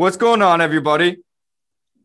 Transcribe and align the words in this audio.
What's 0.00 0.16
going 0.16 0.40
on, 0.40 0.62
everybody? 0.62 1.18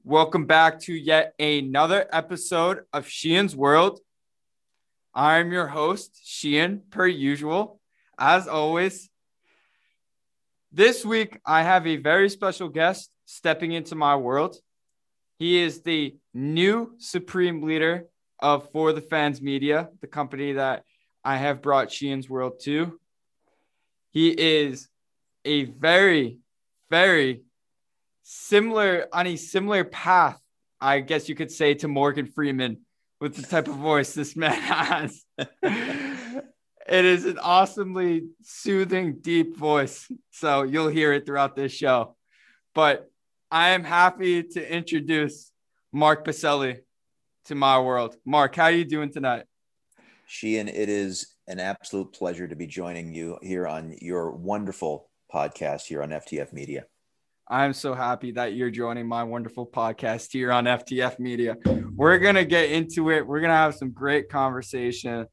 Welcome 0.03 0.47
back 0.47 0.81
to 0.81 0.93
yet 0.93 1.33
another 1.39 2.05
episode 2.11 2.81
of 2.91 3.07
Sheehan's 3.07 3.55
World. 3.55 4.01
I'm 5.13 5.53
your 5.53 5.67
host, 5.67 6.19
Sheehan, 6.25 6.81
per 6.89 7.07
usual. 7.07 7.79
As 8.19 8.49
always, 8.49 9.09
this 10.73 11.05
week 11.05 11.39
I 11.45 11.63
have 11.63 11.87
a 11.87 11.95
very 11.95 12.29
special 12.29 12.67
guest 12.67 13.11
stepping 13.23 13.71
into 13.71 13.95
my 13.95 14.17
world. 14.17 14.57
He 15.39 15.61
is 15.61 15.81
the 15.81 16.17
new 16.33 16.95
supreme 16.97 17.63
leader 17.63 18.07
of 18.41 18.69
For 18.73 18.91
the 18.91 18.99
Fans 18.99 19.41
Media, 19.41 19.87
the 20.01 20.07
company 20.07 20.51
that 20.51 20.83
I 21.23 21.37
have 21.37 21.61
brought 21.61 21.93
Sheehan's 21.93 22.29
World 22.29 22.59
to. 22.63 22.99
He 24.09 24.31
is 24.31 24.89
a 25.45 25.63
very, 25.63 26.39
very 26.89 27.44
similar 28.27 29.07
on 29.13 29.27
a 29.27 29.35
similar 29.35 29.83
path, 29.83 30.39
I 30.81 30.99
guess 30.99 31.29
you 31.29 31.35
could 31.35 31.51
say, 31.51 31.75
to 31.75 31.87
Morgan 31.87 32.25
Freeman 32.25 32.79
with 33.21 33.35
the 33.35 33.43
type 33.43 33.67
of 33.67 33.75
voice 33.75 34.13
this 34.13 34.35
man 34.35 34.51
has. 34.59 35.23
it 35.37 37.05
is 37.05 37.25
an 37.25 37.37
awesomely 37.37 38.23
soothing, 38.41 39.19
deep 39.21 39.55
voice. 39.55 40.11
So 40.31 40.63
you'll 40.63 40.89
hear 40.89 41.13
it 41.13 41.25
throughout 41.25 41.55
this 41.55 41.71
show. 41.71 42.15
But 42.73 43.09
I 43.51 43.69
am 43.69 43.83
happy 43.83 44.41
to 44.43 44.75
introduce 44.75 45.51
Mark 45.93 46.25
Piselli 46.25 46.79
to 47.45 47.55
my 47.55 47.79
world. 47.79 48.17
Mark, 48.25 48.55
how 48.55 48.65
are 48.65 48.71
you 48.71 48.85
doing 48.85 49.11
tonight? 49.11 49.45
Sheehan, 50.25 50.67
it 50.67 50.89
is 50.89 51.35
an 51.47 51.59
absolute 51.59 52.11
pleasure 52.11 52.47
to 52.47 52.55
be 52.55 52.65
joining 52.65 53.13
you 53.13 53.37
here 53.43 53.67
on 53.67 53.95
your 54.01 54.31
wonderful 54.31 55.11
podcast 55.31 55.83
here 55.83 56.01
on 56.01 56.09
FTF 56.09 56.51
Media. 56.51 56.85
I'm 57.47 57.73
so 57.73 57.93
happy 57.93 58.31
that 58.31 58.53
you're 58.53 58.71
joining 58.71 59.07
my 59.07 59.23
wonderful 59.23 59.67
podcast 59.67 60.31
here 60.31 60.51
on 60.51 60.65
FTF 60.65 61.19
Media. 61.19 61.57
We're 61.93 62.17
going 62.17 62.35
to 62.35 62.45
get 62.45 62.71
into 62.71 63.11
it. 63.11 63.25
We're 63.25 63.39
going 63.39 63.51
to 63.51 63.55
have 63.55 63.75
some 63.75 63.91
great 63.91 64.29
conversation. 64.29 65.27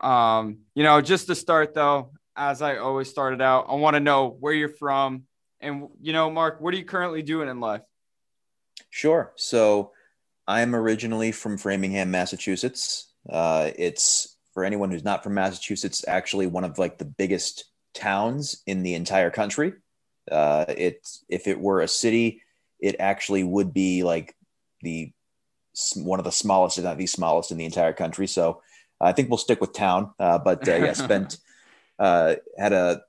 Um, 0.00 0.60
you 0.74 0.82
know, 0.82 1.02
just 1.02 1.26
to 1.26 1.34
start 1.34 1.74
though, 1.74 2.12
as 2.34 2.62
I 2.62 2.78
always 2.78 3.10
started 3.10 3.42
out, 3.42 3.66
I 3.68 3.74
want 3.74 3.94
to 3.94 4.00
know 4.00 4.36
where 4.40 4.54
you're 4.54 4.70
from 4.70 5.24
and 5.60 5.88
you 6.00 6.14
know, 6.14 6.30
Mark, 6.30 6.60
what 6.60 6.72
are 6.72 6.78
you 6.78 6.84
currently 6.84 7.22
doing 7.22 7.48
in 7.48 7.60
life? 7.60 7.82
Sure. 8.88 9.32
So, 9.36 9.92
I'm 10.48 10.74
originally 10.74 11.30
from 11.30 11.58
Framingham, 11.58 12.10
Massachusetts. 12.10 13.12
Uh, 13.28 13.70
it's 13.78 14.36
for 14.52 14.64
anyone 14.64 14.90
who's 14.90 15.04
not 15.04 15.22
from 15.22 15.34
Massachusetts, 15.34 16.04
actually 16.08 16.46
one 16.46 16.64
of 16.64 16.78
like 16.78 16.98
the 16.98 17.04
biggest 17.04 17.66
towns 17.94 18.62
in 18.66 18.82
the 18.82 18.94
entire 18.94 19.30
country. 19.30 19.74
Uh, 20.30 20.64
it's 20.68 21.24
if 21.28 21.46
it 21.46 21.60
were 21.60 21.80
a 21.80 21.88
city, 21.88 22.42
it 22.80 22.96
actually 22.98 23.44
would 23.44 23.72
be 23.72 24.02
like 24.02 24.34
the 24.82 25.12
one 25.96 26.18
of 26.18 26.24
the 26.24 26.32
smallest, 26.32 26.78
if 26.78 26.84
not 26.84 26.98
the 26.98 27.06
smallest, 27.06 27.50
in 27.50 27.58
the 27.58 27.64
entire 27.64 27.92
country. 27.92 28.26
So 28.26 28.62
I 29.00 29.12
think 29.12 29.28
we'll 29.28 29.38
stick 29.38 29.60
with 29.60 29.72
town. 29.72 30.12
Uh, 30.18 30.38
but 30.38 30.66
uh, 30.68 30.76
yeah, 30.76 30.92
spent 30.94 31.38
uh, 31.98 32.36
had 32.58 32.72
a 32.72 33.02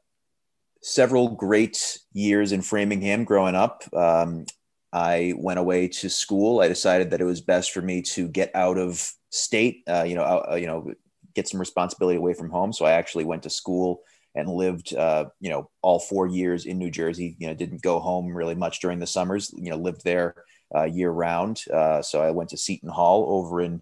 several 0.82 1.30
great 1.30 2.00
years 2.14 2.52
in 2.52 2.62
Framingham 2.62 3.24
growing 3.24 3.56
up. 3.56 3.84
Um, 3.94 4.46
I 4.94 5.34
went 5.38 5.60
away 5.60 5.88
to 5.88 6.10
school. 6.10 6.60
I 6.60 6.68
decided 6.68 7.12
that 7.12 7.22
it 7.22 7.26
was 7.26 7.42
best 7.42 7.72
for 7.72 7.82
me 7.82 8.02
to 8.02 8.28
get 8.28 8.52
out 8.56 8.78
of 8.78 9.14
state. 9.30 9.84
Uh, 9.88 10.04
you 10.04 10.16
know, 10.16 10.24
uh, 10.24 10.56
you 10.56 10.68
know, 10.68 10.94
get 11.34 11.48
some 11.48 11.60
responsibility 11.60 12.18
away 12.18 12.34
from 12.34 12.50
home. 12.50 12.74
So 12.74 12.86
I 12.86 12.92
actually 12.92 13.24
went 13.24 13.44
to 13.44 13.50
school 13.50 14.02
and 14.36 14.50
lived, 14.50 14.96
uh, 14.96 15.26
you 15.40 15.50
know, 15.50 15.70
all 15.82 16.00
four 16.00 16.28
years 16.28 16.66
in 16.66 16.78
New 16.78 16.92
Jersey. 16.92 17.36
You 17.40 17.48
know, 17.48 17.54
didn't 17.54 17.82
go 17.82 18.00
home 18.00 18.36
really 18.36 18.56
much 18.56 18.80
during 18.80 19.00
the 19.00 19.08
summers. 19.08 19.54
You 19.56 19.72
know, 19.72 19.78
lived 19.78 20.04
there 20.04 20.36
uh, 20.76 20.84
year 20.84 21.12
round. 21.12 21.62
Uh, 21.72 22.02
so 22.02 22.22
I 22.22 22.32
went 22.32 22.50
to 22.52 22.58
Seton 22.58 22.90
Hall 22.90 23.26
over 23.30 23.62
in 23.62 23.82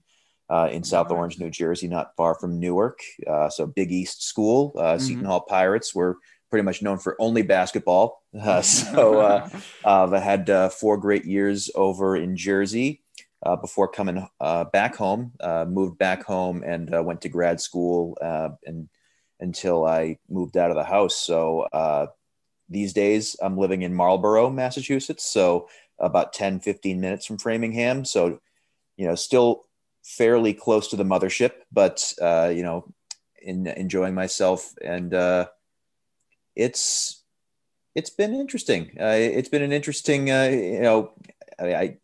uh, 0.50 0.68
in 0.72 0.84
South 0.84 1.12
Orange, 1.12 1.40
New 1.40 1.52
Jersey, 1.52 1.88
not 1.88 2.16
far 2.18 2.34
from 2.34 2.60
Newark. 2.60 3.00
Uh, 3.28 3.50
so 3.50 3.68
Big 3.68 3.92
East 3.92 4.24
School. 4.24 4.74
Uh, 4.76 4.82
mm-hmm. 4.82 5.00
Seton 5.00 5.26
Hall 5.26 5.42
Pirates 5.42 5.94
were 5.94 6.18
pretty 6.50 6.64
much 6.64 6.82
known 6.82 6.98
for 6.98 7.16
only 7.20 7.44
basketball. 7.44 8.24
so 8.64 9.50
I 9.86 10.20
had 10.20 10.72
four 10.74 10.98
great 10.98 11.26
years 11.26 11.70
over 11.76 12.18
in 12.18 12.36
Jersey. 12.36 13.04
Uh, 13.42 13.56
before 13.56 13.88
coming 13.88 14.28
uh, 14.42 14.66
back 14.66 14.98
home, 14.98 15.32
uh, 15.40 15.64
moved 15.64 15.98
back 15.98 16.26
home 16.26 16.62
and 16.62 16.90
went 17.06 17.22
to 17.22 17.30
grad 17.30 17.62
school 17.62 18.18
and 18.66 18.90
until 19.40 19.86
I 19.86 20.18
moved 20.30 20.58
out 20.58 20.72
of 20.72 20.76
the 20.76 20.84
house. 20.84 21.16
So 21.16 21.62
uh, 21.62 22.08
these 22.70 22.94
days 22.94 23.36
I'm 23.42 23.58
living 23.58 23.82
in 23.82 23.94
Marlborough, 23.94 24.50
Massachusetts. 24.50 25.26
So 25.26 25.68
about 26.00 26.34
10, 26.34 26.60
15 26.60 27.00
minutes 27.00 27.26
from 27.26 27.38
Framingham. 27.38 28.06
So, 28.06 28.40
you 28.98 29.08
know, 29.08 29.16
still 29.16 29.66
fairly 30.04 30.54
close 30.54 30.88
to 30.90 30.96
the 30.96 31.04
mothership, 31.04 31.52
but, 31.72 32.14
uh, 32.22 32.52
you 32.54 32.64
know, 32.64 32.92
in, 33.42 33.68
enjoying 33.68 34.14
myself. 34.14 34.74
And 34.82 35.14
uh, 35.14 35.48
it's, 36.56 37.24
it's 37.96 38.10
been 38.10 38.34
interesting. 38.34 38.92
It's 38.96 39.50
been 39.50 39.62
an 39.62 39.74
interesting, 39.74 40.32
uh, 40.32 40.44
you 40.44 40.82
know, 40.82 41.12
I, 41.60 41.76
I, 41.76 41.98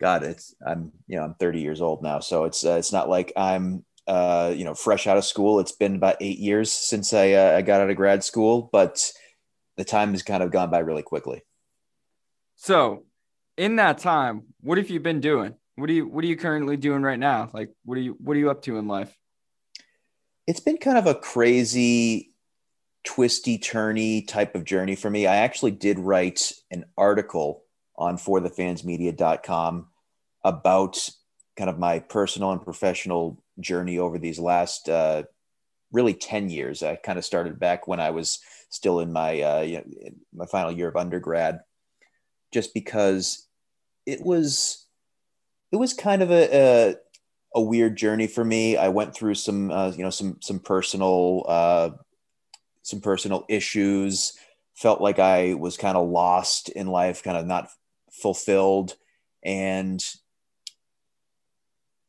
God, 0.00 0.22
it's, 0.22 0.54
I'm, 0.66 0.92
you 1.06 1.16
know, 1.16 1.24
I'm 1.24 1.34
30 1.34 1.60
years 1.60 1.80
old 1.80 2.02
now. 2.02 2.20
So 2.20 2.44
it's, 2.44 2.64
uh, 2.64 2.76
it's 2.78 2.92
not 2.92 3.08
like 3.08 3.32
I'm, 3.36 3.84
uh, 4.06 4.52
you 4.54 4.64
know, 4.64 4.74
fresh 4.74 5.06
out 5.06 5.16
of 5.16 5.24
school. 5.24 5.60
It's 5.60 5.72
been 5.72 5.96
about 5.96 6.16
eight 6.20 6.38
years 6.38 6.70
since 6.70 7.12
I, 7.12 7.32
uh, 7.32 7.56
I 7.56 7.62
got 7.62 7.80
out 7.80 7.90
of 7.90 7.96
grad 7.96 8.22
school, 8.22 8.68
but 8.72 9.12
the 9.76 9.84
time 9.84 10.12
has 10.12 10.22
kind 10.22 10.42
of 10.42 10.50
gone 10.50 10.70
by 10.70 10.78
really 10.78 11.02
quickly. 11.02 11.42
So, 12.56 13.04
in 13.56 13.76
that 13.76 13.98
time, 13.98 14.44
what 14.60 14.78
have 14.78 14.90
you 14.90 15.00
been 15.00 15.20
doing? 15.20 15.54
What 15.76 15.90
are 15.90 15.92
you 15.92 16.06
What 16.06 16.24
are 16.24 16.28
you 16.28 16.36
currently 16.36 16.76
doing 16.76 17.02
right 17.02 17.18
now? 17.18 17.50
Like, 17.52 17.70
what 17.84 17.98
are 17.98 18.00
you 18.00 18.16
What 18.20 18.36
are 18.36 18.40
you 18.40 18.50
up 18.50 18.62
to 18.62 18.78
in 18.78 18.86
life? 18.86 19.16
It's 20.46 20.60
been 20.60 20.76
kind 20.76 20.98
of 20.98 21.06
a 21.06 21.14
crazy, 21.14 22.32
twisty, 23.04 23.58
turny 23.58 24.26
type 24.26 24.54
of 24.54 24.64
journey 24.64 24.94
for 24.94 25.10
me. 25.10 25.26
I 25.26 25.36
actually 25.36 25.72
did 25.72 25.98
write 25.98 26.52
an 26.70 26.84
article 26.96 27.64
on 27.96 28.18
forthefansmedia.com 28.18 29.88
about 30.44 31.08
kind 31.56 31.70
of 31.70 31.78
my 31.78 32.00
personal 32.00 32.52
and 32.52 32.62
professional 32.62 33.42
journey 33.60 33.98
over 33.98 34.18
these 34.18 34.38
last 34.38 34.88
uh, 34.88 35.24
really 35.92 36.14
10 36.14 36.50
years. 36.50 36.82
I 36.82 36.96
kind 36.96 37.18
of 37.18 37.24
started 37.24 37.58
back 37.58 37.86
when 37.86 38.00
I 38.00 38.10
was 38.10 38.40
still 38.68 39.00
in 39.00 39.12
my 39.12 39.40
uh, 39.40 39.60
you 39.60 39.76
know, 39.78 39.84
my 40.34 40.46
final 40.46 40.72
year 40.72 40.88
of 40.88 40.96
undergrad, 40.96 41.60
just 42.52 42.74
because 42.74 43.46
it 44.06 44.20
was 44.20 44.86
it 45.72 45.76
was 45.76 45.92
kind 45.92 46.22
of 46.22 46.30
a, 46.30 46.48
a, 46.52 46.94
a 47.54 47.60
weird 47.60 47.96
journey 47.96 48.26
for 48.26 48.44
me. 48.44 48.76
I 48.76 48.88
went 48.88 49.14
through 49.14 49.34
some 49.34 49.70
uh, 49.70 49.90
you 49.90 50.02
know 50.02 50.10
some 50.10 50.38
some 50.40 50.58
personal 50.58 51.44
uh, 51.48 51.90
some 52.82 53.00
personal 53.00 53.44
issues. 53.48 54.34
Felt 54.74 55.00
like 55.00 55.20
I 55.20 55.54
was 55.54 55.76
kind 55.76 55.96
of 55.96 56.08
lost 56.08 56.68
in 56.68 56.88
life, 56.88 57.22
kind 57.22 57.36
of 57.36 57.46
not 57.46 57.70
fulfilled, 58.10 58.96
and 59.44 60.04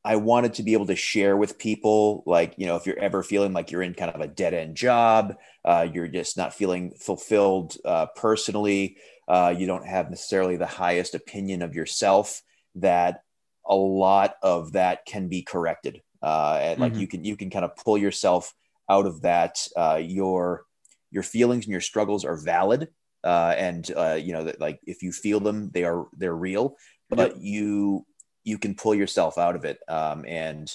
I 0.05 0.17
wanted 0.17 0.53
to 0.55 0.63
be 0.63 0.73
able 0.73 0.85
to 0.85 0.95
share 0.95 1.35
with 1.35 1.57
people, 1.57 2.21
like, 2.27 2.53
you 2.57 2.67
know, 2.67 2.75
if 2.75 2.85
you're 2.85 2.99
ever 2.99 3.23
feeling 3.23 3.53
like 3.53 3.71
you're 3.71 3.81
in 3.81 3.95
kind 3.95 4.11
of 4.11 4.21
a 4.21 4.27
dead 4.27 4.53
end 4.53 4.77
job, 4.77 5.35
uh, 5.65 5.87
you're 5.91 6.07
just 6.07 6.37
not 6.37 6.53
feeling 6.53 6.91
fulfilled 6.91 7.75
uh, 7.83 8.05
personally, 8.15 8.97
uh, 9.27 9.51
you 9.57 9.65
don't 9.65 9.87
have 9.87 10.11
necessarily 10.11 10.57
the 10.57 10.67
highest 10.67 11.15
opinion 11.15 11.63
of 11.63 11.73
yourself, 11.73 12.43
that 12.75 13.21
a 13.65 13.75
lot 13.75 14.35
of 14.43 14.73
that 14.73 15.07
can 15.07 15.27
be 15.27 15.41
corrected. 15.41 16.01
Uh, 16.21 16.59
and 16.61 16.79
like 16.79 16.91
mm-hmm. 16.91 17.01
you 17.01 17.07
can 17.07 17.25
you 17.25 17.35
can 17.35 17.49
kind 17.49 17.65
of 17.65 17.75
pull 17.75 17.97
yourself 17.97 18.53
out 18.87 19.07
of 19.07 19.21
that. 19.21 19.67
Uh, 19.75 19.99
your 20.01 20.65
your 21.09 21.23
feelings 21.23 21.65
and 21.65 21.71
your 21.71 21.81
struggles 21.81 22.25
are 22.25 22.37
valid, 22.37 22.89
uh, 23.23 23.55
and 23.57 23.87
you 24.23 24.33
know 24.33 24.43
that 24.43 24.61
like 24.61 24.79
if 24.85 25.01
you 25.01 25.11
feel 25.11 25.39
them, 25.39 25.71
they 25.73 25.83
are 25.83 26.05
they're 26.15 26.35
real. 26.35 26.75
But 27.09 27.33
yep. 27.33 27.37
you 27.39 28.05
you 28.45 28.57
can 28.57 28.75
pull 28.75 28.95
yourself 28.95 29.37
out 29.37 29.57
of 29.57 29.65
it. 29.65 29.79
Um, 29.89 30.23
and 30.25 30.73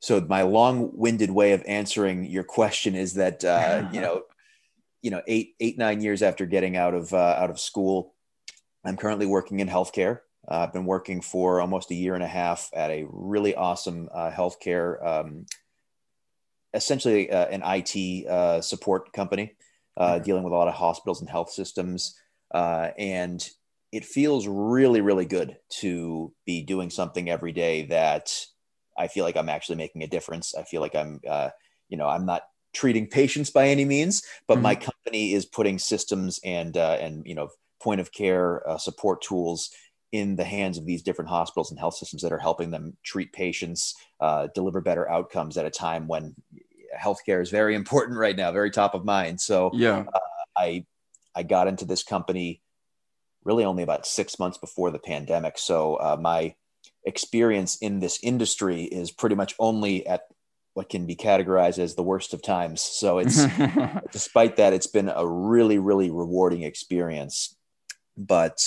so 0.00 0.20
my 0.20 0.42
long-winded 0.42 1.30
way 1.30 1.52
of 1.52 1.64
answering 1.66 2.26
your 2.26 2.44
question 2.44 2.94
is 2.94 3.14
that 3.14 3.44
uh, 3.44 3.88
you 3.92 4.00
know, 4.00 4.22
you 5.02 5.10
know, 5.10 5.22
eight 5.26 5.54
eight 5.58 5.78
nine 5.78 6.00
years 6.00 6.22
after 6.22 6.46
getting 6.46 6.76
out 6.76 6.94
of 6.94 7.12
uh, 7.12 7.36
out 7.38 7.50
of 7.50 7.58
school, 7.58 8.14
I'm 8.84 8.96
currently 8.96 9.26
working 9.26 9.58
in 9.58 9.68
healthcare. 9.68 10.20
Uh, 10.48 10.60
I've 10.60 10.72
been 10.72 10.86
working 10.86 11.20
for 11.20 11.60
almost 11.60 11.90
a 11.90 11.94
year 11.94 12.14
and 12.14 12.22
a 12.22 12.28
half 12.28 12.70
at 12.72 12.90
a 12.90 13.06
really 13.08 13.54
awesome 13.54 14.08
uh, 14.12 14.30
healthcare, 14.30 15.04
um, 15.04 15.46
essentially 16.72 17.30
uh, 17.30 17.46
an 17.46 17.62
IT 17.64 18.26
uh, 18.26 18.60
support 18.60 19.12
company, 19.12 19.56
uh, 19.96 20.14
mm-hmm. 20.14 20.24
dealing 20.24 20.44
with 20.44 20.52
a 20.52 20.56
lot 20.56 20.68
of 20.68 20.74
hospitals 20.74 21.20
and 21.20 21.28
health 21.28 21.50
systems. 21.50 22.18
Uh, 22.52 22.90
and 22.96 23.50
it 23.92 24.04
feels 24.04 24.46
really, 24.46 25.00
really 25.00 25.24
good 25.24 25.56
to 25.80 26.32
be 26.44 26.62
doing 26.62 26.90
something 26.90 27.30
every 27.30 27.52
day 27.52 27.86
that 27.86 28.34
I 28.96 29.08
feel 29.08 29.24
like 29.24 29.36
I'm 29.36 29.48
actually 29.48 29.76
making 29.76 30.02
a 30.02 30.08
difference. 30.08 30.54
I 30.54 30.64
feel 30.64 30.80
like 30.80 30.94
I'm, 30.94 31.20
uh, 31.28 31.50
you 31.88 31.96
know, 31.96 32.08
I'm 32.08 32.26
not 32.26 32.42
treating 32.74 33.06
patients 33.06 33.50
by 33.50 33.68
any 33.68 33.84
means, 33.84 34.22
but 34.46 34.54
mm-hmm. 34.54 34.62
my 34.64 34.74
company 34.74 35.32
is 35.32 35.46
putting 35.46 35.78
systems 35.78 36.38
and 36.44 36.76
uh, 36.76 36.98
and 37.00 37.26
you 37.26 37.34
know 37.34 37.48
point 37.80 38.00
of 38.00 38.12
care 38.12 38.68
uh, 38.68 38.76
support 38.76 39.22
tools 39.22 39.70
in 40.12 40.36
the 40.36 40.44
hands 40.44 40.78
of 40.78 40.86
these 40.86 41.02
different 41.02 41.30
hospitals 41.30 41.70
and 41.70 41.78
health 41.78 41.94
systems 41.94 42.22
that 42.22 42.32
are 42.32 42.38
helping 42.38 42.70
them 42.70 42.96
treat 43.02 43.32
patients, 43.32 43.94
uh, 44.20 44.48
deliver 44.54 44.80
better 44.80 45.08
outcomes 45.10 45.56
at 45.56 45.66
a 45.66 45.70
time 45.70 46.08
when 46.08 46.34
healthcare 46.98 47.42
is 47.42 47.50
very 47.50 47.74
important 47.82 48.18
right 48.18 48.36
now, 48.36 48.52
very 48.52 48.70
top 48.70 48.94
of 48.94 49.04
mind. 49.04 49.40
So 49.40 49.70
yeah, 49.72 50.04
uh, 50.12 50.18
I 50.56 50.84
I 51.34 51.42
got 51.42 51.68
into 51.68 51.84
this 51.84 52.02
company 52.02 52.60
really 53.48 53.64
only 53.64 53.82
about 53.82 54.06
six 54.06 54.38
months 54.38 54.58
before 54.58 54.90
the 54.90 54.98
pandemic. 54.98 55.56
So 55.56 55.94
uh, 55.94 56.18
my 56.20 56.54
experience 57.04 57.76
in 57.78 57.98
this 57.98 58.20
industry 58.22 58.84
is 58.84 59.10
pretty 59.10 59.34
much 59.34 59.54
only 59.58 60.06
at 60.06 60.24
what 60.74 60.90
can 60.90 61.06
be 61.06 61.16
categorized 61.16 61.78
as 61.78 61.94
the 61.94 62.02
worst 62.02 62.34
of 62.34 62.42
times. 62.42 62.82
So 62.82 63.18
it's 63.18 63.42
despite 64.12 64.56
that, 64.56 64.74
it's 64.74 64.86
been 64.86 65.08
a 65.08 65.26
really, 65.26 65.78
really 65.78 66.10
rewarding 66.10 66.62
experience. 66.62 67.56
But 68.18 68.60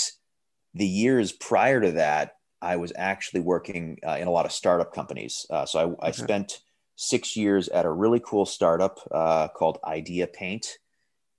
the 0.74 0.88
years 0.88 1.32
prior 1.32 1.80
to 1.80 1.92
that, 1.92 2.34
I 2.60 2.78
was 2.78 2.92
actually 2.96 3.42
working 3.42 4.00
uh, 4.06 4.18
in 4.20 4.28
a 4.28 4.32
lot 4.32 4.46
of 4.46 4.52
startup 4.52 4.94
companies. 4.94 5.46
Uh, 5.50 5.66
so 5.68 5.80
I, 5.80 5.84
okay. 5.84 5.96
I, 6.08 6.12
spent 6.12 6.60
six 6.96 7.36
years 7.38 7.70
at 7.70 7.86
a 7.86 7.92
really 7.92 8.20
cool 8.20 8.46
startup 8.46 9.00
uh, 9.12 9.48
called 9.50 9.78
Idea 9.86 10.28
Paint, 10.28 10.78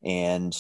and 0.05 0.57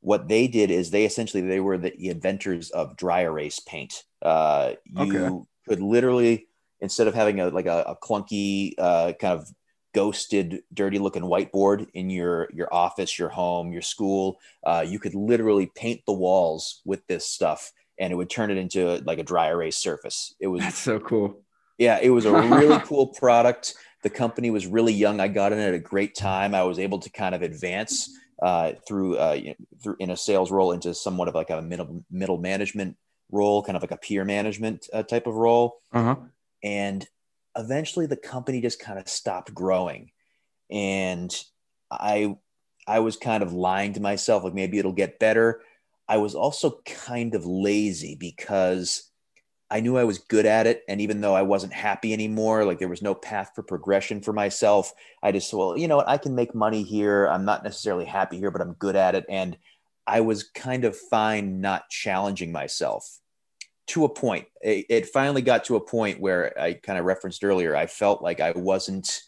what 0.00 0.28
they 0.28 0.48
did 0.48 0.70
is 0.70 0.90
they 0.90 1.04
essentially 1.04 1.42
they 1.42 1.60
were 1.60 1.78
the 1.78 2.08
inventors 2.08 2.70
of 2.70 2.96
dry 2.96 3.22
erase 3.22 3.60
paint. 3.60 4.04
Uh, 4.22 4.72
you 4.84 5.16
okay. 5.16 5.44
could 5.68 5.80
literally 5.80 6.46
instead 6.80 7.06
of 7.06 7.14
having 7.14 7.40
a 7.40 7.48
like 7.48 7.66
a, 7.66 7.84
a 7.86 7.96
clunky 7.96 8.74
uh, 8.78 9.12
kind 9.20 9.38
of 9.38 9.48
ghosted, 9.94 10.62
dirty 10.72 10.98
looking 10.98 11.22
whiteboard 11.22 11.86
in 11.94 12.10
your 12.10 12.48
your 12.52 12.72
office, 12.72 13.18
your 13.18 13.28
home, 13.28 13.72
your 13.72 13.82
school, 13.82 14.38
uh, 14.64 14.84
you 14.86 14.98
could 14.98 15.14
literally 15.14 15.70
paint 15.74 16.00
the 16.06 16.12
walls 16.12 16.80
with 16.84 17.06
this 17.06 17.26
stuff 17.26 17.72
and 17.98 18.12
it 18.12 18.16
would 18.16 18.30
turn 18.30 18.50
it 18.50 18.56
into 18.56 19.02
like 19.04 19.18
a 19.18 19.22
dry 19.22 19.48
erase 19.48 19.76
surface. 19.76 20.34
It 20.40 20.46
was 20.46 20.62
That's 20.62 20.78
so 20.78 20.98
cool. 20.98 21.42
Yeah, 21.76 21.98
it 22.00 22.10
was 22.10 22.24
a 22.24 22.32
really 22.48 22.80
cool 22.80 23.08
product. 23.08 23.74
The 24.02 24.10
company 24.10 24.50
was 24.50 24.66
really 24.66 24.94
young. 24.94 25.20
I 25.20 25.28
got 25.28 25.52
in 25.52 25.58
at 25.58 25.74
a 25.74 25.78
great 25.78 26.14
time. 26.14 26.54
I 26.54 26.62
was 26.62 26.78
able 26.78 26.98
to 27.00 27.10
kind 27.10 27.34
of 27.34 27.42
advance 27.42 28.08
uh, 28.42 28.72
through 28.86 29.16
uh, 29.18 29.38
through 29.82 29.96
in 29.98 30.10
a 30.10 30.16
sales 30.16 30.50
role 30.50 30.72
into 30.72 30.94
somewhat 30.94 31.28
of 31.28 31.34
like 31.34 31.50
a 31.50 31.62
middle 31.62 32.04
middle 32.10 32.38
management 32.38 32.96
role, 33.30 33.62
kind 33.62 33.76
of 33.76 33.82
like 33.82 33.90
a 33.90 33.96
peer 33.96 34.24
management 34.24 34.86
uh, 34.92 35.02
type 35.02 35.26
of 35.26 35.34
role. 35.34 35.80
Uh-huh. 35.92 36.16
And 36.62 37.06
eventually, 37.56 38.06
the 38.06 38.16
company 38.16 38.60
just 38.60 38.80
kind 38.80 38.98
of 38.98 39.08
stopped 39.08 39.54
growing, 39.54 40.10
and 40.70 41.34
I 41.90 42.36
I 42.86 43.00
was 43.00 43.16
kind 43.16 43.42
of 43.42 43.52
lying 43.52 43.92
to 43.94 44.00
myself, 44.00 44.44
like 44.44 44.54
maybe 44.54 44.78
it'll 44.78 44.92
get 44.92 45.18
better. 45.18 45.62
I 46.08 46.16
was 46.16 46.34
also 46.34 46.80
kind 46.84 47.34
of 47.34 47.46
lazy 47.46 48.16
because 48.18 49.09
I 49.70 49.80
knew 49.80 49.96
I 49.96 50.04
was 50.04 50.18
good 50.18 50.46
at 50.46 50.66
it. 50.66 50.82
And 50.88 51.00
even 51.00 51.20
though 51.20 51.34
I 51.34 51.42
wasn't 51.42 51.72
happy 51.72 52.12
anymore, 52.12 52.64
like 52.64 52.78
there 52.78 52.88
was 52.88 53.02
no 53.02 53.14
path 53.14 53.52
for 53.54 53.62
progression 53.62 54.20
for 54.20 54.32
myself, 54.32 54.92
I 55.22 55.32
just, 55.32 55.52
well, 55.54 55.78
you 55.78 55.86
know 55.86 55.96
what? 55.96 56.08
I 56.08 56.18
can 56.18 56.34
make 56.34 56.54
money 56.54 56.82
here. 56.82 57.26
I'm 57.26 57.44
not 57.44 57.62
necessarily 57.62 58.04
happy 58.04 58.38
here, 58.38 58.50
but 58.50 58.60
I'm 58.60 58.72
good 58.74 58.96
at 58.96 59.14
it. 59.14 59.26
And 59.28 59.56
I 60.06 60.22
was 60.22 60.42
kind 60.42 60.84
of 60.84 60.96
fine 60.96 61.60
not 61.60 61.88
challenging 61.88 62.50
myself 62.50 63.20
to 63.88 64.04
a 64.04 64.08
point. 64.08 64.46
It, 64.60 64.86
it 64.88 65.06
finally 65.06 65.42
got 65.42 65.64
to 65.64 65.76
a 65.76 65.80
point 65.80 66.20
where 66.20 66.58
I 66.60 66.74
kind 66.74 66.98
of 66.98 67.04
referenced 67.04 67.44
earlier, 67.44 67.76
I 67.76 67.86
felt 67.86 68.22
like 68.22 68.40
I 68.40 68.52
wasn't 68.52 69.20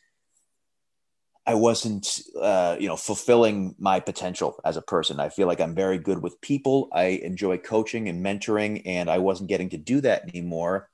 I 1.44 1.54
wasn't, 1.54 2.20
uh, 2.40 2.76
you 2.78 2.86
know, 2.86 2.96
fulfilling 2.96 3.74
my 3.78 3.98
potential 3.98 4.60
as 4.64 4.76
a 4.76 4.82
person. 4.82 5.18
I 5.18 5.28
feel 5.28 5.48
like 5.48 5.60
I'm 5.60 5.74
very 5.74 5.98
good 5.98 6.22
with 6.22 6.40
people. 6.40 6.88
I 6.92 7.04
enjoy 7.04 7.58
coaching 7.58 8.08
and 8.08 8.24
mentoring, 8.24 8.82
and 8.84 9.10
I 9.10 9.18
wasn't 9.18 9.48
getting 9.48 9.70
to 9.70 9.76
do 9.76 10.00
that 10.02 10.28
anymore. 10.28 10.88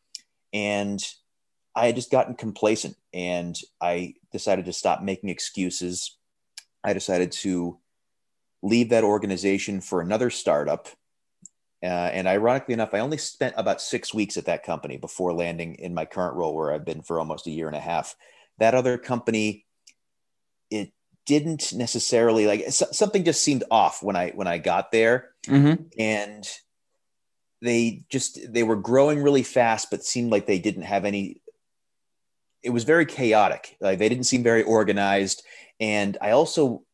And 0.55 1.05
I 1.75 1.87
had 1.87 1.97
just 1.97 2.11
gotten 2.11 2.35
complacent, 2.35 2.97
and 3.12 3.59
I 3.81 4.15
decided 4.33 4.65
to 4.65 4.73
stop 4.73 5.03
making 5.03 5.29
excuses. 5.29 6.17
I 6.83 6.95
decided 6.95 7.31
to 7.33 7.79
leave 8.62 8.89
that 8.89 9.05
organization 9.05 9.83
for 9.83 10.00
another 10.00 10.31
startup. 10.31 10.89
Uh, 11.83 11.87
and 11.87 12.27
ironically 12.27 12.75
enough, 12.75 12.95
I 12.95 13.00
only 13.00 13.19
spent 13.19 13.55
about 13.56 13.83
six 13.83 14.15
weeks 14.15 14.39
at 14.39 14.47
that 14.47 14.65
company 14.65 14.97
before 14.97 15.35
landing 15.35 15.75
in 15.75 15.95
my 15.95 16.06
current 16.06 16.37
role, 16.37 16.56
where 16.56 16.73
I've 16.73 16.87
been 16.87 17.03
for 17.03 17.19
almost 17.19 17.47
a 17.47 17.50
year 17.50 17.69
and 17.69 17.77
a 17.77 17.81
half. 17.81 18.17
That 18.56 18.75
other 18.75 18.99
company 18.99 19.67
it 20.70 20.93
didn't 21.29 21.75
necessarily 21.75 22.47
like 22.47 22.70
something 22.70 23.23
just 23.23 23.44
seemed 23.44 23.62
off 23.70 24.03
when 24.03 24.17
I 24.17 24.31
when 24.31 24.47
I 24.47 24.56
got 24.56 24.91
there, 24.91 25.31
mm-hmm. 25.47 25.82
and 25.99 26.49
they 27.61 28.05
just 28.09 28.38
they 28.53 28.62
were 28.62 28.76
growing 28.76 29.23
really 29.23 29.43
fast, 29.43 29.91
but 29.91 30.03
seemed 30.03 30.31
like 30.32 30.47
they 30.47 30.59
didn't 30.59 30.82
have 30.82 31.05
any. 31.05 31.43
It 32.62 32.70
was 32.70 32.85
very 32.85 33.05
chaotic. 33.05 33.76
Like 33.79 33.99
they 33.99 34.09
didn't 34.09 34.25
seem 34.25 34.43
very 34.43 34.62
organized, 34.62 35.43
and 35.79 36.17
I 36.23 36.31
also 36.31 36.85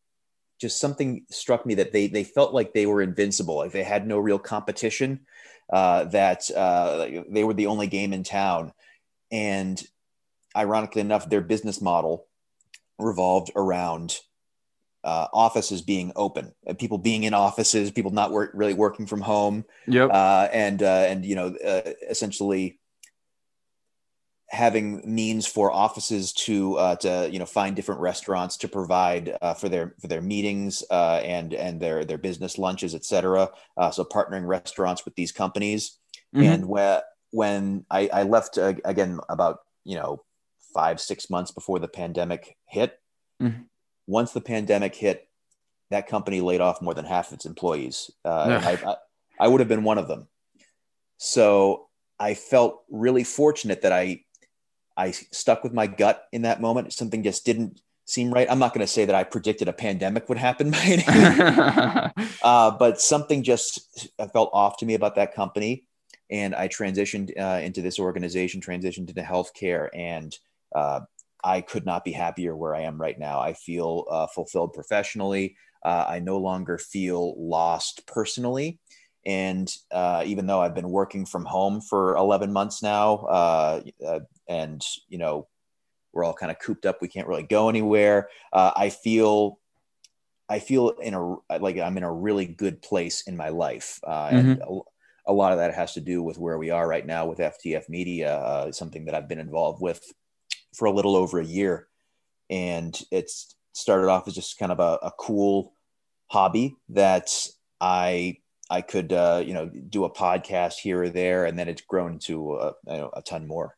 just 0.61 0.81
something 0.81 1.25
struck 1.31 1.65
me 1.65 1.77
that 1.77 1.93
they 1.93 2.09
they 2.09 2.25
felt 2.25 2.53
like 2.53 2.73
they 2.73 2.87
were 2.87 3.03
invincible, 3.03 3.59
like 3.59 3.73
they 3.73 3.85
had 3.85 4.05
no 4.05 4.19
real 4.19 4.41
competition, 4.41 5.21
uh, 5.73 6.05
that 6.07 6.51
uh, 6.51 7.07
they 7.29 7.45
were 7.45 7.55
the 7.55 7.69
only 7.69 7.87
game 7.87 8.13
in 8.13 8.25
town, 8.25 8.73
and 9.31 9.81
ironically 10.57 11.03
enough, 11.03 11.29
their 11.29 11.41
business 11.41 11.81
model 11.81 12.27
revolved 13.05 13.53
around 13.55 14.19
uh, 15.05 15.29
offices 15.35 15.83
being 15.83 16.13
open, 16.17 16.53
uh, 16.67 16.73
people 16.73 16.99
being 16.99 17.25
in 17.25 17.35
offices, 17.35 17.91
people 17.91 18.11
not 18.11 18.33
work, 18.33 18.51
really 18.55 18.73
working 18.73 19.07
from 19.07 19.21
home. 19.21 19.65
Yep. 19.87 20.11
Uh, 20.11 20.49
and 20.53 20.83
uh, 20.83 21.05
and 21.07 21.25
you 21.25 21.35
know, 21.35 21.55
uh, 21.65 21.93
essentially 22.09 22.81
having 24.49 25.03
means 25.05 25.47
for 25.47 25.71
offices 25.71 26.33
to 26.33 26.77
uh, 26.77 26.97
to 26.97 27.29
you 27.31 27.39
know 27.39 27.45
find 27.45 27.77
different 27.77 28.01
restaurants 28.01 28.57
to 28.57 28.69
provide 28.69 29.37
for 29.59 29.69
their 29.69 29.95
for 30.01 30.09
their 30.09 30.23
meetings 30.23 30.83
and 30.91 31.53
and 31.53 31.81
their 31.81 32.05
their 32.05 32.19
business 32.19 32.57
lunches, 32.57 32.95
etc. 32.95 33.51
so 33.93 34.05
partnering 34.05 34.47
restaurants 34.47 35.05
with 35.05 35.15
these 35.17 35.33
companies. 35.33 35.99
Mm-hmm. 36.35 36.45
And 36.45 36.69
when 36.69 37.01
when 37.31 37.85
I, 37.91 38.09
I 38.13 38.23
left 38.23 38.57
again 38.59 39.21
about 39.29 39.59
you 39.85 39.97
know 39.97 40.25
five, 40.75 41.01
six 41.01 41.31
months 41.31 41.51
before 41.51 41.79
the 41.79 41.89
pandemic 41.89 42.57
hit. 42.67 43.01
Mm-hmm. 43.41 43.63
Once 44.07 44.33
the 44.33 44.41
pandemic 44.41 44.95
hit, 44.95 45.29
that 45.91 46.09
company 46.09 46.41
laid 46.41 46.61
off 46.61 46.83
more 46.83 46.95
than 46.95 47.05
half 47.05 47.29
of 47.29 47.35
its 47.35 47.47
employees. 47.47 48.11
Uh, 48.25 48.61
I, 48.85 48.91
I, 48.91 48.97
I 49.41 49.49
would 49.49 49.61
have 49.61 49.69
been 49.69 49.85
one 49.85 49.99
of 49.99 50.09
them. 50.09 50.29
So 51.17 51.89
I 52.19 52.35
felt 52.35 52.83
really 52.91 53.25
fortunate 53.25 53.83
that 53.83 53.93
I 53.93 54.25
I 54.97 55.11
stuck 55.11 55.65
with 55.65 55.73
my 55.73 55.87
gut 55.87 56.25
in 56.33 56.43
that 56.43 56.61
moment. 56.61 56.93
Something 56.93 57.23
just 57.23 57.45
didn't 57.45 57.81
seem 58.05 58.33
right. 58.33 58.49
I'm 58.51 58.59
not 58.59 58.75
going 58.75 58.87
to 58.87 58.93
say 58.93 59.05
that 59.05 59.15
I 59.15 59.25
predicted 59.25 59.69
a 59.69 59.73
pandemic 59.73 60.29
would 60.29 60.39
happen 60.39 60.71
by 60.71 60.79
any 60.79 61.05
uh, 62.43 62.71
but 62.73 63.01
something 63.01 63.43
just 63.43 64.09
felt 64.33 64.51
off 64.53 64.77
to 64.79 64.87
me 64.87 64.95
about 64.95 65.17
that 65.17 65.35
company. 65.35 65.85
And 66.31 66.55
I 66.55 66.69
transitioned 66.69 67.39
uh, 67.39 67.61
into 67.63 67.83
this 67.83 67.99
organization, 67.99 68.61
transitioned 68.61 69.09
into 69.09 69.23
healthcare, 69.23 69.89
and 69.95 70.37
uh, 70.75 71.01
I 71.45 71.61
could 71.61 71.85
not 71.85 72.05
be 72.05 72.13
happier 72.13 72.57
where 72.57 72.75
I 72.75 72.83
am 72.83 73.01
right 73.01 73.19
now. 73.19 73.39
I 73.39 73.53
feel 73.53 74.07
uh, 74.11 74.27
fulfilled 74.27 74.73
professionally. 74.73 75.57
Uh, 75.85 76.07
I 76.09 76.19
no 76.19 76.39
longer 76.39 76.79
feel 76.79 77.35
lost 77.37 78.07
personally. 78.07 78.81
And 79.27 79.71
uh, 79.91 80.23
even 80.27 80.47
though 80.47 80.61
I've 80.61 80.75
been 80.75 80.89
working 80.89 81.27
from 81.27 81.45
home 81.45 81.81
for 81.83 82.17
11 82.17 82.53
months 82.53 82.83
now, 82.83 83.17
uh, 83.17 83.83
uh, 84.07 84.21
and 84.49 84.85
you 85.09 85.19
know, 85.19 85.47
we're 86.13 86.25
all 86.25 86.35
kind 86.35 86.51
of 86.51 86.59
cooped 86.59 86.87
up, 86.87 86.99
we 87.01 87.09
can't 87.09 87.29
really 87.29 87.43
go 87.43 87.69
anywhere. 87.69 88.29
Uh, 88.53 88.73
I 88.75 88.89
feel, 88.89 89.59
I 90.49 90.59
feel 90.59 90.91
in 90.91 91.15
a 91.15 91.37
like 91.59 91.79
I'm 91.79 91.97
in 91.97 92.03
a 92.03 92.13
really 92.13 92.47
good 92.47 92.83
place 92.83 93.23
in 93.27 93.37
my 93.37 93.49
life, 93.49 93.99
mm-hmm. 94.07 94.37
and 94.37 94.61
a, 94.61 94.79
a, 95.27 95.33
lot 95.33 95.53
of 95.53 95.59
that 95.59 95.75
has 95.75 95.95
to 95.95 96.03
do 96.03 96.23
with 96.23 96.39
where 96.39 96.59
we 96.59 96.69
are 96.71 96.87
right 96.87 97.05
now 97.05 97.27
with 97.27 97.39
FTF 97.39 97.89
Media, 97.89 98.69
something 98.73 99.07
that 99.07 99.15
I've 99.15 99.29
been 99.29 99.41
involved 99.41 99.81
with 99.81 100.05
for 100.75 100.87
a 100.87 100.93
little 100.93 101.17
over 101.17 101.41
a 101.41 101.45
year. 101.45 101.89
And 102.51 102.99
it's 103.11 103.55
started 103.73 104.09
off 104.09 104.29
as 104.29 104.35
just 104.35 104.59
kind 104.59 104.73
of 104.73 104.81
a, 104.81 104.99
a 105.07 105.13
cool 105.19 105.73
hobby 106.29 106.77
that 106.91 107.49
I 107.81 108.39
I 108.71 108.81
could 108.81 109.13
uh, 109.13 109.43
you 109.45 109.55
know 109.55 109.69
do 109.69 110.05
a 110.05 110.11
podcast 110.11 110.79
here 110.79 111.03
or 111.03 111.09
there, 111.09 111.45
and 111.45 111.59
then 111.59 111.69
it's 111.69 111.83
grown 111.83 112.19
to 112.21 112.55
a, 112.55 112.75
a 113.15 113.23
ton 113.23 113.47
more. 113.47 113.77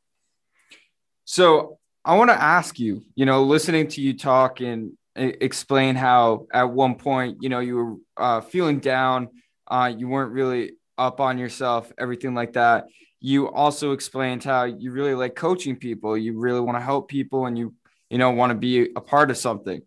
So 1.25 1.79
I 2.05 2.17
want 2.17 2.31
to 2.31 2.41
ask 2.41 2.79
you, 2.79 3.03
you 3.17 3.27
know, 3.27 3.43
listening 3.43 3.89
to 3.89 4.01
you 4.01 4.17
talk 4.17 4.61
and 4.61 4.93
explain 5.17 5.97
how 5.97 6.47
at 6.53 6.71
one 6.71 6.95
point, 6.95 7.39
you 7.41 7.49
know, 7.49 7.59
you 7.59 7.77
were 7.77 7.95
uh, 8.17 8.41
feeling 8.43 8.79
down, 8.79 9.29
uh, 9.67 9.93
you 9.97 10.07
weren't 10.07 10.33
really 10.33 10.75
up 10.97 11.21
on 11.21 11.37
yourself, 11.37 11.93
everything 11.99 12.35
like 12.35 12.53
that 12.53 12.87
you 13.21 13.49
also 13.51 13.93
explained 13.93 14.45
how 14.45 14.65
you 14.65 14.91
really 14.91 15.15
like 15.15 15.35
coaching 15.35 15.77
people 15.77 16.17
you 16.17 16.39
really 16.39 16.61
want 16.61 16.77
to 16.77 16.83
help 16.83 17.09
people 17.09 17.47
and 17.47 17.59
you 17.59 17.75
you 18.11 18.19
know 18.19 18.31
want 18.31 18.51
to 18.51 18.55
be 18.55 18.91
a 18.95 19.01
part 19.01 19.31
of 19.31 19.37
something 19.37 19.81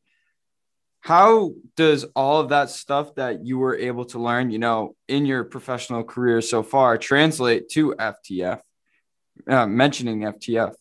how 1.02 1.54
does 1.76 2.04
all 2.16 2.42
of 2.42 2.50
that 2.50 2.70
stuff 2.70 3.16
that 3.16 3.46
you 3.46 3.58
were 3.58 3.76
able 3.76 4.06
to 4.06 4.20
learn, 4.20 4.52
you 4.52 4.60
know, 4.60 4.96
in 5.08 5.26
your 5.26 5.44
professional 5.44 6.04
career 6.04 6.42
so 6.42 6.62
far 6.62 6.98
translate 6.98 7.70
to 7.70 7.96
FTF? 7.96 8.60
Uh, 9.48 9.66
mentioning 9.66 10.22
FTF. 10.22 10.74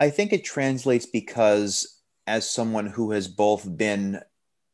I 0.00 0.10
think 0.10 0.32
it 0.32 0.44
translates 0.44 1.06
because 1.06 2.02
as 2.26 2.50
someone 2.50 2.86
who 2.86 3.12
has 3.12 3.28
both 3.28 3.64
been 3.76 4.20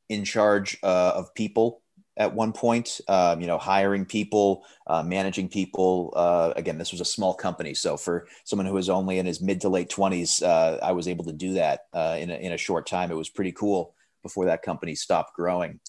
in 0.09 0.25
charge 0.25 0.78
uh, 0.83 1.12
of 1.16 1.35
people 1.35 1.82
at 2.16 2.35
one 2.35 2.52
point, 2.52 3.00
um, 3.09 3.40
you 3.40 3.47
know, 3.47 3.59
hiring 3.59 4.04
people, 4.04 4.64
uh, 4.87 5.02
managing 5.02 5.49
people. 5.49 6.12
Uh, 6.14 6.52
again, 6.57 6.78
this 6.78 6.92
was 6.92 7.00
a 7.00 7.07
small 7.07 7.35
company. 7.35 7.75
So 7.75 7.97
for 7.97 8.26
someone 8.45 8.66
who 8.66 8.75
was 8.75 8.90
only 8.90 9.19
in 9.19 9.26
his 9.26 9.40
mid 9.40 9.61
to 9.62 9.69
late 9.69 9.88
20s, 9.88 10.42
uh, 10.42 10.78
I 10.83 10.92
was 10.92 11.09
able 11.09 11.25
to 11.25 11.33
do 11.33 11.54
that 11.54 11.87
uh, 11.92 12.16
in, 12.19 12.31
a, 12.31 12.35
in 12.35 12.52
a 12.52 12.59
short 12.59 12.87
time. 12.87 13.11
It 13.11 13.16
was 13.16 13.31
pretty 13.31 13.52
cool 13.52 13.95
before 14.23 14.45
that 14.47 14.62
company 14.62 14.95
stopped 14.95 15.35
growing. 15.35 15.81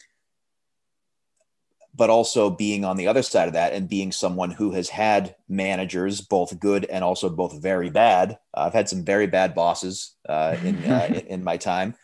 But 1.95 2.09
also 2.09 2.49
being 2.49 2.85
on 2.85 2.97
the 2.97 3.07
other 3.07 3.21
side 3.21 3.47
of 3.47 3.53
that 3.53 3.73
and 3.73 3.87
being 3.87 4.11
someone 4.11 4.49
who 4.49 4.71
has 4.71 4.89
had 4.89 5.35
managers, 5.47 6.21
both 6.21 6.59
good 6.59 6.85
and 6.85 7.03
also 7.03 7.29
both 7.29 7.61
very 7.61 7.91
bad. 7.91 8.39
I've 8.53 8.73
had 8.73 8.89
some 8.89 9.03
very 9.03 9.27
bad 9.27 9.53
bosses 9.53 10.15
uh, 10.27 10.55
in, 10.63 10.77
uh, 10.85 11.05
in, 11.09 11.15
in 11.27 11.43
my 11.43 11.57
time. 11.57 11.95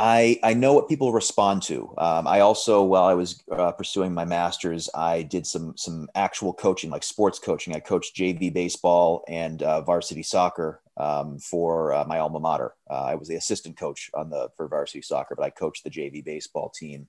I, 0.00 0.38
I 0.44 0.54
know 0.54 0.74
what 0.74 0.88
people 0.88 1.12
respond 1.12 1.62
to. 1.64 1.92
Um, 1.98 2.28
I 2.28 2.40
also, 2.40 2.84
while 2.84 3.04
I 3.04 3.14
was 3.14 3.42
uh, 3.50 3.72
pursuing 3.72 4.14
my 4.14 4.24
master's, 4.24 4.88
I 4.94 5.22
did 5.22 5.44
some 5.44 5.76
some 5.76 6.08
actual 6.14 6.54
coaching, 6.54 6.88
like 6.88 7.02
sports 7.02 7.40
coaching. 7.40 7.74
I 7.74 7.80
coached 7.80 8.14
JV 8.14 8.52
baseball 8.54 9.24
and 9.26 9.60
uh, 9.60 9.80
varsity 9.80 10.22
soccer 10.22 10.82
um, 10.98 11.40
for 11.40 11.92
uh, 11.92 12.04
my 12.04 12.20
alma 12.20 12.38
mater. 12.38 12.76
Uh, 12.88 13.02
I 13.06 13.14
was 13.16 13.26
the 13.26 13.34
assistant 13.34 13.76
coach 13.76 14.08
on 14.14 14.30
the 14.30 14.50
for 14.56 14.68
varsity 14.68 15.02
soccer, 15.02 15.34
but 15.34 15.44
I 15.44 15.50
coached 15.50 15.82
the 15.82 15.90
JV 15.90 16.24
baseball 16.24 16.70
team. 16.70 17.08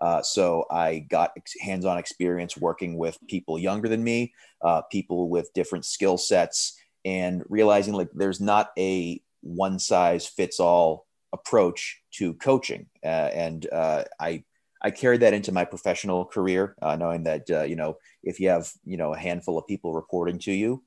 Uh, 0.00 0.22
so 0.22 0.66
I 0.70 1.00
got 1.00 1.36
hands-on 1.60 1.98
experience 1.98 2.56
working 2.56 2.96
with 2.96 3.18
people 3.28 3.58
younger 3.58 3.88
than 3.88 4.04
me, 4.04 4.32
uh, 4.62 4.82
people 4.82 5.28
with 5.28 5.52
different 5.52 5.84
skill 5.84 6.16
sets, 6.16 6.78
and 7.04 7.42
realizing 7.48 7.94
like 7.94 8.08
there's 8.14 8.40
not 8.40 8.70
a 8.78 9.20
one 9.42 9.80
size 9.80 10.26
fits 10.26 10.60
all 10.60 11.06
approach 11.32 12.02
to 12.12 12.34
coaching. 12.34 12.86
Uh, 13.04 13.30
and 13.32 13.66
uh, 13.72 14.04
I 14.18 14.44
I 14.82 14.90
carried 14.90 15.20
that 15.20 15.34
into 15.34 15.52
my 15.52 15.64
professional 15.64 16.24
career, 16.24 16.74
uh, 16.80 16.96
knowing 16.96 17.24
that 17.24 17.50
uh, 17.50 17.62
you 17.62 17.76
know 17.76 17.98
if 18.22 18.40
you 18.40 18.48
have 18.48 18.72
you 18.84 18.96
know 18.96 19.12
a 19.12 19.18
handful 19.18 19.58
of 19.58 19.66
people 19.66 19.94
reporting 19.94 20.38
to 20.40 20.52
you, 20.52 20.82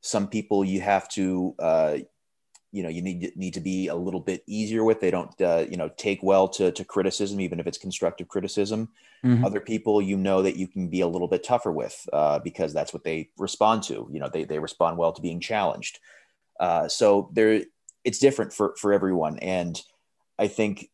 some 0.00 0.28
people 0.28 0.64
you 0.64 0.80
have 0.80 1.08
to 1.10 1.54
uh, 1.58 1.96
you 2.70 2.82
know 2.82 2.88
you 2.88 3.02
need 3.02 3.32
need 3.36 3.54
to 3.54 3.60
be 3.60 3.88
a 3.88 3.94
little 3.94 4.20
bit 4.20 4.44
easier 4.46 4.84
with. 4.84 5.00
They 5.00 5.10
don't 5.10 5.40
uh, 5.40 5.66
you 5.68 5.76
know 5.76 5.90
take 5.96 6.22
well 6.22 6.48
to 6.48 6.70
to 6.72 6.84
criticism, 6.84 7.40
even 7.40 7.60
if 7.60 7.66
it's 7.66 7.78
constructive 7.78 8.28
criticism. 8.28 8.88
Mm-hmm. 9.24 9.44
Other 9.44 9.60
people 9.60 10.00
you 10.00 10.16
know 10.16 10.42
that 10.42 10.56
you 10.56 10.68
can 10.68 10.88
be 10.88 11.00
a 11.00 11.08
little 11.08 11.26
bit 11.26 11.42
tougher 11.42 11.72
with 11.72 12.08
because 12.44 12.72
that's 12.72 12.94
what 12.94 13.02
they 13.02 13.30
respond 13.36 13.82
to. 13.84 14.08
You 14.12 14.20
know 14.20 14.28
they 14.32 14.44
they 14.44 14.60
respond 14.60 14.96
well 14.96 15.12
to 15.12 15.22
being 15.22 15.40
challenged. 15.40 15.98
so 16.86 17.30
there 17.32 17.62
it's 18.08 18.18
different 18.18 18.52
for 18.52 18.74
for 18.80 18.92
everyone. 18.92 19.38
And 19.38 19.80
i 20.38 20.48
think 20.48 20.88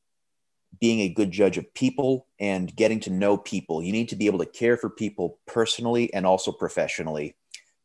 being 0.80 1.00
a 1.00 1.09
good 1.09 1.30
judge 1.30 1.56
of 1.56 1.73
people 1.75 2.26
and 2.40 2.75
getting 2.75 2.99
to 2.99 3.11
know 3.11 3.37
people 3.37 3.80
you 3.80 3.92
need 3.92 4.09
to 4.09 4.16
be 4.16 4.26
able 4.26 4.40
to 4.40 4.47
care 4.47 4.76
for 4.76 4.90
people 4.90 5.38
personally 5.47 6.12
and 6.12 6.26
also 6.26 6.50
professionally 6.50 7.37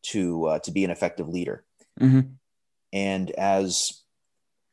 to 0.01 0.45
uh, 0.45 0.59
to 0.59 0.71
be 0.71 0.83
an 0.83 0.91
effective 0.91 1.27
leader. 1.29 1.63
Mm-hmm. 1.99 2.31
and 2.93 3.31
as 3.31 4.03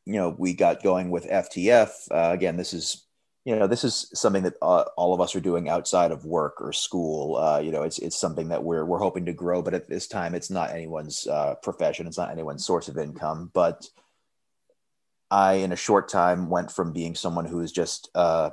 you 0.05 0.13
know 0.13 0.33
we 0.37 0.53
got 0.53 0.81
going 0.81 1.11
with 1.11 1.25
ftf 1.25 1.89
uh, 2.09 2.31
again 2.31 2.55
this 2.55 2.73
is 2.73 3.05
you 3.47 3.55
know 3.55 3.67
this 3.67 3.85
is 3.85 4.09
something 4.13 4.43
that 4.43 4.55
uh, 4.61 4.83
all 4.97 5.13
of 5.13 5.21
us 5.21 5.33
are 5.33 5.39
doing 5.39 5.69
outside 5.69 6.11
of 6.11 6.25
work 6.25 6.61
or 6.61 6.73
school. 6.73 7.37
Uh, 7.37 7.59
you 7.59 7.71
know 7.71 7.83
it's, 7.83 7.97
it's 7.99 8.19
something 8.19 8.49
that 8.49 8.61
we're, 8.61 8.83
we're 8.83 8.99
hoping 8.99 9.25
to 9.25 9.31
grow 9.31 9.61
but 9.61 9.73
at 9.73 9.87
this 9.87 10.05
time 10.05 10.35
it's 10.35 10.49
not 10.49 10.71
anyone's 10.71 11.25
uh, 11.27 11.55
profession. 11.63 12.07
It's 12.07 12.17
not 12.17 12.29
anyone's 12.29 12.65
source 12.65 12.89
of 12.89 12.97
income. 12.97 13.49
But 13.53 13.87
I, 15.29 15.55
in 15.55 15.71
a 15.71 15.77
short 15.77 16.09
time, 16.09 16.49
went 16.49 16.71
from 16.71 16.93
being 16.93 17.15
someone 17.15 17.45
who 17.45 17.59
is 17.59 17.71
just, 17.71 18.09
uh, 18.15 18.51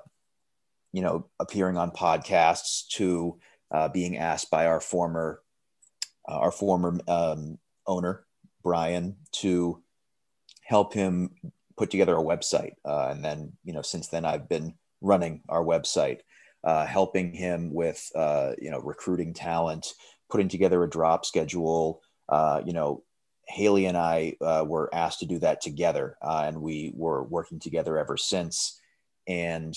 you 0.93 1.02
know, 1.02 1.26
appearing 1.38 1.76
on 1.76 1.90
podcasts 1.90 2.87
to 2.88 3.38
uh, 3.73 3.88
being 3.88 4.16
asked 4.16 4.50
by 4.50 4.66
our 4.66 4.81
former, 4.81 5.40
uh, 6.28 6.38
our 6.38 6.50
former 6.50 6.99
um, 7.09 7.59
owner, 7.87 8.26
Brian, 8.62 9.16
to 9.33 9.83
help 10.62 10.95
him 10.95 11.31
put 11.76 11.90
together 11.90 12.16
a 12.16 12.23
website. 12.23 12.75
Uh, 12.85 13.09
and 13.09 13.25
then, 13.25 13.52
you 13.64 13.73
know, 13.73 13.83
since 13.83 14.09
then, 14.09 14.25
I've 14.25 14.49
been 14.49 14.75
running 15.00 15.43
our 15.49 15.64
website, 15.64 16.21
uh, 16.64 16.87
helping 16.87 17.33
him 17.33 17.73
with, 17.73 18.11
uh, 18.14 18.52
you 18.61 18.71
know, 18.71 18.81
recruiting 18.81 19.35
talent, 19.35 19.93
putting 20.31 20.49
together 20.49 20.83
a 20.83 20.90
drop 20.90 21.25
schedule, 21.25 22.00
you 22.64 22.73
know, 22.73 23.02
Haley 23.48 23.86
and 23.86 23.96
I 23.96 24.36
uh, 24.40 24.64
were 24.66 24.92
asked 24.94 25.20
to 25.20 25.26
do 25.26 25.38
that 25.40 25.60
together, 25.60 26.16
uh, 26.22 26.44
and 26.46 26.62
we 26.62 26.92
were 26.94 27.22
working 27.22 27.58
together 27.58 27.98
ever 27.98 28.16
since. 28.16 28.80
And 29.26 29.74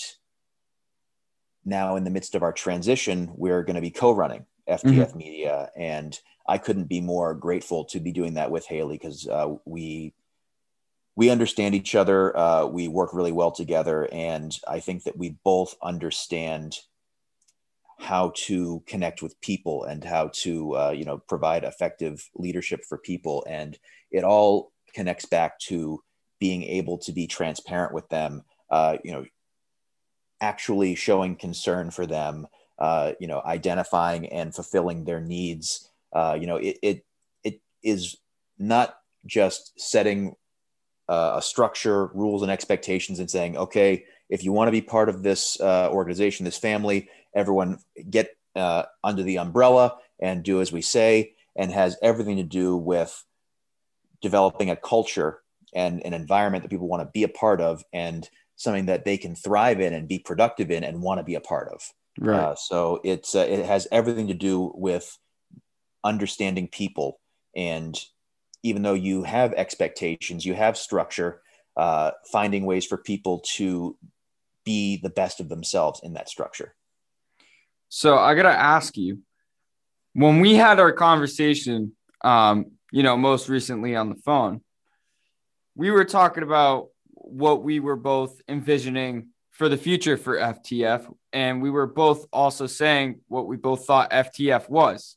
now, 1.64 1.96
in 1.96 2.04
the 2.04 2.10
midst 2.10 2.34
of 2.34 2.42
our 2.42 2.52
transition, 2.52 3.30
we're 3.34 3.62
going 3.62 3.76
to 3.76 3.82
be 3.82 3.90
co-running 3.90 4.46
FTF 4.68 4.82
mm-hmm. 4.82 5.18
Media, 5.18 5.70
and 5.76 6.18
I 6.46 6.58
couldn't 6.58 6.84
be 6.84 7.00
more 7.00 7.34
grateful 7.34 7.84
to 7.86 8.00
be 8.00 8.12
doing 8.12 8.34
that 8.34 8.50
with 8.50 8.66
Haley 8.66 8.96
because 8.96 9.28
uh, 9.28 9.54
we 9.64 10.14
we 11.16 11.30
understand 11.30 11.74
each 11.74 11.96
other, 11.96 12.36
uh, 12.36 12.64
we 12.66 12.86
work 12.86 13.12
really 13.12 13.32
well 13.32 13.50
together, 13.50 14.08
and 14.12 14.56
I 14.68 14.78
think 14.80 15.02
that 15.02 15.16
we 15.16 15.36
both 15.42 15.74
understand 15.82 16.78
how 17.98 18.32
to 18.34 18.82
connect 18.86 19.22
with 19.22 19.40
people 19.40 19.84
and 19.84 20.04
how 20.04 20.30
to 20.32 20.76
uh, 20.76 20.90
you 20.90 21.04
know 21.04 21.18
provide 21.18 21.64
effective 21.64 22.28
leadership 22.34 22.84
for 22.88 22.98
people. 22.98 23.44
And 23.48 23.78
it 24.10 24.24
all 24.24 24.72
connects 24.94 25.26
back 25.26 25.58
to 25.58 26.02
being 26.40 26.62
able 26.62 26.98
to 26.98 27.12
be 27.12 27.26
transparent 27.26 27.92
with 27.92 28.08
them 28.08 28.42
uh, 28.70 28.98
you 29.04 29.12
know 29.12 29.24
actually 30.40 30.94
showing 30.94 31.34
concern 31.34 31.90
for 31.90 32.06
them 32.06 32.46
uh, 32.78 33.12
you 33.18 33.26
know 33.26 33.42
identifying 33.44 34.26
and 34.26 34.54
fulfilling 34.54 35.04
their 35.04 35.20
needs. 35.20 35.90
Uh, 36.12 36.36
you 36.40 36.46
know 36.46 36.56
it, 36.56 36.78
it 36.82 37.04
it 37.42 37.60
is 37.82 38.16
not 38.58 38.98
just 39.26 39.78
setting 39.78 40.34
uh, 41.08 41.34
a 41.36 41.42
structure 41.42 42.06
rules 42.08 42.42
and 42.42 42.50
expectations 42.50 43.18
and 43.18 43.30
saying 43.30 43.56
okay 43.56 44.04
if 44.28 44.44
you 44.44 44.52
want 44.52 44.68
to 44.68 44.72
be 44.72 44.80
part 44.80 45.08
of 45.08 45.22
this 45.22 45.58
uh, 45.60 45.88
organization 45.90 46.44
this 46.44 46.58
family 46.58 47.08
everyone 47.34 47.78
get 48.10 48.30
uh, 48.56 48.84
under 49.04 49.22
the 49.22 49.38
umbrella 49.38 49.96
and 50.20 50.42
do 50.42 50.60
as 50.60 50.72
we 50.72 50.82
say, 50.82 51.34
and 51.56 51.72
has 51.72 51.96
everything 52.02 52.36
to 52.36 52.42
do 52.42 52.76
with 52.76 53.24
developing 54.20 54.70
a 54.70 54.76
culture 54.76 55.40
and 55.74 56.02
an 56.04 56.14
environment 56.14 56.62
that 56.62 56.70
people 56.70 56.88
want 56.88 57.02
to 57.02 57.10
be 57.12 57.22
a 57.22 57.28
part 57.28 57.60
of 57.60 57.84
and 57.92 58.28
something 58.56 58.86
that 58.86 59.04
they 59.04 59.16
can 59.16 59.34
thrive 59.34 59.80
in 59.80 59.92
and 59.92 60.08
be 60.08 60.18
productive 60.18 60.70
in 60.70 60.82
and 60.82 61.02
want 61.02 61.18
to 61.18 61.24
be 61.24 61.34
a 61.34 61.40
part 61.40 61.68
of. 61.72 61.82
Right. 62.18 62.40
Uh, 62.40 62.54
so 62.56 63.00
it's 63.04 63.34
uh, 63.34 63.46
it 63.48 63.64
has 63.64 63.86
everything 63.92 64.28
to 64.28 64.34
do 64.34 64.72
with 64.74 65.16
understanding 66.04 66.68
people 66.68 67.20
and 67.54 67.98
even 68.62 68.82
though 68.82 68.94
you 68.94 69.22
have 69.22 69.52
expectations, 69.54 70.44
you 70.44 70.54
have 70.54 70.76
structure, 70.76 71.42
uh, 71.76 72.10
finding 72.30 72.66
ways 72.66 72.86
for 72.86 72.96
people 72.96 73.40
to 73.56 73.96
be 74.64 74.96
the 74.96 75.10
best 75.10 75.40
of 75.40 75.48
themselves 75.48 76.00
in 76.02 76.14
that 76.14 76.28
structure. 76.28 76.74
So 77.88 78.18
I 78.18 78.34
gotta 78.34 78.50
ask 78.50 78.96
you, 78.96 79.20
when 80.12 80.40
we 80.40 80.54
had 80.54 80.80
our 80.80 80.92
conversation, 80.92 81.92
um, 82.22 82.72
you 82.90 83.02
know, 83.02 83.16
most 83.16 83.48
recently 83.48 83.94
on 83.94 84.08
the 84.08 84.16
phone, 84.16 84.62
we 85.74 85.90
were 85.90 86.04
talking 86.04 86.42
about 86.42 86.88
what 87.12 87.62
we 87.62 87.80
were 87.80 87.96
both 87.96 88.40
envisioning 88.48 89.28
for 89.50 89.68
the 89.68 89.76
future 89.76 90.16
for 90.16 90.36
FTF, 90.36 91.12
and 91.32 91.62
we 91.62 91.70
were 91.70 91.86
both 91.86 92.26
also 92.32 92.66
saying 92.66 93.20
what 93.28 93.46
we 93.46 93.56
both 93.56 93.86
thought 93.86 94.10
FTF 94.10 94.68
was. 94.68 95.16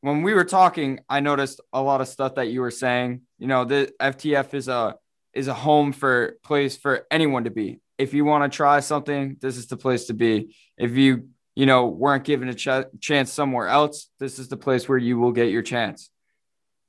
When 0.00 0.22
we 0.22 0.34
were 0.34 0.44
talking, 0.44 1.00
I 1.08 1.20
noticed 1.20 1.60
a 1.72 1.82
lot 1.82 2.00
of 2.00 2.08
stuff 2.08 2.36
that 2.36 2.48
you 2.48 2.60
were 2.60 2.70
saying. 2.70 3.22
You 3.38 3.48
know, 3.48 3.64
the 3.64 3.92
FTF 4.00 4.54
is 4.54 4.68
a 4.68 4.96
is 5.32 5.48
a 5.48 5.54
home 5.54 5.92
for 5.92 6.36
place 6.44 6.76
for 6.76 7.06
anyone 7.10 7.44
to 7.44 7.50
be. 7.50 7.80
If 7.96 8.14
you 8.14 8.24
want 8.24 8.50
to 8.50 8.56
try 8.56 8.80
something, 8.80 9.36
this 9.40 9.56
is 9.56 9.66
the 9.66 9.76
place 9.76 10.06
to 10.06 10.14
be. 10.14 10.54
If 10.76 10.96
you 10.96 11.28
you 11.58 11.66
know, 11.66 11.88
weren't 11.88 12.22
given 12.22 12.48
a 12.48 12.54
ch- 12.54 12.86
chance 13.00 13.32
somewhere 13.32 13.66
else, 13.66 14.10
this 14.20 14.38
is 14.38 14.46
the 14.46 14.56
place 14.56 14.88
where 14.88 14.96
you 14.96 15.18
will 15.18 15.32
get 15.32 15.50
your 15.50 15.60
chance. 15.60 16.08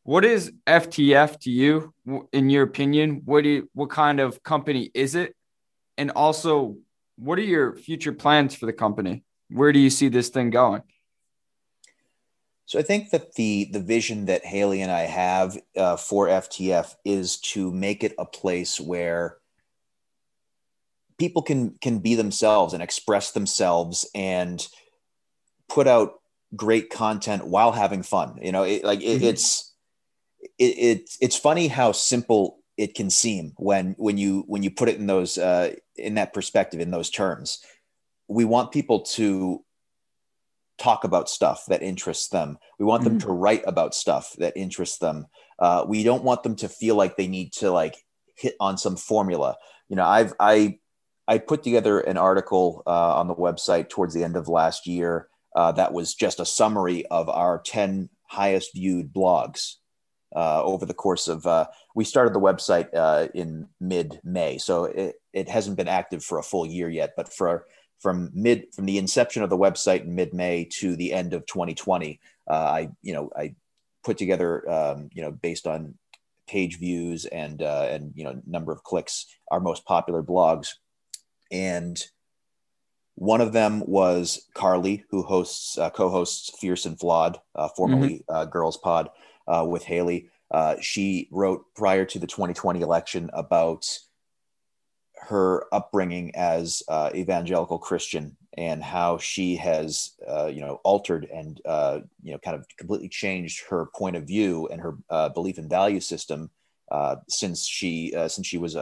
What 0.04 0.24
is 0.24 0.52
FTF 0.68 1.40
to 1.40 1.50
you, 1.50 1.92
in 2.32 2.52
your 2.52 2.66
opinion? 2.66 3.24
What 3.26 3.46
do 3.46 3.50
you, 3.50 3.70
what 3.74 3.90
kind 3.90 4.20
of 4.20 4.44
company 4.44 4.92
is 4.94 5.16
it? 5.16 5.36
And 5.98 6.12
also, 6.12 6.78
what 7.16 7.40
are 7.40 7.44
your 7.44 7.78
future 7.78 8.12
plans 8.14 8.54
for 8.54 8.68
the 8.68 8.74
company? 8.74 9.24
Where 9.50 9.74
do 9.74 9.80
you 9.80 9.90
see 9.90 10.08
this 10.08 10.30
thing 10.30 10.52
going? 10.52 10.84
So 12.66 12.78
I 12.78 12.84
think 12.84 13.10
that 13.10 13.34
the 13.34 13.72
the 13.74 13.80
vision 13.80 14.26
that 14.26 14.46
Haley 14.46 14.84
and 14.84 14.92
I 14.92 15.02
have 15.02 15.58
uh, 15.76 15.98
for 15.98 16.28
FTF 16.28 16.94
is 17.04 17.40
to 17.54 17.72
make 17.72 18.04
it 18.04 18.14
a 18.20 18.26
place 18.26 18.80
where 18.80 19.39
people 21.20 21.42
can 21.42 21.76
can 21.82 22.00
be 22.00 22.16
themselves 22.16 22.74
and 22.74 22.82
express 22.82 23.32
themselves 23.32 24.10
and 24.16 24.68
put 25.68 25.88
out 25.88 26.14
great 26.56 26.90
content 26.90 27.46
while 27.46 27.72
having 27.72 28.02
fun. 28.02 28.40
You 28.42 28.52
know, 28.52 28.64
it, 28.64 28.84
like 28.84 29.02
it, 29.02 29.18
mm-hmm. 29.18 29.26
it's 29.26 29.74
it, 30.58 30.64
it, 30.64 31.10
it's 31.22 31.38
funny 31.38 31.68
how 31.68 31.92
simple 31.92 32.60
it 32.78 32.96
can 32.96 33.10
seem 33.10 33.54
when 33.58 33.94
when 33.98 34.18
you 34.18 34.44
when 34.48 34.64
you 34.64 34.72
put 34.72 34.90
it 34.90 34.96
in 34.96 35.06
those 35.06 35.38
uh, 35.38 35.76
in 35.96 36.16
that 36.16 36.34
perspective 36.34 36.80
in 36.80 36.92
those 36.92 37.10
terms. 37.10 37.64
We 38.28 38.46
want 38.46 38.72
people 38.72 39.02
to 39.02 39.64
talk 40.78 41.04
about 41.04 41.30
stuff 41.30 41.66
that 41.68 41.84
interests 41.84 42.30
them. 42.30 42.58
We 42.80 42.86
want 42.86 43.04
them 43.04 43.18
mm-hmm. 43.18 43.28
to 43.28 43.34
write 43.34 43.64
about 43.66 43.94
stuff 43.94 44.34
that 44.38 44.56
interests 44.56 45.00
them. 45.00 45.26
Uh, 45.58 45.84
we 45.88 46.04
don't 46.04 46.24
want 46.24 46.44
them 46.44 46.56
to 46.58 46.70
feel 46.70 46.96
like 46.96 47.18
they 47.18 47.28
need 47.28 47.52
to 47.54 47.70
like 47.70 47.96
hit 48.38 48.56
on 48.60 48.78
some 48.78 48.96
formula. 48.96 49.58
You 49.90 49.98
know, 49.98 50.06
I've 50.06 50.34
I 50.40 50.80
I 51.30 51.38
put 51.38 51.62
together 51.62 52.00
an 52.00 52.18
article 52.18 52.82
uh, 52.88 53.16
on 53.20 53.28
the 53.28 53.36
website 53.36 53.90
towards 53.90 54.16
the 54.16 54.24
end 54.24 54.36
of 54.36 54.48
last 54.48 54.88
year 54.88 55.30
uh, 55.56 55.72
that 55.74 55.94
was 55.94 56.14
just 56.14 56.40
a 56.40 56.46
summary 56.46 57.06
of 57.08 57.30
our 57.30 57.60
ten 57.60 58.10
highest 58.28 58.74
viewed 58.74 59.14
blogs 59.14 59.76
uh, 60.36 60.64
over 60.64 60.86
the 60.86 60.94
course 60.94 61.28
of. 61.28 61.46
Uh, 61.46 61.68
we 61.96 62.04
started 62.04 62.34
the 62.34 62.40
website 62.40 62.90
uh, 62.96 63.28
in 63.34 63.68
mid 63.80 64.20
May, 64.24 64.58
so 64.58 64.86
it, 64.86 65.22
it 65.34 65.50
hasn't 65.50 65.78
been 65.78 65.88
active 65.88 66.24
for 66.24 66.40
a 66.40 66.44
full 66.44 66.66
year 66.66 66.90
yet. 66.90 67.14
But 67.16 67.32
for 67.32 67.66
from 68.00 68.32
mid 68.34 68.74
from 68.74 68.86
the 68.86 68.98
inception 68.98 69.44
of 69.44 69.50
the 69.50 69.58
website 69.58 70.02
in 70.06 70.16
mid 70.16 70.34
May 70.34 70.66
to 70.80 70.96
the 70.96 71.14
end 71.14 71.34
of 71.34 71.46
2020. 71.46 72.20
Uh, 72.50 72.54
I 72.54 72.90
you 73.02 73.14
know 73.14 73.30
I 73.36 73.56
put 74.04 74.18
together 74.18 74.70
um, 74.70 75.10
you 75.14 75.22
know 75.22 75.32
based 75.32 75.68
on 75.68 75.96
page 76.48 76.80
views 76.80 77.26
and 77.26 77.62
and 77.62 78.14
you 78.16 78.24
know 78.24 78.42
number 78.48 78.72
of 78.72 78.84
clicks 78.84 79.26
our 79.52 79.60
most 79.60 79.86
popular 79.86 80.24
blogs, 80.24 80.76
and 81.52 82.02
one 83.16 83.42
of 83.42 83.52
them 83.52 83.84
was 83.86 84.48
Carly, 84.54 85.04
who 85.10 85.24
hosts 85.24 85.78
uh, 85.78 85.90
co-hosts 85.90 86.58
Fierce 86.60 86.86
and 86.86 87.00
Flawed, 87.00 87.40
uh, 87.56 87.68
formerly 87.76 88.24
mm-hmm. 88.30 88.36
Uh, 88.36 88.46
Girls 88.46 88.78
Pod, 88.78 89.10
uh, 89.48 89.66
with 89.68 89.84
Haley. 89.84 90.30
she 90.80 91.28
wrote 91.32 91.66
prior 91.76 92.06
to 92.06 92.20
the 92.20 92.28
2020 92.28 92.82
election 92.82 93.30
about 93.34 93.86
her 95.22 95.66
upbringing 95.74 96.36
as 96.36 96.82
uh, 96.88 97.10
evangelical 97.14 97.78
Christian 97.78 98.36
and 98.58 98.84
how 98.84 99.18
she 99.18 99.56
has, 99.58 100.16
uh, 100.28 100.48
you 100.48 100.62
know, 100.62 100.80
altered 100.84 101.26
and 101.26 101.62
uh, 101.66 102.00
you 102.24 102.32
know, 102.32 102.40
kind 102.40 102.56
of 102.56 102.66
completely 102.78 103.10
changed 103.10 103.64
her 103.70 103.88
point 103.96 104.16
of 104.16 104.24
view 104.24 104.68
and 104.72 104.82
her 104.82 104.98
uh, 105.10 105.30
belief 105.30 105.58
and 105.58 105.70
value 105.70 106.00
system 106.00 106.50
uh, 106.92 107.18
since 107.28 107.66
she 107.66 108.14
uh, 108.16 108.28
since 108.28 108.48
she 108.48 108.58
was 108.58 108.74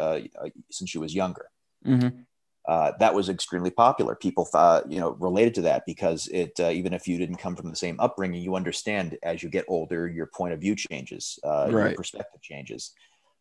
since 0.72 0.90
she 0.90 0.98
was 0.98 1.14
younger. 1.14 1.50
Mm-hmm. 1.86 2.22
That 2.68 3.14
was 3.14 3.30
extremely 3.30 3.72
popular. 3.72 4.16
People 4.16 4.46
thought, 4.46 4.92
you 4.92 5.00
know, 5.00 5.12
related 5.12 5.56
to 5.56 5.62
that 5.62 5.84
because 5.86 6.28
it, 6.28 6.60
even 6.60 6.94
if 6.94 7.08
you 7.08 7.18
didn't 7.18 7.38
come 7.38 7.56
from 7.56 7.70
the 7.70 7.76
same 7.76 8.00
upbringing, 8.00 8.42
you 8.42 8.56
understand 8.56 9.18
as 9.24 9.42
you 9.42 9.50
get 9.50 9.66
older, 9.68 10.08
your 10.08 10.28
point 10.28 10.54
of 10.54 10.60
view 10.60 10.76
changes, 10.76 11.40
right. 11.44 11.70
your 11.70 11.94
perspective 11.94 12.42
changes. 12.42 12.94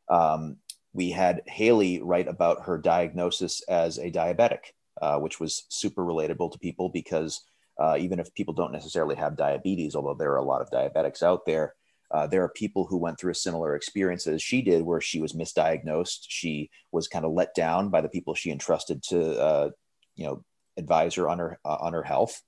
Um, 0.08 0.58
we 0.96 1.10
had 1.10 1.42
Haley 1.46 2.00
write 2.00 2.26
about 2.26 2.64
her 2.64 2.78
diagnosis 2.78 3.62
as 3.68 3.98
a 3.98 4.10
diabetic, 4.10 4.72
uh, 5.02 5.18
which 5.18 5.38
was 5.38 5.64
super 5.68 6.02
relatable 6.02 6.52
to 6.52 6.58
people 6.58 6.88
because 6.88 7.42
uh, 7.78 7.96
even 7.98 8.18
if 8.18 8.34
people 8.34 8.54
don't 8.54 8.72
necessarily 8.72 9.14
have 9.14 9.36
diabetes, 9.36 9.94
although 9.94 10.14
there 10.14 10.32
are 10.32 10.38
a 10.38 10.44
lot 10.44 10.62
of 10.62 10.70
diabetics 10.70 11.22
out 11.22 11.44
there, 11.44 11.74
uh, 12.10 12.26
there 12.26 12.42
are 12.42 12.48
people 12.48 12.86
who 12.86 12.96
went 12.96 13.18
through 13.18 13.32
a 13.32 13.36
similar 13.36 13.74
experience 13.74 14.26
as 14.26 14.42
she 14.42 14.62
did, 14.62 14.82
where 14.82 15.00
she 15.00 15.20
was 15.20 15.32
misdiagnosed. 15.32 16.26
She 16.28 16.70
was 16.92 17.08
kind 17.08 17.24
of 17.24 17.32
let 17.32 17.54
down 17.54 17.88
by 17.88 18.00
the 18.00 18.08
people 18.08 18.34
she 18.34 18.50
entrusted 18.50 19.02
to, 19.04 19.40
uh, 19.40 19.70
you 20.14 20.26
know, 20.26 20.44
advise 20.76 21.14
her 21.14 21.28
on 21.28 21.38
her 21.38 21.58
uh, 21.64 21.78
on 21.80 21.92
her 21.92 22.04
health, 22.04 22.42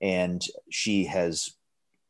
and 0.00 0.44
she 0.70 1.04
has 1.04 1.50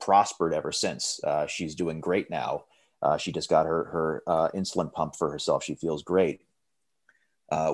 prospered 0.00 0.54
ever 0.54 0.72
since. 0.72 1.20
Uh, 1.22 1.46
she's 1.46 1.74
doing 1.74 2.00
great 2.00 2.30
now. 2.30 2.64
Uh, 3.02 3.16
she 3.18 3.32
just 3.32 3.50
got 3.50 3.66
her 3.66 3.84
her 3.84 4.22
uh, 4.26 4.48
insulin 4.54 4.92
pump 4.92 5.16
for 5.16 5.30
herself. 5.30 5.62
She 5.62 5.74
feels 5.74 6.02
great. 6.02 6.40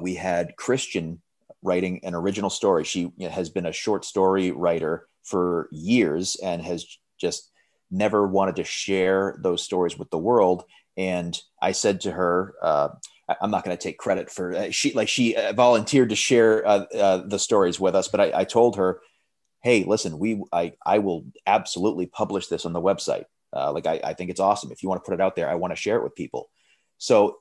We 0.01 0.17
had 0.17 0.57
Christian 0.57 1.23
writing 1.63 2.01
an 2.05 2.15
original 2.15 2.51
story. 2.51 2.83
She 2.83 3.13
has 3.21 3.51
been 3.51 3.67
a 3.67 3.73
short 3.73 4.05
story 4.05 4.51
writer 4.51 5.07
for 5.23 5.69
years 5.71 6.37
and 6.43 6.61
has 6.63 6.85
just 7.21 7.52
never 7.93 8.27
wanted 8.27 8.57
to 8.57 8.65
share 8.65 9.39
those 9.41 9.63
stories 9.63 9.99
with 9.99 10.11
the 10.11 10.19
world. 10.19 10.65
And 10.97 11.39
I 11.61 11.73
said 11.73 12.01
to 12.03 12.11
her, 12.11 12.55
uh, 12.63 12.89
I'm 13.41 13.51
not 13.51 13.65
going 13.65 13.77
to 13.77 13.83
take 13.83 13.99
credit 13.99 14.31
for 14.31 14.55
uh, 14.55 14.71
she 14.71 14.93
like 14.93 15.09
she 15.09 15.37
uh, 15.37 15.53
volunteered 15.53 16.11
to 16.11 16.17
share 16.17 16.63
the 16.63 17.39
stories 17.39 17.79
with 17.79 17.95
us, 17.95 18.09
but 18.09 18.21
I, 18.21 18.41
I 18.41 18.45
told 18.45 18.77
her, 18.77 19.01
"Hey, 19.63 19.85
listen, 19.85 20.19
we 20.19 20.43
I 20.53 20.73
I 20.85 20.99
will 20.99 21.25
absolutely 21.47 22.07
publish 22.07 22.49
this 22.49 22.67
on 22.67 22.73
the 22.73 22.81
website." 22.81 23.25
Uh, 23.55 23.73
like 23.73 23.87
I, 23.87 24.01
I 24.03 24.15
think 24.15 24.31
it's 24.31 24.41
awesome. 24.41 24.73
If 24.73 24.83
you 24.83 24.89
want 24.89 25.03
to 25.03 25.09
put 25.09 25.15
it 25.15 25.21
out 25.21 25.37
there, 25.37 25.49
I 25.49 25.55
want 25.55 25.73
to 25.73 25.81
share 25.81 25.97
it 25.97 26.03
with 26.03 26.15
people. 26.15 26.51
So 26.99 27.39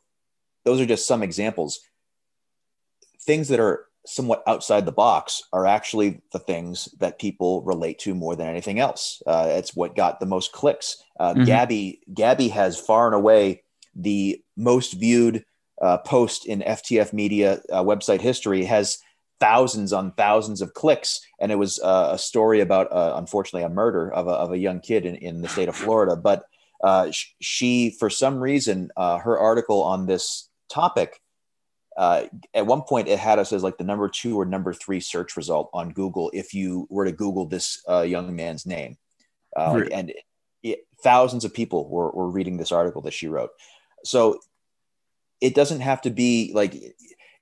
those 0.66 0.80
are 0.80 0.86
just 0.86 1.08
some 1.08 1.24
examples. 1.24 1.80
Things 3.22 3.48
that 3.48 3.60
are 3.60 3.86
somewhat 4.06 4.44
outside 4.48 4.86
the 4.86 4.92
box 4.92 5.44
are 5.54 5.66
actually 5.66 6.22
the 6.32 6.40
things 6.40 6.90
that 7.00 7.20
people 7.20 7.62
relate 7.64 8.00
to 8.00 8.16
more 8.16 8.36
than 8.36 8.48
anything 8.48 8.80
else. 8.80 9.22
Uh, 9.28 9.48
it's 9.50 9.76
what 9.76 9.96
got 9.96 10.20
the 10.20 10.26
most 10.26 10.52
clicks. 10.52 11.04
Uh, 11.20 11.34
mm-hmm. 11.34 11.44
Gabby 11.44 12.02
Gabby 12.14 12.48
has 12.50 12.80
far 12.80 13.06
and 13.08 13.16
away 13.16 13.64
the 13.96 14.42
most 14.58 14.94
viewed 14.94 15.46
uh, 15.82 15.98
post 16.00 16.46
in 16.46 16.62
FTF 16.62 17.14
Media 17.14 17.62
uh, 17.72 17.84
website 17.84 18.22
history. 18.22 18.66
Has 18.66 19.00
thousands 19.42 19.92
on 19.92 20.12
thousands 20.14 20.62
of 20.62 20.74
clicks. 20.74 21.20
And 21.42 21.52
it 21.52 21.56
was 21.56 21.80
uh, 21.80 22.10
a 22.14 22.18
story 22.18 22.62
about, 22.62 22.90
uh, 22.94 23.16
unfortunately, 23.18 23.64
a 23.64 23.70
murder 23.70 24.14
of 24.14 24.28
a, 24.28 24.32
of 24.32 24.52
a 24.52 24.58
young 24.58 24.80
kid 24.80 25.06
in, 25.06 25.16
in 25.16 25.42
the 25.42 25.50
state 25.50 25.68
of 25.68 25.76
Florida. 25.76 26.16
But 26.16 26.46
uh, 26.82 27.12
sh- 27.12 27.34
she, 27.42 27.90
for 28.00 28.10
some 28.10 28.40
reason, 28.40 28.92
uh, 28.96 29.18
her 29.18 29.38
article 29.38 29.82
on 29.82 30.06
this 30.06 30.48
topic, 30.70 31.20
uh, 31.97 32.23
at 32.54 32.65
one 32.65 32.82
point 32.82 33.08
it 33.08 33.19
had 33.19 33.39
us 33.39 33.51
as 33.51 33.63
like 33.63 33.77
the 33.77 33.84
number 33.84 34.08
two 34.08 34.39
or 34.39 34.45
number 34.45 34.73
three 34.73 34.99
search 34.99 35.36
result 35.36 35.69
on 35.73 35.91
Google 35.91 36.32
if 36.34 36.54
you 36.54 36.88
were 36.89 37.06
to 37.06 37.12
Google 37.12 37.45
this 37.45 37.82
uh, 37.89 38.01
young 38.01 38.36
man's 38.36 38.65
name. 38.65 38.97
Right. 39.58 39.91
And 39.91 40.10
it, 40.12 40.23
it, 40.63 40.80
thousands 41.04 41.43
of 41.43 41.54
people 41.54 41.89
were, 41.89 42.10
were 42.12 42.30
reading 42.30 42.58
this 42.58 42.71
article 42.71 43.01
that 43.01 43.13
she 43.13 43.27
wrote. 43.27 43.49
So 44.06 44.39
it 45.41 45.56
doesn't 45.56 45.82
have 45.82 46.01
to 46.01 46.10
be 46.10 46.51
like 46.54 46.75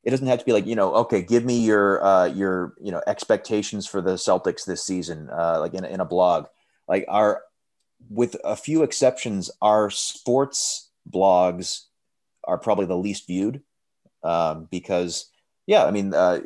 it 0.03 0.09
doesn't 0.09 0.27
have 0.27 0.39
to 0.39 0.45
be 0.45 0.53
like 0.53 0.65
you 0.65 0.75
know 0.75 0.95
okay 0.95 1.21
give 1.21 1.45
me 1.45 1.59
your 1.59 2.03
uh, 2.03 2.25
your 2.25 2.73
you 2.81 2.91
know 2.91 3.01
expectations 3.05 3.85
for 3.85 4.01
the 4.01 4.13
celtics 4.13 4.65
this 4.65 4.83
season 4.83 5.29
uh, 5.29 5.59
like 5.59 5.73
in, 5.73 5.85
in 5.85 5.99
a 5.99 6.05
blog 6.05 6.47
like 6.88 7.05
our 7.07 7.43
with 8.09 8.35
a 8.43 8.55
few 8.55 8.81
exceptions 8.81 9.51
our 9.62 9.89
sports 9.89 10.89
blogs 11.09 11.83
are 12.45 12.57
probably 12.57 12.85
the 12.85 12.97
least 12.97 13.27
viewed 13.27 13.62
um, 14.23 14.67
because 14.71 15.29
yeah 15.67 15.86
i 15.86 15.91
mean 15.91 16.13
uh, 16.13 16.39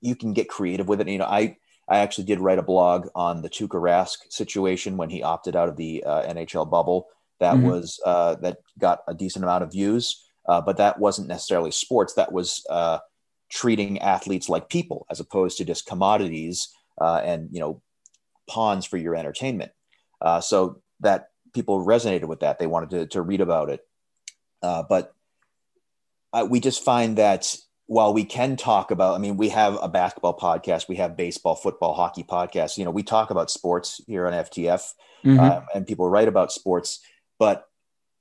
you 0.00 0.16
can 0.16 0.32
get 0.32 0.48
creative 0.48 0.88
with 0.88 1.00
it 1.00 1.08
you 1.08 1.18
know 1.18 1.24
i 1.24 1.56
i 1.88 1.98
actually 1.98 2.24
did 2.24 2.40
write 2.40 2.58
a 2.58 2.62
blog 2.62 3.08
on 3.14 3.42
the 3.42 3.50
Tuukka 3.50 3.80
Rask 3.80 4.18
situation 4.28 4.96
when 4.96 5.10
he 5.10 5.22
opted 5.22 5.56
out 5.56 5.68
of 5.68 5.76
the 5.76 6.02
uh, 6.04 6.22
nhl 6.34 6.70
bubble 6.70 7.08
that 7.40 7.56
mm-hmm. 7.56 7.68
was 7.68 8.00
uh, 8.04 8.36
that 8.36 8.58
got 8.78 9.00
a 9.08 9.14
decent 9.14 9.44
amount 9.44 9.64
of 9.64 9.72
views 9.72 10.24
uh, 10.46 10.60
but 10.60 10.76
that 10.76 10.98
wasn't 10.98 11.28
necessarily 11.28 11.70
sports. 11.70 12.14
That 12.14 12.32
was 12.32 12.64
uh, 12.68 12.98
treating 13.50 14.00
athletes 14.00 14.48
like 14.48 14.68
people 14.68 15.06
as 15.10 15.20
opposed 15.20 15.58
to 15.58 15.64
just 15.64 15.86
commodities 15.86 16.68
uh, 17.00 17.20
and 17.24 17.48
you 17.50 17.60
know 17.60 17.82
pawns 18.48 18.84
for 18.84 18.96
your 18.96 19.14
entertainment. 19.14 19.72
Uh, 20.20 20.40
so 20.40 20.82
that 21.00 21.28
people 21.52 21.84
resonated 21.84 22.26
with 22.26 22.40
that. 22.40 22.58
They 22.58 22.66
wanted 22.66 22.90
to, 22.90 23.06
to 23.08 23.22
read 23.22 23.40
about 23.40 23.70
it. 23.70 23.80
Uh, 26.34 26.44
we 26.44 26.58
just 26.58 26.82
find 26.82 27.16
that 27.18 27.56
while 27.86 28.12
we 28.12 28.24
can 28.24 28.56
talk 28.56 28.90
about, 28.90 29.14
I 29.14 29.18
mean, 29.18 29.36
we 29.36 29.50
have 29.50 29.78
a 29.80 29.88
basketball 29.88 30.36
podcast, 30.36 30.88
we 30.88 30.96
have 30.96 31.16
baseball, 31.16 31.54
football, 31.54 31.94
hockey 31.94 32.24
podcasts. 32.24 32.76
You 32.76 32.84
know, 32.84 32.90
we 32.90 33.04
talk 33.04 33.30
about 33.30 33.50
sports 33.50 34.00
here 34.08 34.26
on 34.26 34.32
FTF, 34.32 34.90
mm-hmm. 35.24 35.38
Uh, 35.38 35.60
and 35.74 35.86
people 35.86 36.08
write 36.08 36.28
about 36.28 36.50
sports. 36.50 37.00
But 37.38 37.66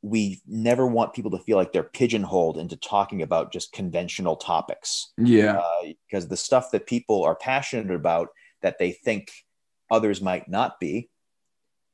we 0.03 0.41
never 0.45 0.85
want 0.85 1.13
people 1.13 1.31
to 1.31 1.39
feel 1.39 1.57
like 1.57 1.71
they're 1.71 1.81
pigeonholed 1.81 2.57
into 2.57 2.75
talking 2.75 3.21
about 3.21 3.53
just 3.53 3.71
conventional 3.71 4.35
topics. 4.35 5.11
Yeah. 5.17 5.59
Uh, 5.59 5.93
because 6.07 6.27
the 6.27 6.37
stuff 6.37 6.71
that 6.71 6.85
people 6.85 7.23
are 7.23 7.35
passionate 7.35 7.95
about 7.95 8.29
that 8.61 8.77
they 8.79 8.91
think 8.91 9.31
others 9.89 10.21
might 10.21 10.49
not 10.49 10.79
be 10.79 11.09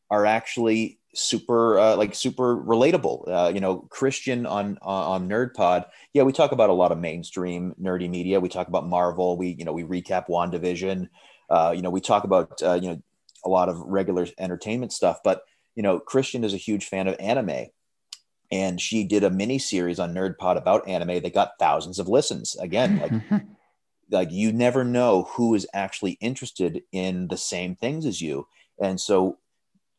are 0.10 0.26
actually 0.26 0.99
super 1.14 1.80
uh, 1.80 1.96
like 1.96 2.14
super 2.14 2.56
relatable 2.56 3.28
uh, 3.28 3.52
you 3.52 3.60
know 3.60 3.80
christian 3.90 4.46
on 4.46 4.78
on 4.82 5.28
nerd 5.28 5.54
pod 5.56 5.86
yeah 6.14 6.22
we 6.22 6.32
talk 6.32 6.52
about 6.52 6.70
a 6.70 6.74
lot 6.74 6.92
of 6.92 6.98
mainstream 6.98 7.74
nerdy 7.82 8.10
media. 8.10 8.40
We 8.40 8.50
talk 8.50 8.68
about 8.68 8.88
marvel. 8.88 9.38
We 9.38 9.56
you 9.58 9.66
know 9.66 9.74
we 9.74 9.84
recap 9.84 10.28
wandavision. 10.28 11.10
Uh, 11.50 11.74
you 11.76 11.82
know 11.82 11.90
we 11.90 12.02
talk 12.02 12.24
about 12.24 12.62
uh, 12.62 12.80
you 12.82 12.90
know 12.90 13.02
a 13.46 13.50
lot 13.50 13.70
of 13.70 13.80
regular 13.80 14.28
entertainment 14.38 14.94
stuff. 14.94 15.20
But 15.24 15.44
you 15.76 15.84
know, 15.84 16.00
Christian 16.00 16.44
is 16.44 16.54
a 16.54 16.58
huge 16.58 16.86
fan 16.86 17.08
of 17.08 17.16
anime, 17.20 17.68
and 18.52 18.82
she 18.82 19.04
did 19.04 19.24
a 19.24 19.30
mini 19.30 19.60
series 19.60 20.00
on 20.00 20.14
nerd 20.14 20.38
pod 20.38 20.58
about 20.58 20.88
anime 20.88 21.22
that 21.22 21.34
got 21.34 21.60
thousands 21.60 22.00
of 22.00 22.08
listens. 22.08 22.56
Again, 22.58 23.00
like 23.00 23.44
like 24.12 24.32
you 24.32 24.52
never 24.52 24.84
know 24.84 25.24
who 25.32 25.56
is 25.56 25.68
actually 25.74 26.14
interested 26.14 26.84
in 26.92 27.28
the 27.28 27.38
same 27.38 27.76
things 27.76 28.06
as 28.06 28.22
you, 28.22 28.48
and 28.80 29.00
so 29.00 29.38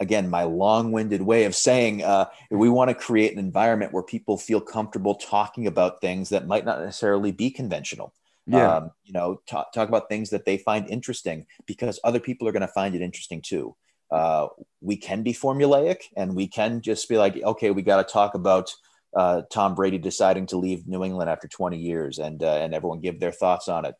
again 0.00 0.28
my 0.28 0.42
long-winded 0.42 1.22
way 1.22 1.44
of 1.44 1.54
saying 1.54 2.02
uh, 2.02 2.26
we 2.50 2.68
want 2.68 2.88
to 2.88 2.94
create 2.94 3.32
an 3.32 3.38
environment 3.38 3.92
where 3.92 4.02
people 4.02 4.36
feel 4.36 4.60
comfortable 4.60 5.14
talking 5.14 5.66
about 5.66 6.00
things 6.00 6.30
that 6.30 6.46
might 6.46 6.64
not 6.64 6.80
necessarily 6.80 7.30
be 7.30 7.50
conventional 7.50 8.12
yeah. 8.46 8.76
Um, 8.76 8.90
you 9.04 9.12
know, 9.12 9.40
talk, 9.46 9.72
talk 9.72 9.88
about 9.88 10.08
things 10.08 10.30
that 10.30 10.44
they 10.44 10.58
find 10.58 10.88
interesting 10.88 11.46
because 11.66 12.00
other 12.02 12.20
people 12.20 12.48
are 12.48 12.52
going 12.52 12.62
to 12.62 12.68
find 12.68 12.94
it 12.94 13.02
interesting 13.02 13.42
too. 13.42 13.76
Uh, 14.10 14.48
we 14.80 14.96
can 14.96 15.22
be 15.22 15.32
formulaic 15.32 16.02
and 16.16 16.34
we 16.34 16.48
can 16.48 16.80
just 16.80 17.08
be 17.08 17.16
like, 17.16 17.40
okay, 17.42 17.70
we 17.70 17.82
got 17.82 18.06
to 18.06 18.12
talk 18.12 18.34
about 18.34 18.74
uh, 19.16 19.42
Tom 19.52 19.74
Brady 19.74 19.98
deciding 19.98 20.46
to 20.46 20.56
leave 20.56 20.88
New 20.88 21.04
England 21.04 21.30
after 21.30 21.46
20 21.46 21.78
years 21.78 22.18
and, 22.18 22.42
uh, 22.42 22.56
and 22.56 22.74
everyone 22.74 23.00
give 23.00 23.20
their 23.20 23.32
thoughts 23.32 23.68
on 23.68 23.84
it. 23.84 23.94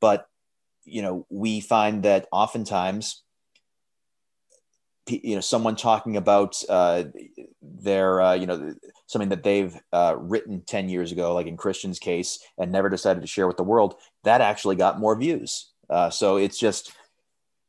But, 0.00 0.28
you 0.84 1.02
know, 1.02 1.26
we 1.28 1.60
find 1.60 2.04
that 2.04 2.28
oftentimes 2.30 3.24
you 5.08 5.34
know 5.34 5.40
someone 5.40 5.76
talking 5.76 6.16
about 6.16 6.60
uh, 6.68 7.04
their 7.62 8.20
uh, 8.20 8.34
you 8.34 8.46
know 8.46 8.74
something 9.06 9.28
that 9.28 9.42
they've 9.42 9.76
uh, 9.92 10.16
written 10.18 10.62
10 10.66 10.88
years 10.88 11.12
ago 11.12 11.34
like 11.34 11.46
in 11.46 11.56
christian's 11.56 11.98
case 11.98 12.40
and 12.58 12.72
never 12.72 12.88
decided 12.88 13.20
to 13.20 13.26
share 13.26 13.46
with 13.46 13.56
the 13.56 13.62
world 13.62 13.94
that 14.24 14.40
actually 14.40 14.76
got 14.76 14.98
more 14.98 15.16
views 15.16 15.72
uh, 15.90 16.10
so 16.10 16.36
it's 16.36 16.58
just 16.58 16.92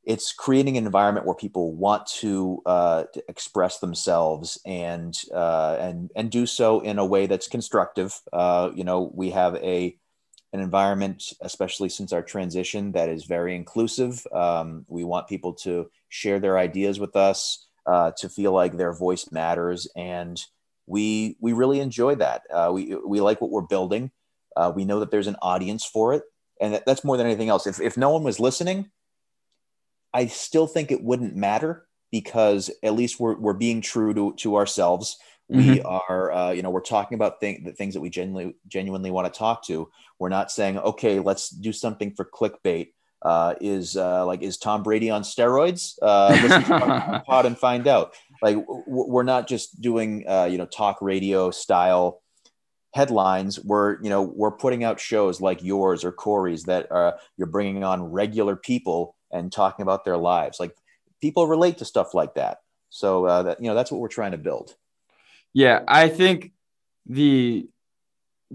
it's 0.04 0.32
creating 0.32 0.78
an 0.78 0.86
environment 0.86 1.26
where 1.26 1.36
people 1.36 1.76
want 1.76 2.08
to, 2.08 2.62
uh, 2.66 3.04
to 3.14 3.22
express 3.28 3.80
themselves 3.80 4.58
and 4.66 5.20
uh, 5.34 5.76
and 5.82 6.12
and 6.16 6.32
do 6.32 6.46
so 6.46 6.80
in 6.80 6.98
a 6.98 7.06
way 7.06 7.28
that's 7.28 7.48
constructive 7.48 8.20
you 8.74 8.84
know 8.84 9.12
we 9.14 9.30
have 9.32 9.56
a 9.58 9.98
an 10.54 10.62
environment, 10.62 11.34
especially 11.42 11.90
since 11.90 12.14
our 12.14 12.22
transition, 12.22 12.94
that 12.94 13.10
is 13.10 13.26
very 13.26 13.56
inclusive. 13.56 14.26
Um, 14.32 14.86
we 14.88 15.04
want 15.04 15.28
people 15.28 15.54
to 15.56 15.90
share 16.10 16.40
their 16.40 16.58
ideas 16.58 17.00
with 17.00 17.16
us, 17.16 17.68
uh, 17.86 18.12
to 18.18 18.30
feel 18.30 18.52
like 18.52 18.78
their 18.78 18.94
voice 18.94 19.32
matters, 19.32 19.88
and 19.96 20.42
we 20.86 21.38
we 21.40 21.54
really 21.54 21.80
enjoy 21.80 22.16
that. 22.16 22.44
Uh, 22.52 22.72
we 22.74 22.96
we 22.96 23.22
like 23.22 23.42
what 23.42 23.52
we're 23.52 23.62
building. 23.62 24.12
Uh, 24.56 24.72
we 24.76 24.86
know 24.86 25.00
that 25.00 25.12
there's 25.12 25.28
an 25.28 25.38
audience 25.42 25.86
for 25.86 26.14
it, 26.14 26.24
and 26.60 26.74
that, 26.74 26.86
that's 26.86 27.04
more 27.04 27.18
than 27.18 27.28
anything 27.28 27.50
else. 27.50 27.68
If 27.68 27.80
if 27.80 27.98
no 27.98 28.10
one 28.10 28.24
was 28.24 28.40
listening, 28.40 28.90
I 30.14 30.28
still 30.28 30.68
think 30.68 30.92
it 30.92 31.04
wouldn't 31.04 31.36
matter 31.36 31.88
because 32.12 32.72
at 32.84 32.94
least 32.94 33.20
we're 33.20 33.38
we're 33.38 33.54
being 33.54 33.82
true 33.82 34.14
to 34.14 34.34
to 34.38 34.56
ourselves. 34.56 35.18
We 35.50 35.80
mm-hmm. 35.80 35.88
are, 35.88 36.32
uh, 36.32 36.52
you 36.52 36.62
know, 36.62 36.72
we're 36.72 36.82
talking 36.82 37.16
about 37.16 37.40
thing, 37.40 37.64
the 37.64 37.72
things 37.72 37.94
that 37.94 38.02
we 38.02 38.10
genuinely 38.10 38.56
genuinely 38.68 39.12
want 39.12 39.32
to 39.32 39.38
talk 39.38 39.64
to. 39.68 39.90
We're 40.20 40.28
not 40.28 40.52
saying, 40.52 40.78
okay, 40.78 41.20
let's 41.20 41.50
do 41.50 41.72
something 41.72 42.14
for 42.16 42.26
clickbait. 42.26 42.90
Uh, 43.22 43.56
is 43.60 43.98
uh, 43.98 44.26
like, 44.26 44.42
is 44.42 44.58
Tom 44.58 44.84
Brady 44.84 45.10
on 45.10 45.24
steroids? 45.24 45.98
Uh, 46.02 46.30
listen 46.42 46.64
to 46.64 47.24
pod 47.28 47.46
and 47.46 47.58
find 47.58 47.88
out. 47.88 48.14
Like, 48.42 48.58
we're 48.88 49.24
not 49.24 49.48
just 49.48 49.82
doing, 49.82 50.28
uh, 50.28 50.46
you 50.46 50.58
know, 50.58 50.68
talk 50.68 51.02
radio 51.02 51.50
style 51.52 52.22
headlines. 52.94 53.60
We're, 53.64 54.02
you 54.04 54.10
know, 54.10 54.22
we're 54.22 54.52
putting 54.52 54.84
out 54.84 55.00
shows 55.00 55.42
like 55.42 55.64
yours 55.64 56.04
or 56.04 56.12
Corey's 56.12 56.64
that 56.64 56.92
uh, 56.92 57.14
you're 57.38 57.48
bringing 57.48 57.84
on 57.84 58.04
regular 58.04 58.56
people 58.56 59.16
and 59.32 59.52
talking 59.52 59.84
about 59.84 60.06
their 60.06 60.18
lives. 60.18 60.60
Like, 60.60 60.76
people 61.22 61.48
relate 61.48 61.80
to 61.80 61.86
stuff 61.86 62.14
like 62.14 62.36
that. 62.36 62.60
So 62.90 63.26
uh, 63.26 63.44
that 63.44 63.62
you 63.62 63.68
know, 63.68 63.76
that's 63.76 63.92
what 63.92 64.00
we're 64.00 64.08
trying 64.08 64.32
to 64.32 64.38
build. 64.38 64.76
Yeah, 65.54 65.84
I 65.88 66.10
think 66.10 66.52
the 67.06 67.68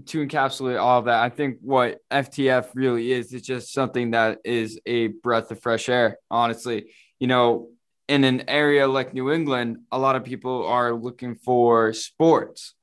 to 0.07 0.25
encapsulate 0.25 0.81
all 0.81 0.99
of 0.99 1.05
that, 1.05 1.21
I 1.21 1.29
think 1.29 1.57
what 1.61 1.99
FTF 2.11 2.69
really 2.73 3.11
is 3.11 3.31
is 3.33 3.43
just 3.43 3.73
something 3.73 4.11
that 4.11 4.39
is 4.43 4.79
a 4.85 5.07
breath 5.07 5.51
of 5.51 5.61
fresh 5.61 5.87
air. 5.87 6.17
Honestly, 6.31 6.91
you 7.19 7.27
know, 7.27 7.69
in 8.07 8.23
an 8.23 8.49
area 8.49 8.87
like 8.87 9.13
New 9.13 9.31
England, 9.31 9.77
a 9.91 9.99
lot 9.99 10.15
of 10.15 10.23
people 10.23 10.65
are 10.65 10.93
looking 10.93 11.35
for 11.35 11.93
sports, 11.93 12.73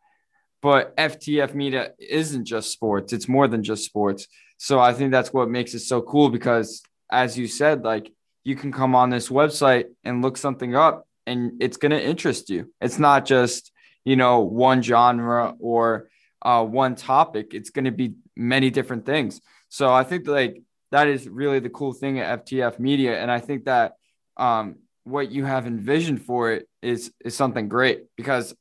but 0.63 0.97
FTF 0.97 1.55
media 1.55 1.93
isn't 1.99 2.45
just 2.45 2.71
sports; 2.71 3.13
it's 3.13 3.29
more 3.29 3.49
than 3.49 3.63
just 3.63 3.85
sports. 3.85 4.27
So 4.57 4.79
I 4.79 4.93
think 4.93 5.11
that's 5.11 5.33
what 5.33 5.51
makes 5.51 5.75
it 5.75 5.81
so 5.81 6.03
cool 6.03 6.31
because, 6.31 6.83
as 7.11 7.37
you 7.37 7.49
said, 7.49 7.83
like 7.83 8.13
you 8.45 8.55
can 8.55 8.73
come 8.73 8.95
on 8.95 9.11
this 9.11 9.29
website 9.29 9.87
and 10.05 10.23
look 10.23 10.37
something 10.37 10.77
up, 10.77 11.07
and 11.27 11.61
it's 11.61 11.77
going 11.77 11.93
to 11.93 12.03
interest 12.03 12.51
you. 12.51 12.73
It's 12.81 12.99
not 12.99 13.27
just 13.27 13.73
you 14.05 14.17
know 14.17 14.41
one 14.41 14.81
genre 14.81 15.55
or 15.59 16.10
uh, 16.43 16.65
one 16.65 16.95
topic 16.95 17.55
it's 17.55 17.71
going 17.71 17.85
to 17.85 17.91
be 17.91 18.15
many 18.37 18.71
different 18.71 19.05
things. 19.07 19.41
So 19.69 19.93
i 19.93 20.05
think 20.05 20.27
like 20.27 20.63
that 20.91 21.09
is 21.09 21.29
really 21.29 21.61
the 21.61 21.71
cool 21.71 21.93
thing 21.93 22.19
at 22.19 22.47
ftf 22.47 22.79
media 22.79 23.21
and 23.21 23.31
i 23.31 23.39
think 23.39 23.65
that 23.65 23.95
um, 24.37 24.77
what 25.05 25.31
you 25.31 25.45
have 25.45 25.67
envisioned 25.67 26.25
for 26.25 26.53
it 26.53 26.69
is 26.83 27.13
is 27.25 27.37
something 27.37 27.69
great 27.69 28.05
because 28.17 28.55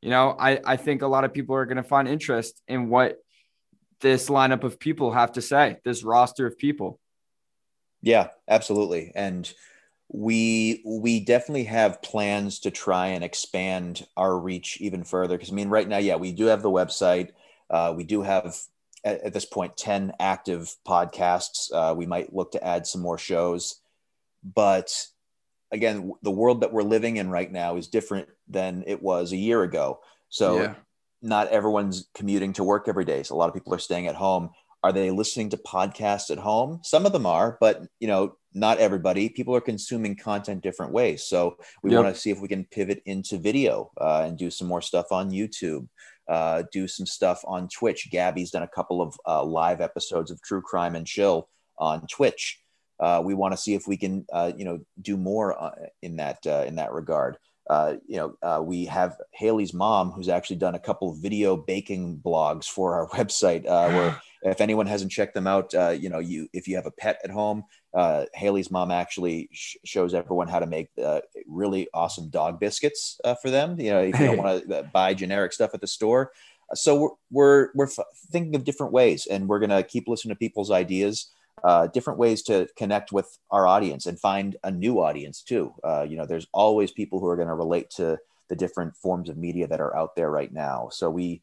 you 0.00 0.10
know 0.10 0.36
i 0.38 0.60
i 0.64 0.76
think 0.76 1.02
a 1.02 1.06
lot 1.06 1.24
of 1.24 1.32
people 1.32 1.54
are 1.54 1.66
going 1.66 1.76
to 1.76 1.82
find 1.82 2.08
interest 2.08 2.60
in 2.68 2.88
what 2.88 3.18
this 4.00 4.28
lineup 4.28 4.64
of 4.64 4.78
people 4.78 5.12
have 5.12 5.32
to 5.32 5.40
say 5.40 5.78
this 5.84 6.02
roster 6.02 6.46
of 6.46 6.58
people. 6.58 6.98
Yeah 8.02 8.28
absolutely. 8.48 9.12
And 9.14 9.50
we 10.12 10.82
we 10.84 11.20
definitely 11.20 11.64
have 11.64 12.02
plans 12.02 12.60
to 12.60 12.70
try 12.70 13.08
and 13.08 13.24
expand 13.24 14.06
our 14.14 14.38
reach 14.38 14.78
even 14.78 15.04
further 15.04 15.38
because 15.38 15.50
i 15.50 15.54
mean 15.54 15.70
right 15.70 15.88
now 15.88 15.96
yeah 15.96 16.16
we 16.16 16.32
do 16.32 16.46
have 16.46 16.62
the 16.62 16.70
website. 16.70 17.30
Uh, 17.70 17.94
we 17.96 18.04
do 18.04 18.20
have 18.20 18.54
at, 19.02 19.22
at, 19.22 19.32
this 19.32 19.46
point 19.46 19.74
10 19.78 20.12
active 20.20 20.76
podcasts. 20.86 21.72
Uh, 21.72 21.94
we 21.94 22.04
might 22.04 22.34
look 22.34 22.52
to 22.52 22.62
add 22.62 22.86
some 22.86 23.00
more 23.00 23.16
shows. 23.16 23.80
But 24.44 25.06
again 25.70 26.12
the 26.20 26.30
world 26.30 26.60
that 26.60 26.72
we're 26.72 26.82
living 26.82 27.16
in 27.16 27.30
right 27.30 27.50
now 27.50 27.76
is 27.76 27.88
different 27.88 28.28
than 28.46 28.84
it 28.86 29.02
was 29.02 29.32
a 29.32 29.36
year 29.36 29.62
ago. 29.62 30.00
So 30.28 30.60
yeah. 30.60 30.74
not 31.22 31.48
everyone's 31.48 32.08
commuting 32.14 32.52
to 32.54 32.64
work 32.64 32.88
every 32.88 33.06
day. 33.06 33.22
So 33.22 33.34
a 33.34 33.38
lot 33.38 33.48
of 33.48 33.54
people 33.54 33.72
are 33.72 33.78
staying 33.78 34.08
at 34.08 34.16
home. 34.16 34.50
Are 34.84 34.92
they 34.92 35.10
listening 35.10 35.48
to 35.50 35.56
podcasts 35.56 36.30
at 36.30 36.38
home? 36.38 36.80
Some 36.82 37.06
of 37.06 37.12
them 37.12 37.24
are 37.24 37.56
but 37.60 37.86
you 37.98 38.08
know 38.08 38.36
not 38.54 38.78
everybody 38.78 39.28
people 39.28 39.54
are 39.54 39.60
consuming 39.60 40.16
content 40.16 40.62
different 40.62 40.92
ways. 40.92 41.24
So 41.24 41.56
we 41.82 41.90
yep. 41.90 42.02
want 42.02 42.14
to 42.14 42.20
see 42.20 42.30
if 42.30 42.40
we 42.40 42.48
can 42.48 42.64
pivot 42.64 43.02
into 43.06 43.38
video 43.38 43.90
uh, 44.00 44.24
and 44.26 44.36
do 44.36 44.50
some 44.50 44.68
more 44.68 44.82
stuff 44.82 45.06
on 45.10 45.30
youtube 45.30 45.88
uh, 46.28 46.62
do 46.72 46.86
some 46.86 47.06
stuff 47.06 47.42
on 47.46 47.68
twitch. 47.68 48.10
Gabby's 48.10 48.50
done 48.50 48.62
a 48.62 48.68
couple 48.68 49.02
of 49.02 49.14
uh, 49.26 49.44
live 49.44 49.80
episodes 49.80 50.30
of 50.30 50.40
true 50.42 50.62
crime 50.62 50.94
and 50.94 51.06
chill 51.06 51.48
on 51.78 52.06
twitch. 52.06 52.60
Uh, 53.00 53.20
we 53.24 53.34
want 53.34 53.52
to 53.52 53.58
see 53.58 53.74
if 53.74 53.88
we 53.88 53.96
can 53.96 54.24
uh, 54.32 54.52
you 54.56 54.64
know 54.64 54.78
do 55.00 55.16
more 55.16 55.60
uh, 55.60 55.72
in 56.02 56.16
that 56.16 56.44
in 56.46 56.76
that 56.76 56.92
regard 56.92 57.36
you 58.06 58.16
know 58.16 58.36
uh, 58.42 58.60
we 58.62 58.84
have 58.84 59.16
haley's 59.32 59.72
mom 59.72 60.10
who's 60.10 60.28
actually 60.28 60.56
done 60.56 60.74
a 60.74 60.80
couple 60.80 61.14
video 61.14 61.56
baking 61.56 62.20
blogs 62.24 62.66
for 62.66 62.94
our 62.94 63.08
website 63.18 63.66
Uh, 63.66 63.90
where 63.90 64.20
if 64.42 64.60
anyone 64.60 64.86
hasn't 64.86 65.12
checked 65.12 65.34
them 65.34 65.46
out, 65.46 65.72
uh, 65.74 65.90
you 65.90 66.08
know, 66.08 66.18
you 66.18 66.48
if 66.52 66.66
you 66.66 66.74
have 66.76 66.86
a 66.86 66.90
pet 66.90 67.20
at 67.22 67.30
home, 67.30 67.64
uh, 67.94 68.24
Haley's 68.34 68.70
mom 68.70 68.90
actually 68.90 69.48
sh- 69.52 69.76
shows 69.84 70.14
everyone 70.14 70.48
how 70.48 70.58
to 70.58 70.66
make 70.66 70.88
uh, 71.02 71.20
really 71.46 71.88
awesome 71.94 72.28
dog 72.28 72.58
biscuits 72.58 73.20
uh, 73.24 73.34
for 73.36 73.50
them. 73.50 73.78
You 73.78 73.90
know, 73.90 74.00
if 74.02 74.18
you 74.18 74.26
don't 74.26 74.38
want 74.38 74.68
to 74.68 74.78
uh, 74.78 74.82
buy 74.92 75.14
generic 75.14 75.52
stuff 75.52 75.74
at 75.74 75.80
the 75.80 75.86
store, 75.86 76.32
so 76.74 76.96
we're 76.96 77.10
we're, 77.30 77.68
we're 77.74 77.86
f- 77.86 78.06
thinking 78.30 78.56
of 78.56 78.64
different 78.64 78.92
ways, 78.92 79.26
and 79.26 79.48
we're 79.48 79.60
gonna 79.60 79.82
keep 79.82 80.08
listening 80.08 80.34
to 80.34 80.38
people's 80.38 80.70
ideas. 80.70 81.30
Uh, 81.64 81.86
different 81.86 82.18
ways 82.18 82.42
to 82.42 82.66
connect 82.76 83.12
with 83.12 83.38
our 83.50 83.66
audience 83.66 84.06
and 84.06 84.18
find 84.18 84.56
a 84.64 84.70
new 84.70 85.00
audience 85.00 85.42
too. 85.42 85.72
you 86.08 86.16
know, 86.16 86.26
there's 86.26 86.48
always 86.52 86.90
people 86.90 87.20
who 87.20 87.26
are 87.26 87.36
going 87.36 87.48
to 87.48 87.54
relate 87.54 87.88
to 87.90 88.18
the 88.48 88.56
different 88.56 88.96
forms 88.96 89.28
of 89.28 89.36
media 89.36 89.66
that 89.66 89.80
are 89.80 89.96
out 89.96 90.14
there 90.14 90.30
right 90.30 90.52
now. 90.52 90.88
So 90.92 91.08
we 91.08 91.42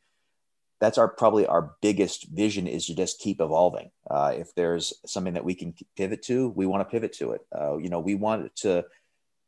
that's 0.79 0.97
our 0.97 1.07
probably 1.07 1.45
our 1.45 1.73
biggest 1.81 2.29
vision 2.29 2.67
is 2.67 2.85
to 2.85 2.95
just 2.95 3.19
keep 3.19 3.41
evolving. 3.41 3.91
Uh, 4.09 4.33
if 4.35 4.55
there's 4.55 4.93
something 5.05 5.33
that 5.33 5.43
we 5.43 5.53
can 5.53 5.73
pivot 5.97 6.21
to, 6.23 6.49
we 6.49 6.65
want 6.65 6.81
to 6.81 6.91
pivot 6.91 7.13
to 7.13 7.31
it. 7.31 7.41
Uh, 7.53 7.77
you 7.77 7.89
know, 7.89 7.99
we 7.99 8.15
want 8.15 8.55
to 8.57 8.85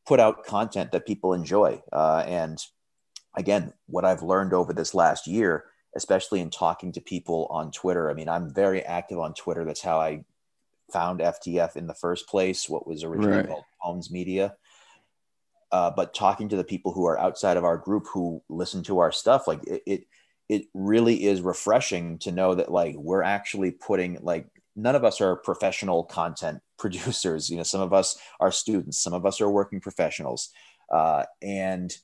put 0.05 0.19
out 0.19 0.45
content 0.45 0.91
that 0.91 1.07
people 1.07 1.33
enjoy. 1.33 1.81
Uh, 1.93 2.23
and 2.27 2.59
again, 3.37 3.73
what 3.87 4.03
I've 4.03 4.23
learned 4.23 4.53
over 4.53 4.73
this 4.73 4.93
last 4.93 5.25
year, 5.25 5.65
especially 5.95 6.41
in 6.41 6.49
talking 6.49 6.91
to 6.93 7.01
people 7.01 7.47
on 7.49 7.71
Twitter, 7.71 8.09
I 8.09 8.13
mean, 8.13 8.27
I'm 8.27 8.53
very 8.53 8.81
active 8.81 9.19
on 9.19 9.33
Twitter. 9.33 9.63
That's 9.63 9.81
how 9.81 10.01
I 10.01 10.25
found 10.91 11.19
FTF 11.19 11.75
in 11.75 11.87
the 11.87 11.93
first 11.93 12.27
place. 12.27 12.69
What 12.69 12.87
was 12.87 13.03
originally 13.03 13.37
right. 13.37 13.47
called 13.47 13.63
Homes 13.79 14.11
Media. 14.11 14.55
Uh, 15.71 15.89
but 15.89 16.13
talking 16.13 16.49
to 16.49 16.57
the 16.57 16.63
people 16.63 16.91
who 16.91 17.05
are 17.05 17.17
outside 17.17 17.55
of 17.55 17.63
our 17.63 17.77
group 17.77 18.05
who 18.13 18.41
listen 18.49 18.83
to 18.83 18.99
our 18.99 19.11
stuff, 19.11 19.47
like 19.47 19.63
it, 19.65 19.81
it 19.85 20.03
it 20.49 20.65
really 20.73 21.23
is 21.23 21.41
refreshing 21.41 22.17
to 22.19 22.31
know 22.31 22.53
that 22.55 22.69
like 22.69 22.95
we're 22.97 23.23
actually 23.23 23.71
putting 23.71 24.17
like 24.21 24.47
none 24.75 24.95
of 24.95 25.05
us 25.05 25.21
are 25.21 25.37
professional 25.37 26.03
content 26.03 26.59
producers. 26.77 27.49
You 27.49 27.57
know, 27.57 27.63
some 27.63 27.81
of 27.81 27.93
us 27.93 28.17
are 28.39 28.51
students, 28.51 28.99
some 28.99 29.13
of 29.13 29.25
us 29.25 29.39
are 29.39 29.49
working 29.49 29.79
professionals, 29.79 30.49
uh, 30.91 31.23
and 31.41 31.95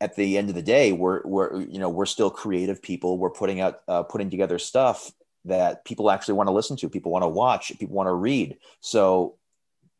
at 0.00 0.16
the 0.16 0.36
end 0.36 0.48
of 0.48 0.56
the 0.56 0.62
day, 0.62 0.90
we're 0.90 1.22
we're 1.24 1.60
you 1.60 1.78
know 1.78 1.88
we're 1.88 2.06
still 2.06 2.30
creative 2.30 2.82
people. 2.82 3.16
We're 3.16 3.30
putting 3.30 3.60
out 3.60 3.80
uh, 3.86 4.02
putting 4.02 4.30
together 4.30 4.58
stuff 4.58 5.12
that 5.44 5.84
people 5.84 6.10
actually 6.10 6.34
want 6.34 6.48
to 6.48 6.52
listen 6.52 6.76
to, 6.76 6.88
people 6.88 7.12
want 7.12 7.24
to 7.24 7.28
watch, 7.28 7.72
people 7.78 7.96
want 7.96 8.08
to 8.08 8.14
read. 8.14 8.56
So 8.80 9.36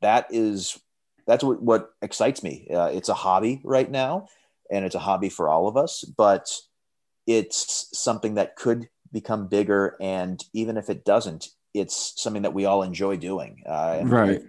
that 0.01 0.27
is 0.31 0.79
that's 1.27 1.45
what, 1.45 1.63
what 1.63 1.91
excites 2.03 2.43
me. 2.43 2.69
Uh, 2.73 2.91
it's 2.93 3.09
a 3.09 3.15
hobby 3.15 3.61
right 3.65 3.91
now, 3.91 4.29
and 4.71 4.85
it's 4.85 4.95
a 4.95 5.01
hobby 5.01 5.29
for 5.29 5.49
all 5.49 5.69
of 5.69 5.77
us, 5.77 6.05
but 6.05 6.53
it's 7.27 7.89
something 7.93 8.35
that 8.35 8.57
could 8.57 8.89
become 9.13 9.47
bigger. 9.47 9.97
And 10.01 10.43
even 10.53 10.77
if 10.77 10.91
it 10.91 11.05
doesn't, 11.05 11.49
it's 11.75 12.15
something 12.21 12.43
that 12.43 12.55
we 12.55 12.65
all 12.65 12.83
enjoy 12.83 13.17
doing. 13.17 13.63
Uh, 13.67 14.01
right. 14.05 14.43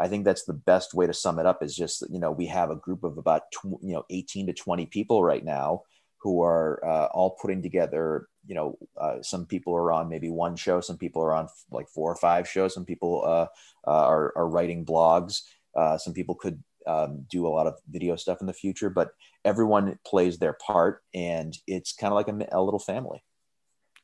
I 0.00 0.08
think 0.08 0.24
that's 0.24 0.44
the 0.44 0.54
best 0.54 0.94
way 0.94 1.06
to 1.06 1.14
sum 1.14 1.38
it 1.38 1.46
up 1.46 1.62
is 1.62 1.76
just, 1.76 2.04
you 2.10 2.18
know, 2.18 2.32
we 2.32 2.46
have 2.46 2.70
a 2.70 2.76
group 2.76 3.04
of 3.04 3.16
about, 3.16 3.42
tw- 3.52 3.80
you 3.80 3.94
know, 3.94 4.04
18 4.10 4.46
to 4.48 4.52
20 4.52 4.86
people 4.86 5.22
right 5.22 5.44
now 5.44 5.82
who 6.18 6.42
are 6.42 6.84
uh, 6.84 7.06
all 7.12 7.36
putting 7.40 7.62
together, 7.62 8.28
you 8.46 8.54
know, 8.54 8.78
uh, 9.00 9.22
some 9.22 9.46
people 9.46 9.74
are 9.74 9.92
on 9.92 10.08
maybe 10.08 10.28
one 10.28 10.56
show, 10.56 10.80
some 10.80 10.98
people 10.98 11.22
are 11.22 11.34
on 11.34 11.48
like 11.70 11.88
four 11.88 12.10
or 12.10 12.16
five 12.16 12.48
shows, 12.48 12.74
some 12.74 12.84
people 12.84 13.22
uh, 13.24 13.46
uh 13.88 14.06
are, 14.06 14.32
are 14.36 14.48
writing 14.48 14.84
blogs, 14.84 15.42
uh, 15.74 15.98
some 15.98 16.12
people 16.12 16.34
could 16.34 16.62
um, 16.86 17.24
do 17.30 17.46
a 17.46 17.48
lot 17.48 17.66
of 17.66 17.78
video 17.90 18.16
stuff 18.16 18.40
in 18.40 18.46
the 18.46 18.52
future, 18.52 18.90
but 18.90 19.10
everyone 19.44 19.98
plays 20.06 20.38
their 20.38 20.54
part 20.54 21.02
and 21.14 21.56
it's 21.66 21.92
kind 21.92 22.12
of 22.12 22.16
like 22.16 22.28
a, 22.28 22.56
a 22.56 22.62
little 22.62 22.78
family. 22.78 23.22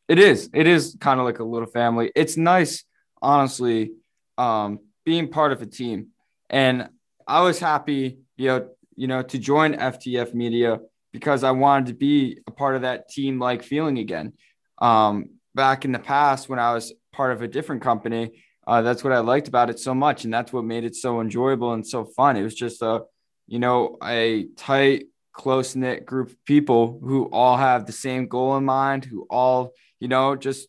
It 0.09 0.19
is. 0.19 0.51
It 0.53 0.67
is 0.67 0.97
kind 1.01 1.21
of 1.21 1.27
like 1.27 1.39
a 1.39 1.45
little 1.45 1.69
family. 1.69 2.11
It's 2.17 2.37
nice, 2.37 2.85
honestly, 3.23 3.93
um, 4.39 4.81
being 5.05 5.29
part 5.29 5.53
of 5.53 5.63
a 5.63 5.67
team. 5.67 6.09
And 6.49 6.89
I 7.27 7.43
was 7.43 7.61
happy, 7.61 8.19
you 8.37 8.47
know, 8.49 8.69
you 8.97 9.07
know, 9.07 9.23
to 9.23 9.39
join 9.39 9.75
FTF 9.75 10.35
Media 10.35 10.81
because 11.13 11.45
I 11.45 11.51
wanted 11.51 11.87
to 11.87 11.95
be 11.95 12.39
a 12.47 12.51
part 12.51 12.77
of 12.77 12.83
that 12.83 13.09
team 13.09 13.39
like 13.39 13.63
feeling 13.63 13.99
again. 13.99 14.33
Um, 14.79 15.31
back 15.55 15.85
in 15.85 15.93
the 15.93 15.99
past, 15.99 16.49
when 16.49 16.59
I 16.59 16.73
was 16.75 16.93
part 17.13 17.33
of 17.33 17.43
a 17.43 17.49
different 17.49 17.83
company, 17.83 18.43
uh, 18.67 18.83
that's 18.83 19.03
what 19.03 19.13
I 19.13 19.19
liked 19.19 19.49
about 19.49 19.71
it 19.71 19.79
so 19.79 19.95
much, 19.95 20.25
and 20.25 20.33
that's 20.33 20.53
what 20.53 20.65
made 20.65 20.85
it 20.85 20.95
so 20.95 21.21
enjoyable 21.21 21.73
and 21.73 21.87
so 21.87 22.05
fun. 22.05 22.37
It 22.37 22.43
was 22.43 22.55
just 22.55 22.83
a, 22.83 23.03
you 23.49 23.59
know, 23.59 23.97
a 24.03 24.47
tight, 24.57 25.07
close 25.33 25.75
knit 25.75 26.07
group 26.07 26.31
of 26.31 26.45
people 26.45 27.01
who 27.03 27.25
all 27.33 27.57
have 27.57 27.87
the 27.87 27.93
same 27.93 28.29
goal 28.29 28.57
in 28.57 28.65
mind, 28.65 29.05
who 29.05 29.27
all, 29.31 29.73
you 29.99 30.09
know, 30.09 30.37
just 30.37 30.69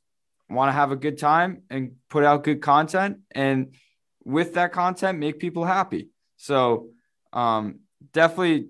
want 0.49 0.69
to 0.69 0.73
have 0.73 0.91
a 0.91 0.95
good 0.95 1.17
time 1.17 1.63
and 1.69 1.93
put 2.09 2.23
out 2.23 2.43
good 2.43 2.61
content, 2.61 3.19
and 3.31 3.75
with 4.23 4.53
that 4.55 4.71
content, 4.71 5.19
make 5.19 5.39
people 5.39 5.65
happy. 5.65 6.09
So, 6.37 6.89
um, 7.33 7.81
definitely 8.13 8.69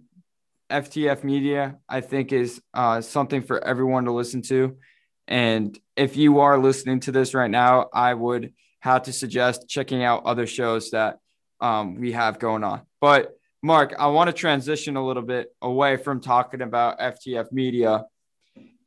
FTF 0.71 1.23
Media, 1.23 1.77
I 1.87 2.01
think, 2.01 2.31
is 2.31 2.61
uh, 2.73 3.01
something 3.01 3.41
for 3.41 3.63
everyone 3.63 4.05
to 4.05 4.11
listen 4.11 4.41
to. 4.43 4.77
And 5.27 5.77
if 5.95 6.17
you 6.17 6.39
are 6.39 6.57
listening 6.57 7.01
to 7.01 7.11
this 7.11 7.33
right 7.33 7.51
now, 7.51 7.89
I 7.93 8.13
would 8.13 8.53
have 8.79 9.03
to 9.03 9.13
suggest 9.13 9.67
checking 9.67 10.03
out 10.03 10.25
other 10.25 10.47
shows 10.47 10.91
that 10.91 11.19
um, 11.59 11.95
we 11.99 12.13
have 12.13 12.39
going 12.39 12.63
on. 12.63 12.81
But 12.99 13.37
Mark, 13.61 13.93
I 13.99 14.07
want 14.07 14.27
to 14.27 14.33
transition 14.33 14.97
a 14.97 15.05
little 15.05 15.21
bit 15.21 15.49
away 15.61 15.97
from 15.97 16.19
talking 16.19 16.61
about 16.61 16.99
FTF 16.99 17.51
Media 17.51 18.05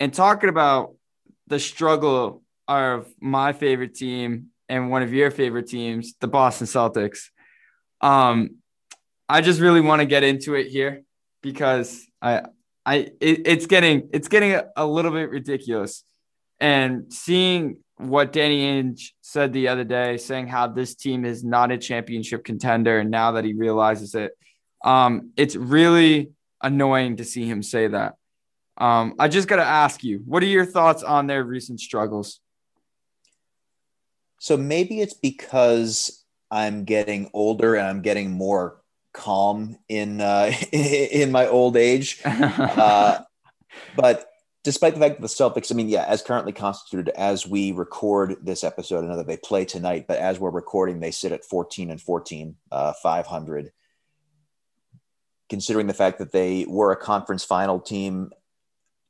and 0.01 0.12
talking 0.12 0.49
about 0.49 0.94
the 1.47 1.61
struggle 1.61 2.42
of 2.66 3.07
my 3.20 3.53
favorite 3.53 3.94
team 3.94 4.49
and 4.68 4.90
one 4.90 5.03
of 5.03 5.12
your 5.12 5.31
favorite 5.31 5.68
teams, 5.68 6.14
the 6.20 6.27
Boston 6.27 6.66
Celtics. 6.66 7.29
Um, 8.01 8.57
I 9.29 9.40
just 9.40 9.61
really 9.61 9.81
want 9.81 10.01
to 10.01 10.07
get 10.07 10.25
into 10.25 10.55
it 10.55 10.68
here 10.68 11.05
because 11.45 12.07
I 12.21 12.43
I 12.85 12.97
it, 13.21 13.47
it's 13.47 13.67
getting 13.67 14.09
it's 14.13 14.27
getting 14.29 14.53
a, 14.53 14.65
a, 14.77 14.87
little 14.87 15.13
bit 15.13 15.31
ridiculous. 15.31 16.03
And 16.59 17.13
seeing 17.13 17.79
what 17.99 18.33
Danny 18.33 18.63
Ainge 18.63 19.11
said 19.21 19.53
the 19.53 19.69
other 19.69 19.85
day, 19.85 20.17
saying 20.17 20.49
how 20.49 20.69
this 20.69 20.95
team 20.95 21.25
is 21.25 21.45
not 21.45 21.71
a 21.71 21.79
championship 21.79 22.45
contender, 22.45 22.99
and 22.99 23.11
now 23.11 23.33
that 23.33 23.45
he 23.45 23.53
realizes 23.53 24.15
it, 24.15 24.33
um, 24.85 25.31
it's 25.37 25.55
really 25.55 26.31
annoying 26.63 27.17
to 27.17 27.25
see 27.25 27.47
him 27.47 27.63
say 27.63 27.89
that. 27.89 28.15
Um, 28.79 29.15
I 29.19 29.29
just 29.29 29.47
got 29.47 29.57
to 29.57 29.65
ask 29.65 30.03
you, 30.03 30.23
what 30.25 30.43
are 30.43 30.47
your 30.47 30.65
thoughts 30.65 31.03
on 31.03 31.27
their 31.27 31.45
recent 31.45 31.81
struggles? 31.81 32.41
So 34.41 34.57
maybe 34.57 35.01
it's 35.01 35.15
because 35.15 36.25
I'm 36.51 36.85
getting 36.85 37.31
older 37.35 37.75
and 37.75 37.87
I'm 37.87 38.03
getting 38.03 38.31
more 38.31 38.81
calm 39.14 39.79
in 39.88 40.20
uh, 40.20 40.53
in 40.72 41.33
my 41.33 41.46
old 41.46 41.79
age. 41.79 42.20
Uh, 42.24 43.20
but 43.96 44.29
despite 44.64 44.94
the 44.94 45.00
fact 45.00 45.20
that 45.20 45.22
the 45.22 45.29
Celtics, 45.29 45.72
I 45.72 45.74
mean, 45.74 45.88
yeah, 45.88 46.05
as 46.05 46.22
currently 46.22 46.53
constituted, 46.53 47.11
as 47.16 47.46
we 47.46 47.72
record 47.72 48.37
this 48.42 48.64
episode, 48.64 49.05
I 49.05 49.09
know 49.09 49.16
that 49.16 49.27
they 49.27 49.37
play 49.37 49.64
tonight, 49.64 50.07
but 50.09 50.18
as 50.18 50.40
we're 50.40 50.50
recording, 50.50 51.00
they 51.00 51.11
sit 51.11 51.33
at 51.33 51.44
14 51.44 51.90
and 51.90 52.00
14, 52.00 52.57
uh, 52.72 52.92
500. 52.94 53.72
Considering 55.48 55.87
the 55.87 55.94
fact 55.94 56.18
that 56.18 56.33
they 56.33 56.64
were 56.68 56.90
a 56.90 56.96
conference 56.96 57.44
final 57.44 57.79
team 57.79 58.31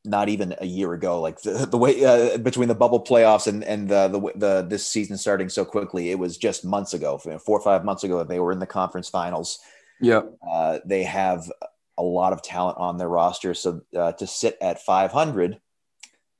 not 0.04 0.28
even 0.28 0.54
a 0.60 0.66
year 0.66 0.92
ago, 0.92 1.20
like 1.20 1.40
the, 1.40 1.66
the 1.70 1.78
way 1.78 2.04
uh, 2.04 2.36
between 2.36 2.68
the 2.68 2.74
bubble 2.74 3.02
playoffs 3.02 3.46
and 3.46 3.64
and 3.64 3.88
the, 3.88 4.08
the 4.08 4.32
the 4.34 4.66
this 4.68 4.86
season 4.86 5.16
starting 5.16 5.48
so 5.48 5.64
quickly, 5.64 6.10
it 6.10 6.18
was 6.18 6.36
just 6.36 6.64
months 6.64 6.92
ago, 6.92 7.16
four 7.16 7.58
or 7.58 7.62
five 7.62 7.84
months 7.84 8.04
ago, 8.04 8.18
that 8.18 8.28
they 8.28 8.40
were 8.40 8.52
in 8.52 8.58
the 8.58 8.66
conference 8.66 9.08
finals. 9.08 9.60
Yeah. 10.04 10.22
Uh, 10.46 10.80
they 10.84 11.02
have 11.04 11.50
a 11.96 12.02
lot 12.02 12.32
of 12.34 12.42
talent 12.42 12.76
on 12.78 12.98
their 12.98 13.08
roster. 13.08 13.54
So 13.54 13.80
uh, 13.96 14.12
to 14.12 14.26
sit 14.26 14.58
at 14.60 14.84
500 14.84 15.60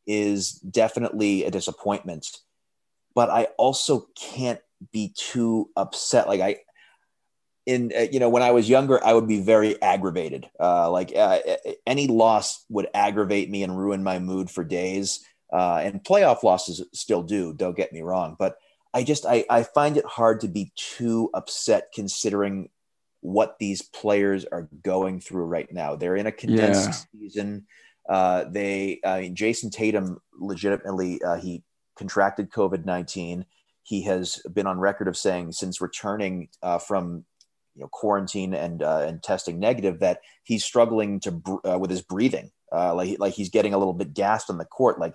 is 0.07 0.53
definitely 0.53 1.45
a 1.45 1.51
disappointment. 1.51 2.29
But 3.15 3.31
I 3.31 3.45
also 3.57 4.09
can't 4.17 4.61
be 4.93 5.15
too 5.17 5.71
upset. 5.77 6.29
Like 6.29 6.41
I, 6.41 6.59
in 7.65 7.91
uh, 7.97 8.07
you 8.13 8.21
know 8.21 8.29
when 8.29 8.43
I 8.43 8.51
was 8.51 8.69
younger, 8.69 9.03
I 9.03 9.15
would 9.15 9.29
be 9.29 9.41
very 9.41 9.81
aggravated. 9.81 10.51
Uh, 10.61 10.91
like 10.91 11.17
uh, 11.17 11.39
any 11.87 12.07
loss 12.09 12.67
would 12.69 12.89
aggravate 12.93 13.49
me 13.49 13.63
and 13.63 13.79
ruin 13.79 14.03
my 14.03 14.19
mood 14.19 14.51
for 14.51 14.65
days. 14.65 15.25
Uh, 15.51 15.77
and 15.77 16.05
playoff 16.05 16.43
losses 16.43 16.85
still 16.93 17.23
do. 17.23 17.55
Don't 17.55 17.77
get 17.77 17.93
me 17.93 18.03
wrong, 18.03 18.37
but 18.39 18.57
I 18.93 19.05
just 19.05 19.25
I, 19.25 19.45
I 19.49 19.63
find 19.63 19.97
it 19.97 20.05
hard 20.05 20.41
to 20.41 20.49
be 20.49 20.73
too 20.77 21.31
upset 21.33 21.93
considering 21.95 22.69
what 23.25 23.59
these 23.59 23.81
players 23.81 24.45
are 24.45 24.69
going 24.83 25.19
through 25.19 25.47
right 25.47 25.73
now. 25.73 25.97
They're 25.97 26.15
in 26.15 26.27
a 26.27 26.33
condensed 26.33 27.09
yeah. 27.15 27.21
season. 27.21 27.67
Uh, 28.07 28.45
they, 28.51 29.01
I 29.03 29.23
mean, 29.23 29.35
Jayson 29.35 29.71
Tatum 29.71 30.19
legitimately, 30.39 31.23
uh, 31.23 31.37
he 31.37 31.63
contracted 31.97 32.51
COVID 32.51 32.85
19. 32.85 33.47
He 33.83 34.03
has 34.03 34.43
been 34.53 34.67
on 34.67 34.79
record 34.79 35.09
of 35.09 35.17
saying 35.17 35.53
since 35.53 35.81
returning 35.81 36.51
uh, 36.63 36.77
from 36.77 37.25
you 37.75 37.81
know, 37.81 37.89
quarantine 37.89 38.53
and 38.53 38.83
uh, 38.83 39.05
and 39.07 39.23
testing 39.23 39.59
negative 39.59 40.01
that 40.01 40.21
he's 40.43 40.63
struggling 40.63 41.19
to 41.21 41.61
uh, 41.67 41.79
with 41.79 41.91
his 41.91 42.03
breathing, 42.03 42.51
uh, 42.73 42.95
like 42.95 43.19
like 43.19 43.33
he's 43.33 43.49
getting 43.49 43.73
a 43.73 43.79
little 43.79 43.95
bit 43.95 44.13
gassed 44.13 44.51
on 44.51 44.59
the 44.59 44.67
court. 44.67 45.01
Like 45.01 45.15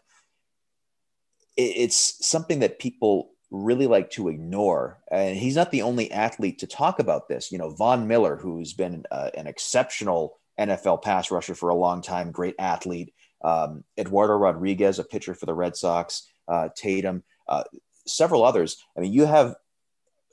it, 1.55 1.61
it's 1.61 2.25
something 2.25 2.59
that 2.59 2.79
people 2.79 3.33
really 3.51 3.87
like 3.87 4.11
to 4.11 4.29
ignore. 4.29 4.99
And 5.11 5.35
he's 5.35 5.55
not 5.55 5.71
the 5.71 5.81
only 5.81 6.11
athlete 6.11 6.59
to 6.59 6.67
talk 6.67 6.99
about 6.99 7.27
this. 7.27 7.51
You 7.51 7.57
know, 7.57 7.71
Von 7.71 8.07
Miller, 8.07 8.35
who's 8.35 8.73
been 8.73 9.05
uh, 9.11 9.31
an 9.35 9.47
exceptional 9.47 10.37
NFL 10.59 11.01
pass 11.01 11.31
rusher 11.31 11.55
for 11.55 11.69
a 11.69 11.75
long 11.75 12.01
time, 12.01 12.31
great 12.31 12.55
athlete. 12.59 13.13
Um, 13.43 13.83
Eduardo 13.97 14.33
Rodriguez, 14.33 14.99
a 14.99 15.03
pitcher 15.03 15.33
for 15.33 15.45
the 15.45 15.53
Red 15.53 15.75
Sox, 15.75 16.27
uh, 16.47 16.69
Tatum, 16.75 17.23
uh, 17.47 17.63
several 18.05 18.43
others. 18.43 18.83
I 18.97 19.01
mean, 19.01 19.13
you 19.13 19.25
have 19.25 19.55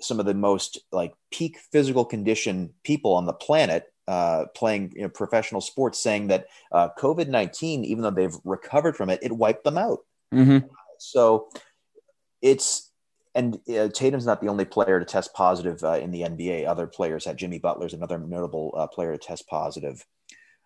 some 0.00 0.20
of 0.20 0.26
the 0.26 0.34
most 0.34 0.78
like 0.92 1.14
peak 1.30 1.58
physical 1.72 2.04
condition 2.04 2.74
people 2.82 3.14
on 3.14 3.26
the 3.26 3.32
planet 3.32 3.92
uh, 4.08 4.44
playing 4.54 4.92
you 4.94 5.02
know, 5.02 5.08
professional 5.08 5.60
sports 5.60 5.98
saying 5.98 6.28
that 6.28 6.46
uh, 6.72 6.88
COVID 6.98 7.28
19, 7.28 7.84
even 7.84 8.02
though 8.02 8.10
they've 8.10 8.36
recovered 8.44 8.96
from 8.96 9.10
it, 9.10 9.20
it 9.22 9.32
wiped 9.32 9.64
them 9.64 9.78
out. 9.78 10.00
Mm-hmm. 10.32 10.66
So 10.98 11.48
it's 12.42 12.85
and 13.36 13.60
uh, 13.68 13.88
Tatum's 13.88 14.24
not 14.24 14.40
the 14.40 14.48
only 14.48 14.64
player 14.64 14.98
to 14.98 15.04
test 15.04 15.34
positive 15.34 15.84
uh, 15.84 15.98
in 15.98 16.10
the 16.10 16.22
NBA. 16.22 16.66
Other 16.66 16.86
players 16.86 17.26
had 17.26 17.36
Jimmy 17.36 17.58
Butler's 17.58 17.92
another 17.92 18.18
notable 18.18 18.74
uh, 18.76 18.86
player 18.86 19.12
to 19.12 19.18
test 19.18 19.46
positive. 19.46 20.04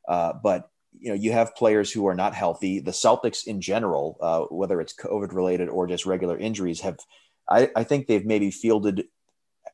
Uh, 0.08 0.34
but 0.42 0.70
you 0.98 1.08
know, 1.08 1.16
you 1.16 1.32
have 1.32 1.56
players 1.56 1.90
who 1.90 2.06
are 2.06 2.14
not 2.14 2.32
healthy. 2.32 2.78
The 2.78 2.92
Celtics 2.92 3.46
in 3.46 3.60
general, 3.60 4.16
uh, 4.20 4.54
whether 4.54 4.80
it's 4.80 4.94
COVID 4.94 5.32
related 5.32 5.68
or 5.68 5.88
just 5.88 6.06
regular 6.06 6.38
injuries, 6.38 6.80
have 6.80 6.98
I, 7.48 7.70
I, 7.74 7.84
think 7.84 8.06
they've 8.06 8.24
maybe 8.24 8.52
fielded. 8.52 9.06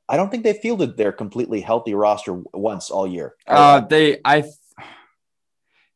I 0.08 0.16
don't 0.16 0.30
think 0.30 0.44
they 0.44 0.54
fielded 0.54 0.96
their 0.96 1.12
completely 1.12 1.60
healthy 1.60 1.94
roster 1.94 2.42
once 2.54 2.90
all 2.90 3.06
year. 3.06 3.34
Uh, 3.46 3.80
they 3.80 4.20
I. 4.24 4.44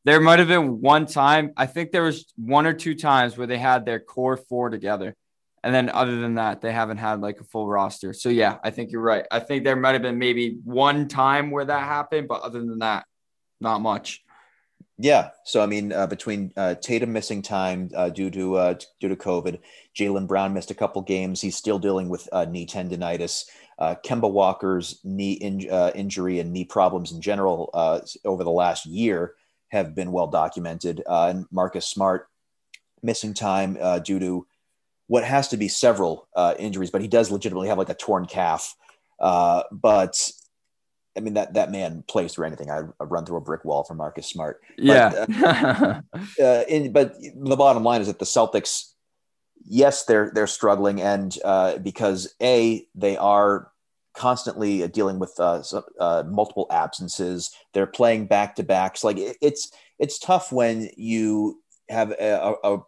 There 0.04 0.20
might 0.20 0.38
have 0.38 0.48
been 0.48 0.80
one 0.80 1.06
time. 1.06 1.52
I 1.56 1.66
think 1.66 1.92
there 1.92 2.02
was 2.02 2.26
one 2.36 2.66
or 2.66 2.72
two 2.72 2.94
times 2.94 3.36
where 3.36 3.46
they 3.46 3.58
had 3.58 3.84
their 3.84 4.00
core 4.00 4.36
four 4.36 4.70
together 4.70 5.16
And 5.62 5.74
then 5.74 5.90
other 5.90 6.20
than 6.20 6.36
that, 6.36 6.62
they 6.62 6.72
haven't 6.72 6.96
had 6.96 7.20
like 7.20 7.40
a 7.40 7.44
full 7.44 7.68
roster. 7.68 8.12
So 8.14 8.28
yeah, 8.30 8.58
I 8.64 8.70
think 8.70 8.92
you're 8.92 9.02
right. 9.02 9.26
I 9.30 9.40
think 9.40 9.64
there 9.64 9.76
might 9.76 9.92
have 9.92 10.02
been 10.02 10.18
maybe 10.18 10.58
one 10.64 11.06
time 11.06 11.50
where 11.50 11.64
that 11.64 11.84
happened, 11.84 12.28
but 12.28 12.40
other 12.42 12.60
than 12.60 12.78
that, 12.78 13.04
not 13.60 13.80
much. 13.80 14.22
Yeah. 15.02 15.30
So 15.44 15.62
I 15.62 15.66
mean, 15.66 15.92
uh, 15.92 16.06
between 16.06 16.52
uh, 16.58 16.74
Tatum 16.74 17.12
missing 17.12 17.40
time 17.40 17.90
uh, 17.96 18.10
due 18.10 18.30
to 18.30 18.56
uh, 18.56 18.74
due 19.00 19.08
to 19.08 19.16
COVID, 19.16 19.58
Jaylen 19.98 20.26
Brown 20.26 20.52
missed 20.52 20.70
a 20.70 20.74
couple 20.74 21.00
games. 21.00 21.40
He's 21.40 21.56
still 21.56 21.78
dealing 21.78 22.10
with 22.10 22.28
uh, 22.32 22.44
knee 22.44 22.66
tendonitis. 22.66 23.46
Uh, 23.78 23.94
Kemba 24.04 24.30
Walker's 24.30 25.00
knee 25.02 25.32
in, 25.32 25.60
injury 25.94 26.38
and 26.38 26.52
knee 26.52 26.66
problems 26.66 27.12
in 27.12 27.22
general 27.22 27.70
over 28.26 28.44
the 28.44 28.50
last 28.50 28.84
year 28.84 29.36
have 29.68 29.94
been 29.94 30.12
well 30.12 30.26
documented. 30.26 31.02
and 31.06 31.46
Marcus 31.50 31.86
Smart 31.86 32.28
missing 33.02 33.32
time 33.32 33.78
due 34.02 34.18
to 34.18 34.46
what 35.10 35.24
has 35.24 35.48
to 35.48 35.56
be 35.56 35.66
several 35.66 36.28
injuries, 36.56 36.90
but 36.90 37.02
he 37.02 37.08
does 37.08 37.32
legitimately 37.32 37.66
have 37.66 37.78
like 37.78 37.88
a 37.88 37.94
torn 37.94 38.26
calf. 38.26 38.76
but 39.18 40.32
I 41.16 41.20
mean 41.20 41.34
that 41.34 41.54
that 41.54 41.72
man 41.72 42.04
plays 42.06 42.32
through 42.32 42.46
anything. 42.46 42.70
I, 42.70 42.82
I 43.00 43.04
run 43.04 43.26
through 43.26 43.38
a 43.38 43.40
brick 43.40 43.64
wall 43.64 43.82
for 43.82 43.94
Marcus 43.94 44.26
Smart. 44.28 44.60
But, 44.76 44.84
yeah. 44.86 46.00
uh, 46.12 46.18
uh, 46.42 46.64
in, 46.68 46.92
but 46.92 47.16
the 47.20 47.56
bottom 47.56 47.82
line 47.82 48.00
is 48.00 48.06
that 48.06 48.20
the 48.20 48.24
Celtics, 48.24 48.92
yes, 49.64 50.04
they're 50.04 50.30
they're 50.32 50.46
struggling, 50.46 51.00
and 51.00 51.36
uh, 51.44 51.78
because 51.78 52.32
a 52.40 52.86
they 52.94 53.16
are 53.16 53.72
constantly 54.14 54.86
dealing 54.88 55.18
with 55.18 55.34
uh, 55.40 55.62
uh, 55.98 56.22
multiple 56.28 56.68
absences. 56.70 57.50
They're 57.74 57.86
playing 57.86 58.26
back 58.26 58.54
to 58.56 58.62
backs. 58.62 59.02
Like 59.02 59.18
it, 59.18 59.36
it's 59.42 59.72
it's 59.98 60.20
tough 60.20 60.52
when 60.52 60.90
you 60.96 61.60
have 61.88 62.12
a, 62.12 62.54
a 62.62 62.78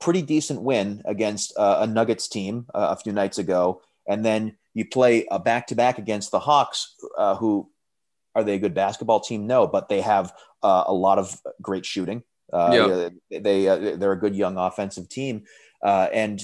pretty 0.00 0.22
decent 0.22 0.62
win 0.62 1.02
against 1.04 1.52
uh, 1.56 1.78
a 1.80 1.86
Nuggets 1.86 2.28
team 2.28 2.66
a 2.74 2.96
few 2.96 3.12
nights 3.12 3.38
ago, 3.38 3.82
and 4.08 4.24
then 4.24 4.56
you 4.74 4.84
play 4.84 5.26
a 5.30 5.38
back 5.38 5.66
to 5.66 5.74
back 5.74 5.98
against 5.98 6.30
the 6.30 6.38
Hawks, 6.38 6.94
uh, 7.16 7.34
who 7.34 7.68
are 8.34 8.44
they 8.44 8.54
a 8.54 8.58
good 8.58 8.74
basketball 8.74 9.20
team? 9.20 9.46
No, 9.46 9.66
but 9.66 9.88
they 9.88 10.00
have 10.00 10.32
uh, 10.62 10.84
a 10.86 10.94
lot 10.94 11.18
of 11.18 11.36
great 11.60 11.84
shooting. 11.84 12.22
Uh, 12.52 13.10
yep. 13.30 13.42
They 13.42 13.68
uh, 13.68 13.96
they're 13.96 14.12
a 14.12 14.18
good 14.18 14.36
young 14.36 14.56
offensive 14.56 15.08
team, 15.08 15.44
uh, 15.82 16.08
and 16.12 16.40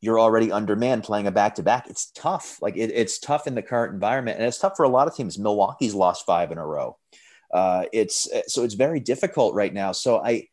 you're 0.00 0.20
already 0.20 0.52
undermanned 0.52 1.02
playing 1.02 1.26
a 1.26 1.32
back 1.32 1.54
to 1.56 1.62
back. 1.62 1.88
It's 1.88 2.10
tough. 2.12 2.60
Like 2.60 2.76
it, 2.76 2.92
it's 2.94 3.18
tough 3.18 3.46
in 3.46 3.54
the 3.54 3.62
current 3.62 3.94
environment, 3.94 4.38
and 4.38 4.46
it's 4.46 4.58
tough 4.58 4.76
for 4.76 4.84
a 4.84 4.88
lot 4.88 5.08
of 5.08 5.16
teams. 5.16 5.38
Milwaukee's 5.38 5.94
lost 5.94 6.26
five 6.26 6.52
in 6.52 6.58
a 6.58 6.66
row. 6.66 6.98
Uh, 7.52 7.84
it's 7.92 8.28
so 8.46 8.62
it's 8.62 8.74
very 8.74 9.00
difficult 9.00 9.54
right 9.54 9.72
now. 9.72 9.92
So 9.92 10.22
I 10.22 10.48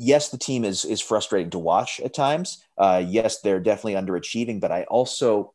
yes, 0.00 0.30
the 0.30 0.38
team 0.38 0.64
is 0.64 0.84
is 0.84 1.00
frustrating 1.00 1.50
to 1.50 1.58
watch 1.58 2.00
at 2.00 2.14
times. 2.14 2.64
Uh, 2.78 3.02
yes, 3.06 3.40
they're 3.42 3.60
definitely 3.60 3.94
underachieving, 3.94 4.60
but 4.60 4.72
I 4.72 4.84
also 4.84 5.52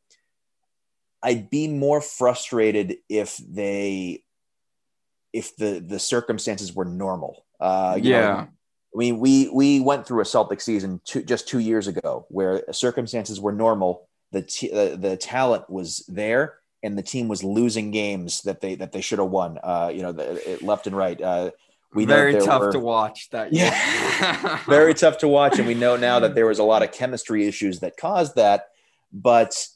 I'd 1.24 1.50
be 1.50 1.68
more 1.68 2.00
frustrated 2.00 2.98
if 3.10 3.38
they 3.38 4.24
if 5.34 5.56
the 5.58 5.80
the 5.80 6.00
circumstances 6.00 6.74
were 6.74 6.86
normal. 6.86 7.46
Uh, 7.60 7.98
yeah. 8.02 8.22
Know, 8.22 8.48
I 8.94 8.98
mean, 8.98 9.20
we 9.20 9.50
we 9.50 9.80
went 9.80 10.06
through 10.06 10.22
a 10.22 10.26
Celtic 10.26 10.62
season 10.62 11.02
two, 11.04 11.24
just 11.24 11.48
two 11.48 11.60
years 11.60 11.88
ago 11.88 12.26
where 12.30 12.64
circumstances 12.72 13.42
were 13.42 13.52
normal. 13.52 14.08
The 14.32 14.44
t- 14.44 14.72
uh, 14.72 14.96
the 14.96 15.18
talent 15.18 15.70
was 15.70 16.06
there, 16.08 16.60
and 16.84 16.98
the 16.98 17.04
team 17.04 17.28
was 17.28 17.44
losing 17.44 17.92
games 17.92 18.42
that 18.44 18.62
they 18.62 18.76
that 18.76 18.92
they 18.92 19.02
should 19.02 19.20
have 19.20 19.30
won. 19.30 19.58
Uh, 19.62 19.92
you 19.94 20.04
know, 20.04 20.12
the, 20.12 20.60
left 20.62 20.88
and 20.88 20.96
right. 20.96 21.20
Uh, 21.20 21.52
we 21.96 22.06
very 22.06 22.40
tough 22.40 22.62
were, 22.62 22.72
to 22.74 22.80
watch 22.80 23.30
that. 23.32 23.54
Yeah, 23.54 24.60
very 24.68 24.94
tough 24.94 25.20
to 25.20 25.28
watch, 25.28 25.58
and 25.58 25.68
we 25.68 25.74
know 25.74 25.96
now 25.96 26.20
that 26.20 26.36
there 26.36 26.46
was 26.46 26.60
a 26.60 26.64
lot 26.64 26.84
of 26.84 26.92
chemistry 26.92 27.48
issues 27.48 27.80
that 27.80 27.98
caused 27.98 28.36
that. 28.36 28.68
But 29.14 29.68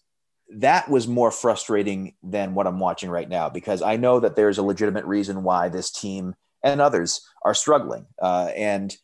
that 0.58 0.90
was 0.90 1.08
more 1.08 1.32
frustrating 1.32 2.16
than 2.24 2.56
what 2.56 2.68
I'm 2.68 2.80
watching 2.80 3.10
right 3.10 3.30
now 3.30 3.50
because 3.50 3.82
I 3.82 3.96
know 3.96 4.20
that 4.20 4.36
there's 4.36 4.58
a 4.58 4.64
legitimate 4.64 5.06
reason 5.06 5.44
why 5.44 5.70
this 5.70 5.92
team 5.92 6.36
and 6.64 6.82
others 6.82 7.22
are 7.44 7.54
struggling. 7.54 8.08
Uh, 8.22 8.50
and 8.56 8.96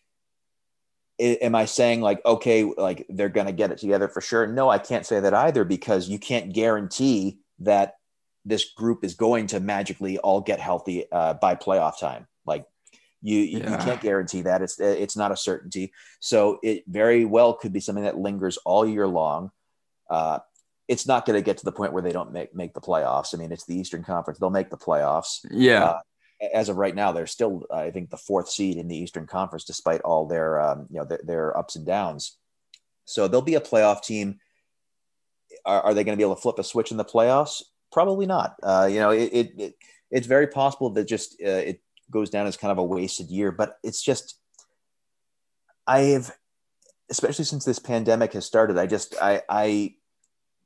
am 1.19 1.55
I 1.55 1.65
saying 1.65 2.01
like, 2.01 2.25
okay, 2.25 2.63
like 2.63 3.05
they're 3.09 3.29
going 3.29 3.47
to 3.47 3.53
get 3.53 3.71
it 3.71 3.77
together 3.77 4.07
for 4.07 4.21
sure? 4.21 4.47
No, 4.47 4.69
I 4.69 4.79
can't 4.79 5.05
say 5.05 5.19
that 5.19 5.33
either 5.33 5.63
because 5.63 6.09
you 6.09 6.19
can't 6.19 6.51
guarantee 6.51 7.37
that 7.59 7.95
this 8.43 8.65
group 8.65 9.03
is 9.03 9.13
going 9.13 9.47
to 9.47 9.59
magically 9.59 10.17
all 10.17 10.41
get 10.41 10.59
healthy 10.59 11.05
uh, 11.11 11.35
by 11.35 11.55
playoff 11.55 11.99
time. 11.99 12.27
Like 12.45 12.65
you, 13.25 13.39
yeah. 13.39 13.71
you 13.71 13.77
can't 13.77 14.01
guarantee 14.01 14.43
that. 14.43 14.61
It's 14.61 14.79
it's 14.79 15.17
not 15.17 15.31
a 15.31 15.37
certainty. 15.37 15.91
So 16.19 16.59
it 16.61 16.83
very 16.87 17.25
well 17.25 17.53
could 17.53 17.73
be 17.73 17.79
something 17.79 18.03
that 18.03 18.19
lingers 18.19 18.57
all 18.57 18.87
year 18.87 19.07
long. 19.07 19.49
Uh, 20.09 20.39
it's 20.87 21.07
not 21.07 21.25
going 21.25 21.35
to 21.35 21.43
get 21.43 21.57
to 21.57 21.65
the 21.65 21.71
point 21.71 21.91
where 21.91 22.03
they 22.03 22.11
don't 22.11 22.31
make 22.31 22.53
make 22.53 22.75
the 22.75 22.81
playoffs. 22.81 23.33
I 23.33 23.39
mean, 23.39 23.51
it's 23.51 23.65
the 23.65 23.75
Eastern 23.75 24.03
Conference; 24.03 24.39
they'll 24.39 24.51
make 24.51 24.69
the 24.69 24.77
playoffs. 24.77 25.39
Yeah. 25.49 25.83
Uh, 25.83 25.99
as 26.53 26.69
of 26.69 26.77
right 26.77 26.93
now, 26.93 27.13
they're 27.13 27.25
still, 27.25 27.63
I 27.73 27.91
think, 27.91 28.09
the 28.09 28.17
fourth 28.17 28.49
seed 28.49 28.77
in 28.77 28.89
the 28.89 28.97
Eastern 28.97 29.25
Conference, 29.25 29.63
despite 29.63 30.01
all 30.01 30.27
their, 30.27 30.59
um, 30.59 30.85
you 30.91 30.99
know, 30.99 31.05
their, 31.05 31.21
their, 31.23 31.57
ups 31.57 31.77
and 31.77 31.85
downs. 31.85 32.37
So 33.05 33.29
they'll 33.29 33.41
be 33.41 33.55
a 33.55 33.61
playoff 33.61 34.03
team. 34.03 34.39
Are, 35.65 35.81
are 35.81 35.93
they 35.93 36.03
going 36.03 36.13
to 36.13 36.17
be 36.17 36.23
able 36.23 36.35
to 36.35 36.41
flip 36.41 36.59
a 36.59 36.63
switch 36.63 36.91
in 36.91 36.97
the 36.97 37.05
playoffs? 37.05 37.63
Probably 37.89 38.25
not. 38.25 38.57
Uh, 38.61 38.89
you 38.91 38.99
know, 38.99 39.11
it, 39.11 39.29
it, 39.31 39.53
it, 39.57 39.75
it's 40.11 40.27
very 40.27 40.47
possible 40.47 40.89
that 40.91 41.07
just 41.07 41.37
uh, 41.41 41.47
it 41.47 41.81
goes 42.11 42.29
down 42.29 42.47
as 42.47 42.57
kind 42.57 42.71
of 42.71 42.77
a 42.77 42.83
wasted 42.83 43.29
year. 43.29 43.51
But 43.51 43.77
it's 43.83 44.01
just, 44.01 44.39
I 45.87 45.99
have, 45.99 46.31
especially 47.09 47.45
since 47.45 47.65
this 47.65 47.79
pandemic 47.79 48.33
has 48.33 48.45
started, 48.45 48.77
I 48.77 48.87
just, 48.87 49.15
I, 49.21 49.41
I 49.49 49.95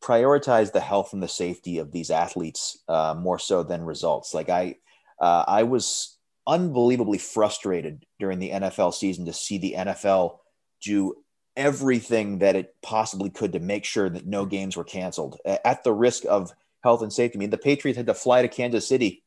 prioritize 0.02 0.72
the 0.72 0.80
health 0.80 1.14
and 1.14 1.22
the 1.22 1.28
safety 1.28 1.78
of 1.78 1.92
these 1.92 2.10
athletes 2.10 2.78
uh, 2.88 3.16
more 3.18 3.40
so 3.40 3.64
than 3.64 3.84
results. 3.84 4.34
Like 4.34 4.50
I, 4.50 4.76
uh, 5.20 5.44
I 5.48 5.64
was 5.64 6.18
unbelievably 6.48 7.18
frustrated 7.18 8.06
during 8.20 8.40
the 8.40 8.52
NFL 8.52 8.94
season 8.94 9.26
to 9.26 9.34
see 9.34 9.58
the 9.58 9.76
NFL 9.78 10.38
do 10.82 11.16
everything 11.56 12.40
that 12.40 12.56
it 12.56 12.74
possibly 12.82 13.30
could 13.30 13.52
to 13.54 13.60
make 13.60 13.84
sure 13.84 14.10
that 14.10 14.26
no 14.26 14.46
games 14.46 14.78
were 14.78 14.84
canceled 14.84 15.38
at 15.46 15.84
the 15.84 15.94
risk 15.94 16.24
of 16.30 16.52
health 16.84 17.02
and 17.02 17.12
safety. 17.12 17.38
I 17.38 17.40
mean, 17.40 17.50
the 17.50 17.58
Patriots 17.58 17.98
had 17.98 18.08
to 18.08 18.14
fly 18.14 18.42
to 18.42 18.48
Kansas 18.48 18.88
City 18.88 19.24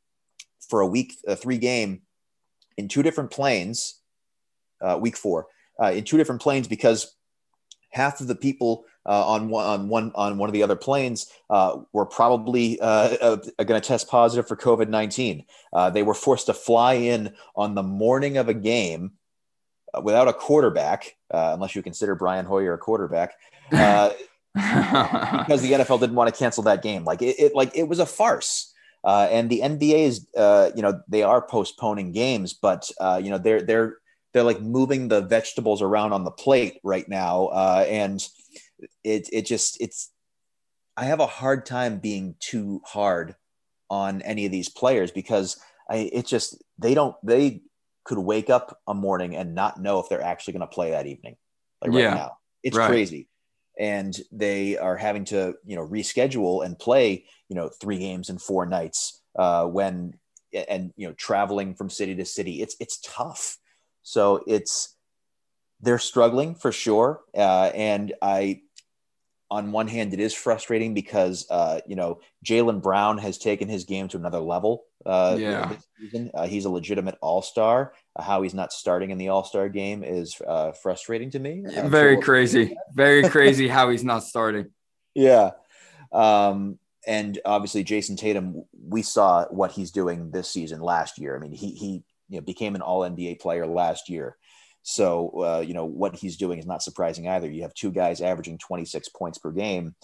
for 0.73 0.81
a 0.81 0.87
week, 0.87 1.19
a 1.27 1.37
three 1.37 1.59
game 1.59 2.01
in 2.79 2.89
two 2.89 3.03
different 3.03 3.31
planes, 3.31 4.01
uh, 4.81 4.99
week 4.99 5.19
four, 5.19 5.49
uh, 5.79 5.93
in 5.93 6.03
two 6.03 6.17
different 6.17 6.41
planes 6.41 6.67
because 6.67 7.15
half 7.91 8.23
of 8.23 8.27
the 8.27 8.35
people 8.35 8.87
uh, 9.05 9.27
on 9.27 9.51
one 9.51 9.67
on 9.67 9.89
one 9.91 10.13
on 10.15 10.39
one 10.39 10.49
of 10.49 10.55
the 10.55 10.63
other 10.63 10.75
planes 10.75 11.31
uh, 11.51 11.77
were 11.93 12.07
probably 12.07 12.81
uh, 12.81 12.87
uh 13.21 13.37
going 13.59 13.79
to 13.79 13.87
test 13.87 14.09
positive 14.09 14.49
for 14.49 14.57
COVID 14.57 14.89
nineteen. 14.89 15.45
Uh, 15.75 15.91
they 15.91 16.03
were 16.03 16.15
forced 16.15 16.47
to 16.47 16.55
fly 16.55 16.95
in 16.95 17.35
on 17.55 17.75
the 17.75 17.83
morning 17.83 18.39
of 18.39 18.49
a 18.49 18.55
game 18.55 19.13
uh, 19.93 20.01
without 20.01 20.27
a 20.27 20.33
quarterback, 20.33 21.17
unless 21.31 21.77
you 21.77 21.83
consider 21.83 22.15
Brian 22.15 22.47
Hoyer 22.47 22.73
a 22.73 22.79
quarterback. 22.79 23.35
because 23.71 25.61
the 25.63 25.73
NFL 25.73 26.01
didn't 26.01 26.17
want 26.17 26.33
to 26.33 26.39
cancel 26.39 26.63
that 26.63 26.83
game, 26.83 27.05
like 27.05 27.21
it, 27.21 27.39
it 27.39 27.55
like 27.55 27.77
it 27.77 27.89
was 27.89 27.99
a 27.99 28.07
farce. 28.07 28.72
Uh, 29.05 29.29
and 29.31 29.51
the 29.51 29.61
NBA 29.61 30.05
is, 30.05 30.27
uh, 30.37 30.71
you 30.77 30.83
know, 30.83 31.01
they 31.09 31.23
are 31.23 31.43
postponing 31.43 32.13
games, 32.13 32.53
but 32.53 32.91
uh, 33.01 33.21
you 33.23 33.31
know 33.31 33.39
they're 33.39 33.63
they're 33.63 33.97
they're 34.33 34.45
like 34.45 34.61
moving 34.61 35.09
the 35.09 35.21
vegetables 35.21 35.83
around 35.83 36.13
on 36.13 36.25
the 36.25 36.31
plate 36.31 36.79
right 36.85 37.09
now, 37.09 37.49
and 37.51 38.27
it 39.03 39.29
it 39.33 39.47
just 39.47 39.81
it's 39.81 40.13
I 40.97 41.05
have 41.05 41.21
a 41.21 41.27
hard 41.27 41.67
time 41.67 41.99
being 41.99 42.35
too 42.39 42.81
hard 42.85 43.35
on 43.91 44.23
any 44.23 44.47
of 44.47 44.53
these 44.53 44.69
players 44.69 45.11
because 45.11 45.61
I 45.89 46.11
it 46.13 46.27
just 46.27 46.63
they 46.79 46.95
don't 46.95 47.17
they 47.23 47.63
could 48.05 48.19
wake 48.19 48.51
up 48.51 48.79
a 48.87 48.95
morning 48.95 49.37
and 49.37 49.55
not 49.55 49.81
know 49.81 50.01
if 50.01 50.09
they're 50.09 50.23
actually 50.23 50.55
going 50.55 50.69
to 50.69 50.75
play 50.75 50.91
that 50.91 51.07
evening. 51.07 51.37
Like 51.81 51.93
right 51.93 52.15
now, 52.15 52.39
it's 52.63 52.77
right. 52.77 52.89
crazy, 52.89 53.29
and 53.83 54.17
they 54.31 54.79
are 54.79 54.97
having 54.97 55.25
to 55.25 55.55
you 55.67 55.75
know 55.75 55.87
reschedule 55.87 56.65
and 56.65 56.79
play 56.79 57.25
you 57.49 57.57
know 57.57 57.69
three 57.69 57.99
games 57.99 58.31
in 58.31 58.39
four 58.39 58.65
nights 58.65 59.21
uh, 59.37 59.67
when 59.67 60.15
and 60.69 60.93
you 60.97 61.09
know 61.09 61.15
traveling 61.15 61.75
from 61.75 61.91
city 61.91 62.15
to 62.15 62.25
city. 62.25 62.63
It's 62.63 62.77
it's 62.79 63.01
tough. 63.01 63.59
So 64.03 64.45
it's 64.47 64.97
they're 65.81 65.99
struggling 65.99 66.55
for 66.55 66.71
sure, 66.71 67.23
uh, 67.37 67.73
and 67.75 68.15
I 68.23 68.63
on 69.51 69.73
one 69.73 69.89
hand, 69.89 70.15
it 70.15 70.21
is 70.21 70.33
frustrating 70.33 70.95
because 70.95 71.47
uh, 71.51 71.81
you 71.85 71.97
know 71.97 72.21
Jaylen 72.45 72.81
Brown 72.81 73.19
has 73.19 73.37
taken 73.37 73.69
his 73.69 73.85
game 73.85 74.07
to 74.09 74.17
another 74.17 74.41
level. 74.41 74.85
Uh, 75.05 75.37
yeah, 75.41 75.67
this 75.67 75.87
season. 75.99 76.31
Uh, 76.35 76.47
he's 76.47 76.67
a 76.67 76.71
legitimate 76.71 77.19
All 77.21 77.43
Star. 77.43 77.95
Uh, 77.95 77.95
how 78.19 78.43
he's 78.43 78.55
not 78.55 78.73
starting 78.73 79.11
in 79.11 79.19
the 79.19 79.29
All 79.29 79.45
Star 79.45 79.69
game 79.69 80.05
is 80.05 80.41
uh, 80.47 80.73
frustrating 80.73 81.31
to 81.31 81.39
me. 81.39 81.65
I'm 81.77 81.91
Very 81.91 82.17
sure 82.17 82.23
crazy. 82.23 82.77
Very 82.95 83.29
crazy 83.29 83.69
how 83.69 83.91
he's 83.91 84.05
not 84.05 84.25
starting. 84.25 84.67
Yeah, 85.15 85.51
um, 86.11 86.79
and 87.07 87.39
obviously 87.45 87.85
Jayson 87.85 88.17
Tatum. 88.17 88.65
We 88.89 89.03
saw 89.03 89.45
what 89.51 89.73
he's 89.73 89.91
doing 89.91 90.31
this 90.31 90.49
season. 90.49 90.81
Last 90.81 91.19
year, 91.19 91.37
I 91.37 91.39
mean, 91.39 91.53
he 91.53 91.73
he 91.73 92.03
you 92.31 92.39
know 92.39 92.41
became 92.41 92.75
an 92.75 92.81
All 92.81 93.03
NBA 93.03 93.41
player 93.41 93.67
last 93.67 94.09
year. 94.09 94.39
So, 94.83 95.29
uh, 95.45 95.61
you 95.61 95.75
know, 95.75 95.85
what 95.85 96.17
he's 96.17 96.37
doing 96.37 96.59
is 96.59 96.67
not 96.67 96.83
surprising 96.83 97.29
either. 97.29 97.51
You 97.51 97.63
have 97.63 97.75
two 97.75 97.93
guys 97.93 98.21
averaging 98.21 98.59
26 98.59 99.09
points 99.11 99.39
per 99.39 99.53
game, 99.53 99.95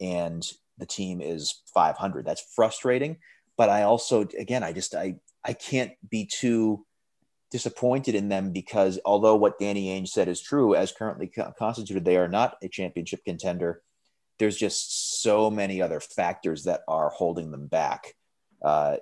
and 0.00 0.42
the 0.78 0.86
team 0.86 1.20
is 1.20 1.62
500. 1.74 2.24
That's 2.24 2.44
frustrating. 2.54 3.18
But 3.58 3.68
I 3.68 3.82
also, 3.82 4.26
again, 4.38 4.62
I 4.62 4.72
just, 4.72 4.94
I, 4.94 5.16
I 5.44 5.52
can't 5.52 5.92
be 6.08 6.26
too 6.26 6.86
disappointed 7.52 8.14
in 8.14 8.28
them 8.28 8.50
because 8.50 8.98
although 9.04 9.36
what 9.36 9.58
Danny 9.58 9.88
Ainge 9.88 10.08
said 10.08 10.26
is 10.26 10.40
true, 10.40 10.74
as 10.74 10.90
currently 10.90 11.30
constituted, 11.58 12.04
they 12.04 12.16
are 12.16 12.28
not 12.28 12.56
a 12.62 12.68
championship 12.68 13.24
contender. 13.24 13.82
There's 14.38 14.56
just 14.56 15.22
so 15.22 15.50
many 15.50 15.82
other 15.82 16.00
factors 16.00 16.64
that 16.64 16.80
are 16.88 17.10
holding 17.10 17.50
them 17.50 17.66
back. 17.66 18.14
Uh, 18.62 18.96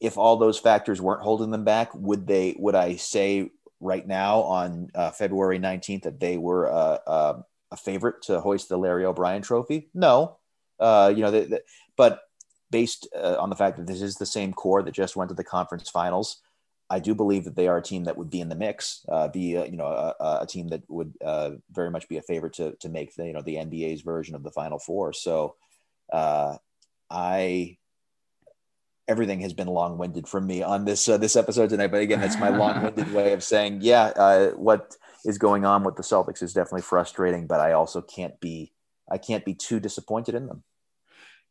if 0.00 0.16
all 0.16 0.38
those 0.38 0.58
factors 0.58 1.00
weren't 1.00 1.22
holding 1.22 1.50
them 1.50 1.64
back, 1.64 1.94
would 1.94 2.26
they? 2.26 2.56
Would 2.58 2.74
I 2.74 2.96
say 2.96 3.50
right 3.78 4.06
now 4.06 4.40
on 4.40 4.88
uh, 4.94 5.10
February 5.10 5.58
19th 5.58 6.02
that 6.02 6.18
they 6.18 6.38
were 6.38 6.72
uh, 6.72 6.98
uh, 7.06 7.42
a 7.70 7.76
favorite 7.76 8.22
to 8.22 8.40
hoist 8.40 8.70
the 8.70 8.78
Larry 8.78 9.04
O'Brien 9.04 9.42
Trophy? 9.42 9.90
No, 9.92 10.38
uh, 10.80 11.12
you 11.14 11.22
know, 11.22 11.30
they, 11.30 11.44
they, 11.44 11.60
but 11.96 12.22
based 12.70 13.08
uh, 13.14 13.36
on 13.38 13.50
the 13.50 13.56
fact 13.56 13.76
that 13.76 13.86
this 13.86 14.00
is 14.00 14.16
the 14.16 14.26
same 14.26 14.52
core 14.52 14.82
that 14.82 14.94
just 14.94 15.16
went 15.16 15.28
to 15.28 15.34
the 15.34 15.44
conference 15.44 15.90
finals, 15.90 16.40
I 16.90 16.98
do 16.98 17.14
believe 17.14 17.44
that 17.44 17.54
they 17.54 17.68
are 17.68 17.78
a 17.78 17.82
team 17.82 18.04
that 18.04 18.18
would 18.18 18.30
be 18.30 18.40
in 18.40 18.48
the 18.48 18.56
mix, 18.56 19.06
uh, 19.08 19.28
be 19.28 19.40
you 19.40 19.76
know 19.76 19.86
a, 19.86 20.40
a, 20.42 20.46
team 20.46 20.68
that 20.68 20.82
would 20.88 21.14
very 21.70 21.90
much 21.90 22.08
be 22.08 22.16
a 22.16 22.22
favorite 22.22 22.54
to 22.54 22.72
to 22.80 22.88
make 22.88 23.14
the 23.14 23.26
you 23.26 23.32
know 23.32 23.42
the 23.42 23.54
NBA's 23.56 24.00
version 24.02 24.34
of 24.34 24.42
the 24.42 24.50
Final 24.50 24.78
Four. 24.78 25.12
So 25.12 25.54
I 27.10 27.78
everything 29.10 29.40
has 29.40 29.52
been 29.52 29.66
long-winded 29.66 30.28
from 30.28 30.46
me 30.46 30.62
on 30.62 30.84
this 30.84 31.08
uh, 31.08 31.18
this 31.18 31.34
episode 31.36 31.68
tonight. 31.68 31.88
But 31.88 32.00
again, 32.00 32.20
that's 32.20 32.38
my 32.38 32.48
long-winded 32.48 33.12
way 33.14 33.32
of 33.32 33.42
saying, 33.42 33.80
yeah, 33.82 34.04
uh, 34.04 34.50
what 34.50 34.96
is 35.24 35.36
going 35.36 35.64
on 35.64 35.82
with 35.82 35.96
the 35.96 36.02
Celtics 36.02 36.42
is 36.42 36.54
definitely 36.54 36.82
frustrating. 36.82 37.46
But 37.46 37.60
I 37.60 37.72
also 37.72 38.00
can't 38.00 38.38
be 38.40 38.72
I 39.10 39.18
can't 39.18 39.44
be 39.44 39.54
too 39.54 39.80
disappointed 39.80 40.36
in 40.36 40.46
them. 40.46 40.62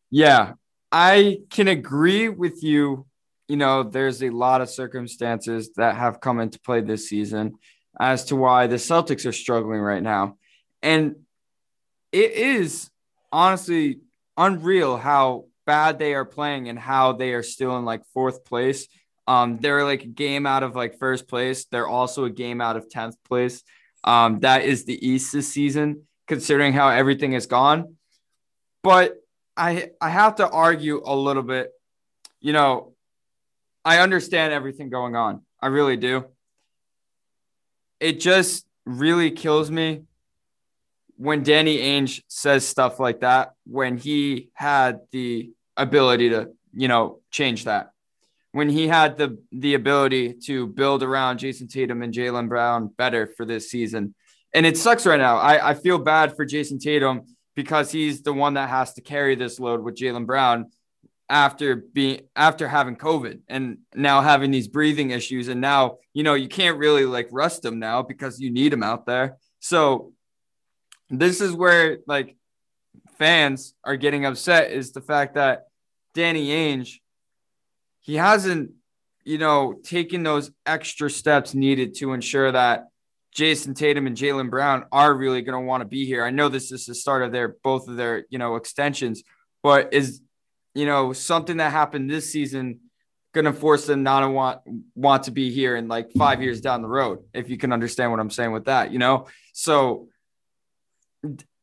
Yeah, 0.10 0.54
I 0.92 1.42
can 1.50 1.68
agree 1.68 2.30
with 2.30 2.64
you. 2.64 3.06
You 3.50 3.58
know, 3.58 3.84
there's 3.84 4.24
a 4.24 4.30
lot 4.30 4.62
of 4.62 4.70
circumstances 4.70 5.72
that 5.76 5.96
have 5.96 6.22
come 6.22 6.40
into 6.40 6.60
play 6.62 6.80
this 6.80 7.10
season 7.10 7.56
as 8.00 8.26
to 8.26 8.38
why 8.38 8.68
the 8.68 8.78
Celtics 8.78 9.26
are 9.26 9.34
struggling 9.34 9.82
right 9.82 10.02
now, 10.02 10.38
and 10.82 11.16
it 12.12 12.32
is 12.32 12.90
honestly 13.32 14.00
unreal 14.38 14.98
how 14.98 15.46
bad 15.66 16.00
they 16.00 16.16
are 16.16 16.26
playing 16.26 16.70
and 16.70 16.80
how 16.80 17.14
they 17.14 17.34
are 17.34 17.44
still 17.44 17.78
in 17.78 17.86
like 17.86 18.02
fourth 18.14 18.46
place. 18.46 18.88
Um, 19.28 19.58
they're 19.58 19.84
like 19.84 20.04
a 20.04 20.08
game 20.08 20.48
out 20.48 20.64
of 20.64 20.76
like 20.76 20.98
first 20.98 21.28
place. 21.28 21.66
They're 21.66 21.88
also 21.88 22.26
a 22.26 22.32
game 22.32 22.62
out 22.62 22.78
of 22.78 22.90
10th 22.90 23.14
place. 23.28 23.62
Um, 24.04 24.40
that 24.40 24.64
is 24.64 24.86
the 24.86 25.08
East 25.08 25.32
this 25.32 25.54
season, 25.54 26.08
considering 26.28 26.74
how 26.74 26.90
everything 26.90 27.34
has 27.34 27.46
gone. 27.46 27.98
But 28.82 29.18
I 29.56 29.92
I 30.02 30.10
have 30.10 30.36
to 30.38 30.50
argue 30.50 31.04
a 31.06 31.16
little 31.16 31.44
bit. 31.44 31.72
You 32.40 32.54
know, 32.54 32.94
I 33.84 34.00
understand 34.00 34.54
everything 34.54 34.90
going 34.90 35.16
on. 35.16 35.42
I 35.62 35.68
really 35.68 35.98
do. 35.98 36.26
It 38.00 38.20
just 38.20 38.66
really 38.86 39.32
kills 39.32 39.70
me 39.70 40.04
when 41.18 41.44
Danny 41.44 41.80
Ainge 41.80 42.22
says 42.28 42.66
stuff 42.66 43.00
like 43.00 43.22
that 43.22 43.54
when 43.66 43.98
he 43.98 44.50
had 44.54 45.02
the 45.12 45.52
ability 45.76 46.30
to, 46.30 46.50
you 46.74 46.88
know, 46.88 47.20
change 47.30 47.66
that. 47.66 47.92
When 48.52 48.70
he 48.70 48.88
had 48.88 49.18
the 49.18 49.38
the 49.52 49.74
ability 49.74 50.36
to 50.46 50.68
build 50.68 51.04
around 51.04 51.40
Jayson 51.40 51.68
Tatum 51.68 52.02
and 52.02 52.14
Jaylen 52.14 52.48
Brown 52.48 52.88
better 52.88 53.28
for 53.28 53.46
this 53.46 53.70
season. 53.70 54.16
And 54.54 54.66
it 54.66 54.78
sucks 54.78 55.06
right 55.06 55.20
now. 55.20 55.38
I, 55.38 55.70
I 55.70 55.74
feel 55.76 56.00
bad 56.00 56.36
for 56.36 56.46
Jayson 56.46 56.80
Tatum 56.80 57.22
because 57.56 57.92
he's 57.92 58.24
the 58.24 58.34
one 58.34 58.56
that 58.56 58.70
has 58.70 58.94
to 58.94 59.02
carry 59.02 59.36
this 59.36 59.60
load 59.60 59.84
with 59.84 59.96
Jaylen 59.96 60.26
Brown 60.26 60.72
after 61.30 61.76
being 61.76 62.22
after 62.36 62.68
having 62.68 62.96
COVID 62.96 63.42
and 63.48 63.78
now 63.94 64.22
having 64.22 64.52
these 64.52 64.68
breathing 64.68 65.12
issues. 65.12 65.48
And 65.48 65.62
now, 65.62 65.98
you 66.14 66.24
know, 66.24 66.34
you 66.34 66.48
can't 66.48 66.78
really 66.78 67.06
like 67.06 67.28
rust 67.32 67.62
them 67.62 67.80
now 67.80 68.02
because 68.02 68.40
you 68.40 68.50
need 68.52 68.72
them 68.72 68.84
out 68.84 69.06
there. 69.06 69.38
So 69.60 70.14
this 71.10 71.40
is 71.40 71.54
where 71.54 72.00
like 72.08 72.36
fans 73.18 73.76
are 73.84 73.96
getting 73.96 74.26
upset 74.26 74.72
is 74.72 74.92
the 74.92 75.02
fact 75.02 75.36
that 75.36 75.68
Danny 76.16 76.48
Ainge, 76.48 76.96
he 78.00 78.16
hasn't, 78.16 78.72
you 79.24 79.38
know, 79.38 79.80
taken 79.84 80.24
those 80.24 80.52
extra 80.66 81.10
steps 81.10 81.54
needed 81.54 81.94
to 81.96 82.14
ensure 82.14 82.52
that 82.52 82.86
Jayson 83.36 83.76
Tatum 83.76 84.08
and 84.08 84.18
Jaylen 84.18 84.50
Brown 84.50 84.86
are 84.92 85.14
really 85.14 85.44
going 85.44 85.62
to 85.62 85.68
want 85.68 85.82
to 85.82 85.88
be 85.88 86.06
here. 86.06 86.26
I 86.26 86.32
know 86.32 86.50
this 86.50 86.72
is 86.72 86.88
the 86.88 86.96
start 86.96 87.22
of 87.22 87.32
their 87.32 87.56
both 87.64 87.88
of 87.88 87.96
their, 87.96 88.26
you 88.30 88.40
know, 88.40 88.56
extensions, 88.56 89.22
but 89.62 89.94
is, 89.94 90.22
you 90.80 90.86
know, 90.86 91.14
something 91.14 91.58
that 91.58 91.72
happened 91.72 92.10
this 92.10 92.32
season 92.32 92.80
going 93.34 93.46
to 93.46 93.54
force 93.54 93.86
them 93.86 94.02
not 94.02 94.22
to 94.22 94.30
want 94.30 94.62
want 94.96 95.24
to 95.24 95.32
be 95.32 95.52
here 95.52 95.76
in 95.76 95.88
like 95.88 96.12
five 96.14 96.42
years 96.42 96.62
down 96.62 96.82
the 96.82 96.88
road, 96.88 97.20
if 97.34 97.50
you 97.50 97.58
can 97.58 97.74
understand 97.74 98.12
what 98.12 98.20
I'm 98.20 98.30
saying 98.30 98.52
with 98.52 98.66
that, 98.66 98.92
you 98.92 99.00
know? 99.00 99.28
So 99.54 100.08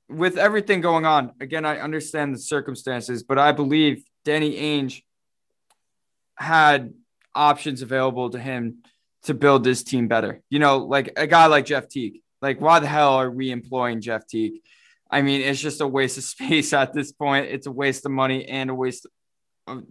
with 0.09 0.37
everything 0.37 0.81
going 0.81 1.05
on, 1.05 1.33
again, 1.41 1.65
I 1.65 1.81
understand 1.81 2.35
the 2.35 2.39
circumstances, 2.39 3.23
but 3.23 3.39
I 3.39 3.53
believe 3.53 4.05
Danny 4.25 4.55
Ainge 4.57 5.03
had 6.37 6.95
options 7.35 7.83
available 7.83 8.31
to 8.31 8.39
him 8.39 8.83
to 9.25 9.35
build 9.35 9.65
this 9.65 9.83
team 9.83 10.09
better. 10.09 10.43
You 10.51 10.59
know, 10.59 10.79
like 10.79 11.13
a 11.17 11.27
guy 11.27 11.47
like 11.47 11.67
Jeff 11.67 11.89
Teague. 11.89 12.21
Like, 12.43 12.61
why 12.61 12.79
the 12.81 12.87
hell 12.87 13.15
are 13.15 13.31
we 13.31 13.51
employing 13.51 14.01
Jeff 14.01 14.27
Teague? 14.27 14.61
I 15.11 15.23
mean, 15.23 15.41
it's 15.41 15.61
just 15.61 15.81
a 15.81 15.87
waste 15.87 16.19
of 16.19 16.25
space 16.25 16.73
at 16.73 16.93
this 16.93 17.13
point. 17.13 17.47
It's 17.47 17.67
a 17.67 17.73
waste 17.73 18.05
of 18.07 18.13
money 18.13 18.47
and 18.47 18.71
a 18.71 18.75
waste, 18.75 19.07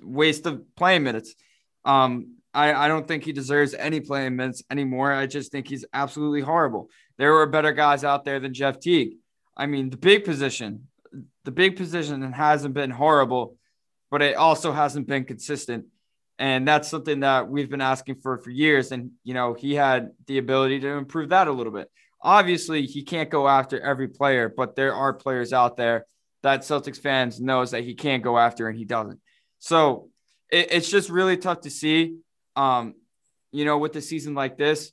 waste 0.01 0.45
of 0.45 0.63
playing 0.75 1.03
minutes. 1.03 1.35
Um, 1.83 2.35
I, 2.53 2.73
I 2.73 2.87
don't 2.87 3.07
think 3.07 3.23
he 3.23 3.33
deserves 3.33 3.73
any 3.73 3.99
playing 3.99 4.35
minutes 4.35 4.63
anymore. 4.71 5.11
I 5.11 5.27
just 5.27 5.51
think 5.51 5.67
he's 5.67 5.85
absolutely 5.93 6.41
horrible. 6.41 6.89
There 7.17 7.33
were 7.33 7.45
better 7.47 7.73
guys 7.73 8.03
out 8.03 8.25
there 8.25 8.39
than 8.39 8.53
Jeff 8.53 8.79
Teague. 8.79 9.17
I 9.57 9.65
mean, 9.65 9.89
the 9.89 9.97
big 9.97 10.25
position, 10.25 10.87
the 11.43 11.51
big 11.51 11.75
position 11.75 12.31
hasn't 12.31 12.73
been 12.73 12.91
horrible 12.91 13.57
but 14.15 14.21
it 14.21 14.35
also 14.35 14.71
hasn't 14.71 15.07
been 15.07 15.25
consistent. 15.25 15.85
And 16.37 16.65
that's 16.65 16.89
something 16.89 17.21
that 17.21 17.49
we've 17.49 17.69
been 17.69 17.81
asking 17.81 18.15
for 18.21 18.37
for 18.37 18.49
years. 18.49 18.91
And, 18.91 19.11
you 19.23 19.33
know, 19.33 19.53
he 19.53 19.73
had 19.73 20.11
the 20.27 20.37
ability 20.37 20.81
to 20.81 20.89
improve 20.89 21.29
that 21.29 21.47
a 21.47 21.51
little 21.51 21.73
bit. 21.73 21.89
Obviously, 22.25 22.85
he 22.85 23.03
can't 23.03 23.29
go 23.29 23.47
after 23.47 23.79
every 23.79 24.07
player, 24.07 24.49
but 24.55 24.75
there 24.75 24.93
are 24.93 25.13
players 25.13 25.53
out 25.53 25.77
there 25.77 26.05
that 26.43 26.61
Celtics 26.61 26.99
fans 26.99 27.39
knows 27.39 27.71
that 27.71 27.83
he 27.83 27.93
can't 27.93 28.23
go 28.23 28.37
after 28.37 28.67
and 28.67 28.77
he 28.77 28.83
doesn't. 28.83 29.19
So 29.59 30.09
it, 30.51 30.71
it's 30.71 30.89
just 30.89 31.09
really 31.09 31.37
tough 31.37 31.61
to 31.61 31.69
see. 31.69 32.17
Um, 32.55 32.95
you 33.51 33.63
know, 33.63 33.77
with 33.77 33.95
a 33.95 34.01
season 34.01 34.33
like 34.33 34.57
this, 34.57 34.91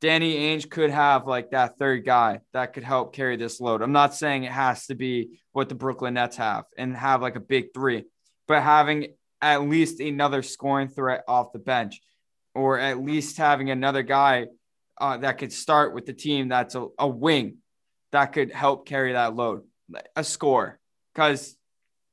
Danny 0.00 0.36
Ainge 0.36 0.70
could 0.70 0.90
have 0.90 1.26
like 1.26 1.50
that 1.50 1.76
third 1.78 2.06
guy 2.06 2.40
that 2.52 2.72
could 2.72 2.84
help 2.84 3.14
carry 3.14 3.36
this 3.36 3.60
load. 3.60 3.82
I'm 3.82 3.92
not 3.92 4.14
saying 4.14 4.44
it 4.44 4.52
has 4.52 4.86
to 4.86 4.94
be 4.94 5.40
what 5.52 5.68
the 5.68 5.74
Brooklyn 5.74 6.14
Nets 6.14 6.36
have 6.36 6.64
and 6.78 6.96
have 6.96 7.20
like 7.20 7.36
a 7.36 7.40
big 7.40 7.74
three 7.74 8.04
but 8.48 8.62
having 8.62 9.08
at 9.40 9.62
least 9.62 10.00
another 10.00 10.42
scoring 10.42 10.88
threat 10.88 11.22
off 11.28 11.52
the 11.52 11.60
bench, 11.60 12.00
or 12.54 12.80
at 12.80 13.00
least 13.00 13.36
having 13.36 13.70
another 13.70 14.02
guy 14.02 14.46
uh, 15.00 15.16
that 15.18 15.38
could 15.38 15.52
start 15.52 15.94
with 15.94 16.06
the 16.06 16.12
team 16.12 16.48
that's 16.48 16.74
a, 16.74 16.86
a 16.98 17.08
wing 17.08 17.58
that 18.12 18.32
could 18.32 18.50
help 18.50 18.86
carry 18.86 19.12
that 19.12 19.34
load, 19.34 19.62
a 20.16 20.24
score. 20.24 20.78
Because 21.14 21.56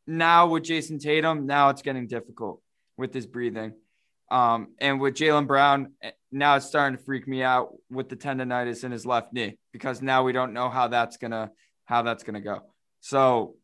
now 0.08 0.48
with 0.48 0.64
Jayson 0.64 1.00
Tatum, 1.00 1.46
now 1.46 1.70
it's 1.70 1.82
getting 1.82 2.08
difficult 2.08 2.62
with 2.98 3.14
his 3.14 3.26
breathing. 3.26 3.74
Um, 4.32 4.70
and 4.80 5.00
with 5.00 5.14
Jaylen 5.16 5.48
Brown, 5.48 5.94
eh, 6.02 6.12
now 6.32 6.56
it's 6.56 6.66
starting 6.66 6.98
to 6.98 7.04
freak 7.04 7.28
me 7.28 7.44
out 7.44 7.74
with 7.90 8.10
the 8.10 8.16
tendonitis 8.16 8.84
in 8.84 8.92
his 8.92 9.06
left 9.06 9.32
knee 9.34 9.58
because 9.72 10.02
now 10.02 10.24
we 10.24 10.34
don't 10.34 10.54
know 10.54 10.70
how 10.70 10.88
that's 10.88 11.18
gonna 11.18 11.52
how 11.86 12.02
that's 12.02 12.24
gonna 12.24 12.42
go. 12.42 12.62
So 13.02 13.56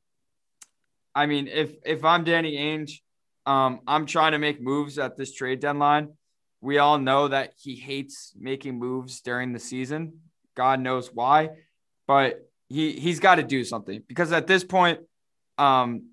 I 1.15 1.25
mean, 1.25 1.47
if 1.47 1.75
if 1.83 2.05
I'm 2.05 2.23
Danny 2.23 2.57
Ainge, 2.57 2.99
um, 3.45 3.81
I'm 3.87 4.05
trying 4.05 4.33
to 4.33 4.37
make 4.37 4.61
moves 4.61 4.99
at 4.99 5.17
this 5.17 5.33
trade 5.33 5.59
deadline. 5.59 6.09
We 6.61 6.77
all 6.77 6.99
know 6.99 7.27
that 7.27 7.53
he 7.59 7.75
hates 7.75 8.33
making 8.39 8.77
moves 8.77 9.21
during 9.21 9.51
the 9.51 9.59
season. 9.59 10.19
God 10.55 10.79
knows 10.79 11.11
why, 11.11 11.49
but 12.07 12.47
he 12.69 12.93
he's 12.93 13.19
got 13.19 13.35
to 13.35 13.43
do 13.43 13.63
something 13.63 14.03
because 14.07 14.31
at 14.31 14.47
this 14.47 14.63
point, 14.63 14.99
um, 15.57 16.03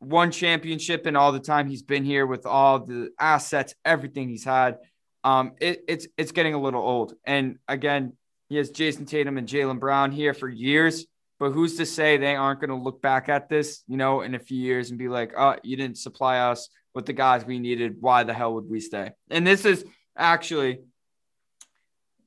one 0.00 0.30
championship 0.30 1.06
and 1.06 1.16
all 1.16 1.32
the 1.32 1.40
time 1.40 1.68
he's 1.68 1.82
been 1.82 2.04
here 2.04 2.26
with 2.26 2.46
all 2.46 2.80
the 2.80 3.10
assets, 3.18 3.74
everything 3.84 4.28
he's 4.28 4.44
had, 4.44 4.78
um, 5.24 5.52
it, 5.60 5.84
it's 5.88 6.06
it's 6.16 6.32
getting 6.32 6.54
a 6.54 6.60
little 6.60 6.82
old. 6.82 7.14
And 7.24 7.58
again, 7.68 8.12
he 8.48 8.56
has 8.56 8.70
Jayson 8.70 9.06
Tatum 9.06 9.38
and 9.38 9.48
Jaylen 9.48 9.80
Brown 9.80 10.12
here 10.12 10.34
for 10.34 10.48
years. 10.48 11.06
But 11.38 11.50
who's 11.50 11.76
to 11.76 11.86
say 11.86 12.16
they 12.16 12.34
aren't 12.34 12.60
going 12.60 12.70
to 12.70 12.82
look 12.82 13.02
back 13.02 13.28
at 13.28 13.48
this, 13.48 13.82
you 13.86 13.96
know, 13.96 14.22
in 14.22 14.34
a 14.34 14.38
few 14.38 14.58
years 14.58 14.90
and 14.90 14.98
be 14.98 15.08
like, 15.08 15.32
oh, 15.36 15.56
you 15.62 15.76
didn't 15.76 15.98
supply 15.98 16.38
us 16.38 16.68
with 16.94 17.04
the 17.04 17.12
guys 17.12 17.44
we 17.44 17.58
needed. 17.58 17.96
Why 18.00 18.24
the 18.24 18.32
hell 18.32 18.54
would 18.54 18.68
we 18.68 18.80
stay? 18.80 19.10
And 19.30 19.46
this 19.46 19.64
is 19.66 19.84
actually 20.16 20.80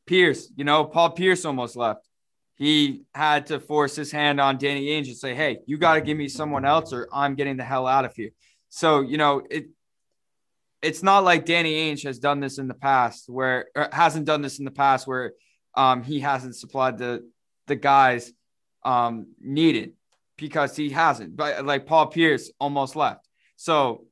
Pierce, 0.05 0.51
you 0.55 0.63
know, 0.63 0.85
Paul 0.85 1.11
Pierce 1.11 1.45
almost 1.45 1.75
left. 1.75 2.07
He 2.55 3.03
had 3.15 3.47
to 3.47 3.59
force 3.59 3.95
his 3.95 4.11
hand 4.11 4.41
on 4.41 4.57
Danny 4.57 4.87
Ainge 4.87 5.07
and 5.07 5.15
say, 5.15 5.33
"Hey, 5.33 5.59
you 5.65 5.77
got 5.77 5.93
to 5.93 6.01
give 6.01 6.17
me 6.17 6.27
someone 6.27 6.65
else, 6.65 6.91
or 6.91 7.07
I'm 7.13 7.35
getting 7.35 7.55
the 7.55 7.63
hell 7.63 7.87
out 7.87 8.05
of 8.05 8.13
here." 8.15 8.31
So 8.69 8.99
you 8.99 9.17
know, 9.17 9.43
it 9.49 9.67
it's 10.81 11.03
not 11.03 11.23
like 11.23 11.45
Danny 11.45 11.73
Ainge 11.73 12.03
has 12.03 12.19
done 12.19 12.39
this 12.39 12.57
in 12.57 12.67
the 12.67 12.73
past, 12.73 13.29
where 13.29 13.67
hasn't 13.91 14.25
done 14.25 14.41
this 14.41 14.59
in 14.59 14.65
the 14.65 14.71
past, 14.71 15.07
where 15.07 15.33
um, 15.75 16.03
he 16.03 16.19
hasn't 16.19 16.55
supplied 16.55 16.97
the 16.97 17.29
the 17.67 17.75
guys 17.75 18.33
um, 18.83 19.27
needed 19.39 19.93
because 20.37 20.75
he 20.75 20.89
hasn't. 20.89 21.35
But 21.35 21.65
like 21.65 21.85
Paul 21.85 22.07
Pierce 22.07 22.51
almost 22.59 22.95
left, 22.95 23.27
so 23.55 24.05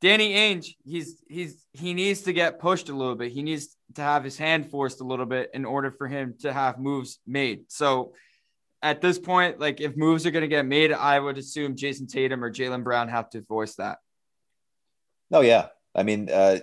Danny 0.00 0.34
Ainge, 0.34 0.76
he's 0.84 1.22
he's 1.28 1.64
he 1.72 1.94
needs 1.94 2.22
to 2.22 2.32
get 2.32 2.58
pushed 2.58 2.88
a 2.88 2.94
little 2.94 3.14
bit. 3.14 3.32
He 3.32 3.42
needs 3.42 3.76
to 3.94 4.02
have 4.02 4.24
his 4.24 4.36
hand 4.36 4.70
forced 4.70 5.00
a 5.00 5.04
little 5.04 5.26
bit 5.26 5.50
in 5.54 5.64
order 5.64 5.90
for 5.90 6.06
him 6.06 6.34
to 6.40 6.52
have 6.52 6.78
moves 6.78 7.18
made. 7.26 7.64
So 7.68 8.12
at 8.82 9.00
this 9.00 9.18
point, 9.18 9.58
like 9.58 9.80
if 9.80 9.96
moves 9.96 10.26
are 10.26 10.30
going 10.30 10.42
to 10.42 10.48
get 10.48 10.66
made, 10.66 10.92
I 10.92 11.18
would 11.18 11.38
assume 11.38 11.76
Jayson 11.76 12.06
Tatum 12.06 12.44
or 12.44 12.52
Jaylen 12.52 12.84
Brown 12.84 13.08
have 13.08 13.30
to 13.30 13.40
voice 13.42 13.76
that. 13.76 13.98
Oh 15.32 15.40
yeah, 15.40 15.68
I 15.94 16.02
mean, 16.02 16.28
uh, 16.30 16.58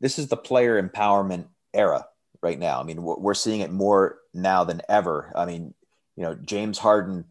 this 0.00 0.18
is 0.18 0.28
the 0.28 0.36
player 0.36 0.80
empowerment 0.80 1.46
era 1.74 2.06
right 2.42 2.58
now. 2.58 2.80
I 2.80 2.84
mean, 2.84 3.02
we're 3.02 3.34
seeing 3.34 3.60
it 3.60 3.70
more 3.70 4.18
now 4.32 4.64
than 4.64 4.80
ever. 4.88 5.32
I 5.34 5.44
mean, 5.44 5.74
you 6.20 6.26
know, 6.26 6.34
James 6.34 6.76
Harden 6.76 7.24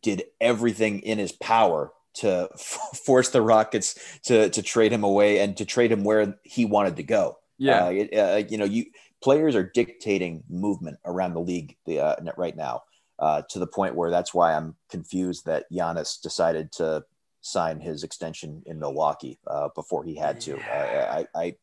did 0.00 0.22
everything 0.40 1.00
in 1.00 1.18
his 1.18 1.32
power 1.32 1.92
to 2.14 2.48
f- 2.54 2.78
force 3.04 3.28
the 3.28 3.42
Rockets 3.42 3.94
to 4.22 4.48
to 4.48 4.62
trade 4.62 4.90
him 4.90 5.04
away 5.04 5.38
and 5.38 5.54
to 5.58 5.66
trade 5.66 5.92
him 5.92 6.02
where 6.02 6.38
he 6.42 6.64
wanted 6.64 6.96
to 6.96 7.02
go. 7.02 7.36
Yeah, 7.58 7.84
uh, 7.84 7.90
it, 7.90 8.16
uh, 8.16 8.48
you 8.48 8.56
know, 8.56 8.64
you 8.64 8.86
players 9.22 9.54
are 9.54 9.70
dictating 9.74 10.44
movement 10.48 10.96
around 11.04 11.34
the 11.34 11.40
league 11.40 11.76
the, 11.84 12.00
uh, 12.00 12.16
right 12.38 12.56
now 12.56 12.84
uh, 13.18 13.42
to 13.50 13.58
the 13.58 13.66
point 13.66 13.94
where 13.94 14.10
that's 14.10 14.32
why 14.32 14.54
I'm 14.54 14.76
confused 14.88 15.44
that 15.44 15.66
Giannis 15.70 16.22
decided 16.22 16.72
to 16.72 17.04
sign 17.42 17.80
his 17.80 18.02
extension 18.02 18.62
in 18.64 18.78
Milwaukee 18.78 19.38
uh, 19.46 19.68
before 19.74 20.04
he 20.04 20.16
had 20.16 20.40
to. 20.40 20.58
I, 20.58 21.26
I 21.34 21.54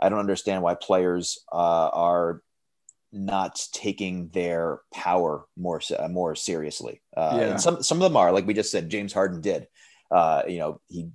I 0.00 0.08
don't 0.08 0.18
understand 0.18 0.64
why 0.64 0.74
players 0.74 1.38
uh, 1.52 1.90
are 1.92 2.42
not 3.14 3.60
taking 3.72 4.28
their 4.28 4.80
power 4.92 5.46
more 5.56 5.80
more 6.10 6.34
seriously. 6.34 7.00
Uh, 7.16 7.36
yeah. 7.38 7.46
And 7.46 7.60
some 7.60 7.82
some 7.82 7.98
of 7.98 8.02
them 8.02 8.16
are, 8.16 8.32
like 8.32 8.46
we 8.46 8.54
just 8.54 8.70
said, 8.70 8.90
James 8.90 9.12
Harden 9.12 9.40
did. 9.40 9.68
Uh, 10.10 10.42
you 10.46 10.58
know, 10.58 10.80
he 10.88 11.08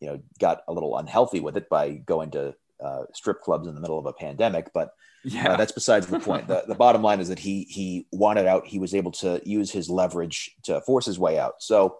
you 0.00 0.08
know 0.08 0.20
got 0.38 0.62
a 0.66 0.72
little 0.72 0.96
unhealthy 0.96 1.40
with 1.40 1.56
it 1.56 1.68
by 1.68 1.90
going 1.92 2.30
to 2.32 2.54
uh, 2.82 3.02
strip 3.12 3.40
clubs 3.42 3.68
in 3.68 3.74
the 3.74 3.80
middle 3.80 3.98
of 3.98 4.06
a 4.06 4.12
pandemic, 4.12 4.72
but. 4.72 4.88
Uh, 4.88 5.30
yeah. 5.30 5.56
that's 5.56 5.72
besides 5.72 6.06
the 6.06 6.20
point. 6.20 6.46
the, 6.46 6.62
the 6.68 6.76
bottom 6.76 7.02
line 7.02 7.18
is 7.18 7.28
that 7.28 7.40
he 7.40 7.64
he 7.64 8.06
wanted 8.12 8.46
out. 8.46 8.66
He 8.66 8.78
was 8.78 8.94
able 8.94 9.10
to 9.12 9.42
use 9.44 9.70
his 9.70 9.90
leverage 9.90 10.54
to 10.62 10.80
force 10.82 11.04
his 11.04 11.18
way 11.18 11.38
out. 11.38 11.54
So, 11.58 11.98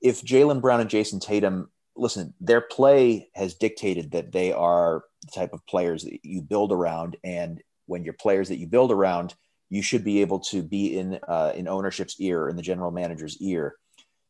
if 0.00 0.22
Jaylen 0.22 0.60
Brown 0.60 0.80
and 0.80 0.88
Jayson 0.88 1.20
Tatum 1.20 1.68
listen, 1.96 2.34
their 2.40 2.60
play 2.60 3.28
has 3.34 3.54
dictated 3.54 4.12
that 4.12 4.32
they 4.32 4.52
are 4.52 5.04
the 5.24 5.32
type 5.32 5.52
of 5.52 5.66
players 5.66 6.04
that 6.04 6.20
you 6.22 6.42
build 6.42 6.72
around. 6.72 7.16
And 7.24 7.62
when 7.86 8.04
you're 8.04 8.14
players 8.14 8.48
that 8.48 8.58
you 8.58 8.66
build 8.66 8.92
around, 8.92 9.34
you 9.68 9.82
should 9.82 10.04
be 10.04 10.20
able 10.20 10.40
to 10.40 10.62
be 10.62 10.96
in 10.98 11.18
uh, 11.26 11.52
in 11.54 11.68
ownership's 11.68 12.20
ear, 12.20 12.48
in 12.48 12.56
the 12.56 12.62
general 12.62 12.90
manager's 12.90 13.40
ear. 13.40 13.74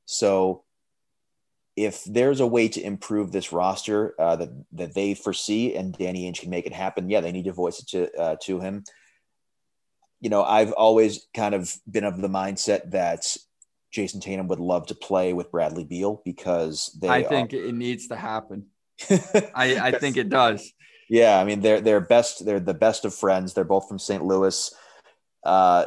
So, 0.06 0.64
if 1.74 2.04
there's 2.04 2.40
a 2.40 2.46
way 2.46 2.68
to 2.68 2.80
improve 2.80 3.32
this 3.32 3.52
roster 3.52 4.14
uh, 4.18 4.36
that 4.36 4.50
that 4.72 4.94
they 4.94 5.14
foresee, 5.14 5.74
and 5.74 5.96
Danny 5.96 6.30
Ainge 6.30 6.40
can 6.40 6.50
make 6.50 6.66
it 6.66 6.72
happen, 6.72 7.10
yeah, 7.10 7.20
they 7.20 7.32
need 7.32 7.44
to 7.44 7.52
voice 7.52 7.80
it 7.80 7.88
to 7.88 8.18
uh, 8.18 8.36
to 8.44 8.60
him. 8.60 8.84
You 10.20 10.30
know, 10.30 10.42
I've 10.42 10.72
always 10.72 11.26
kind 11.34 11.54
of 11.54 11.74
been 11.90 12.04
of 12.04 12.20
the 12.20 12.28
mindset 12.28 12.92
that 12.92 13.36
Jayson 13.92 14.20
Tatum 14.20 14.48
would 14.48 14.60
love 14.60 14.86
to 14.86 14.94
play 14.94 15.32
with 15.32 15.50
Bradley 15.50 15.84
Beal 15.84 16.22
because 16.24 16.96
they. 17.00 17.08
I 17.08 17.22
think 17.22 17.52
are, 17.52 17.56
it 17.56 17.74
needs 17.74 18.08
to 18.08 18.16
happen. 18.16 18.66
I, 19.10 19.78
I 19.78 19.92
think 19.92 20.16
it 20.16 20.30
does. 20.30 20.72
Yeah, 21.08 21.38
I 21.38 21.44
mean 21.44 21.60
they're 21.60 21.80
they're 21.80 22.00
best. 22.00 22.44
They're 22.44 22.60
the 22.60 22.74
best 22.74 23.04
of 23.04 23.14
friends. 23.14 23.54
They're 23.54 23.64
both 23.64 23.88
from 23.88 23.98
St. 23.98 24.24
Louis. 24.24 24.74
Uh, 25.44 25.84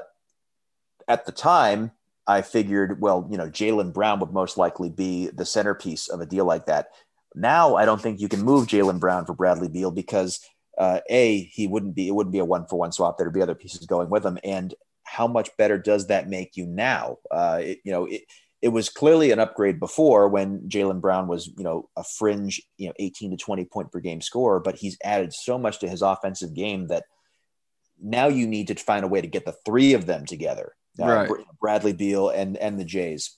at 1.07 1.25
the 1.25 1.31
time, 1.31 1.91
I 2.27 2.41
figured, 2.43 3.01
well, 3.01 3.27
you 3.29 3.37
know, 3.37 3.49
Jaylen 3.49 3.91
Brown 3.91 4.19
would 4.19 4.31
most 4.31 4.57
likely 4.57 4.89
be 4.89 5.27
the 5.29 5.45
centerpiece 5.45 6.07
of 6.07 6.21
a 6.21 6.25
deal 6.25 6.45
like 6.45 6.67
that. 6.67 6.89
Now, 7.35 7.75
I 7.75 7.85
don't 7.85 8.01
think 8.01 8.19
you 8.21 8.29
can 8.29 8.43
move 8.43 8.67
Jaylen 8.67 8.99
Brown 8.99 9.25
for 9.25 9.33
Bradley 9.33 9.67
Beal 9.67 9.91
because 9.91 10.39
uh, 10.77 10.99
a 11.09 11.41
he 11.43 11.67
wouldn't 11.67 11.95
be 11.95 12.07
it 12.07 12.11
wouldn't 12.11 12.33
be 12.33 12.39
a 12.39 12.45
one 12.45 12.65
for 12.67 12.77
one 12.79 12.91
swap. 12.91 13.17
There'd 13.17 13.33
be 13.33 13.41
other 13.41 13.55
pieces 13.55 13.85
going 13.85 14.09
with 14.09 14.25
him, 14.25 14.37
and 14.43 14.73
how 15.03 15.27
much 15.27 15.49
better 15.57 15.77
does 15.77 16.07
that 16.07 16.29
make 16.29 16.55
you 16.55 16.65
now? 16.67 17.17
Uh, 17.31 17.59
it, 17.61 17.79
you 17.83 17.91
know, 17.91 18.05
it, 18.05 18.21
it 18.61 18.69
was 18.69 18.89
clearly 18.89 19.31
an 19.31 19.39
upgrade 19.39 19.79
before 19.79 20.27
when 20.27 20.61
Jaylen 20.67 20.99
Brown 20.99 21.27
was, 21.27 21.47
you 21.57 21.63
know, 21.63 21.89
a 21.95 22.03
fringe, 22.03 22.61
you 22.77 22.87
know, 22.87 22.93
18 22.99 23.31
to 23.31 23.37
20 23.37 23.65
point 23.65 23.91
per 23.91 23.99
game 23.99 24.21
scorer, 24.21 24.59
but 24.59 24.75
he's 24.75 24.97
added 25.03 25.33
so 25.33 25.57
much 25.57 25.79
to 25.79 25.87
his 25.87 26.01
offensive 26.01 26.53
game 26.53 26.87
that 26.87 27.05
now 28.01 28.27
you 28.27 28.47
need 28.47 28.67
to 28.67 28.75
find 28.75 29.05
a 29.05 29.07
way 29.07 29.21
to 29.21 29.27
get 29.27 29.45
the 29.45 29.55
three 29.65 29.93
of 29.93 30.05
them 30.05 30.25
together. 30.25 30.73
Uh, 31.01 31.05
right. 31.05 31.29
Bradley 31.61 31.93
Beal 31.93 32.29
and 32.29 32.57
and 32.57 32.79
the 32.79 32.85
Jays. 32.85 33.37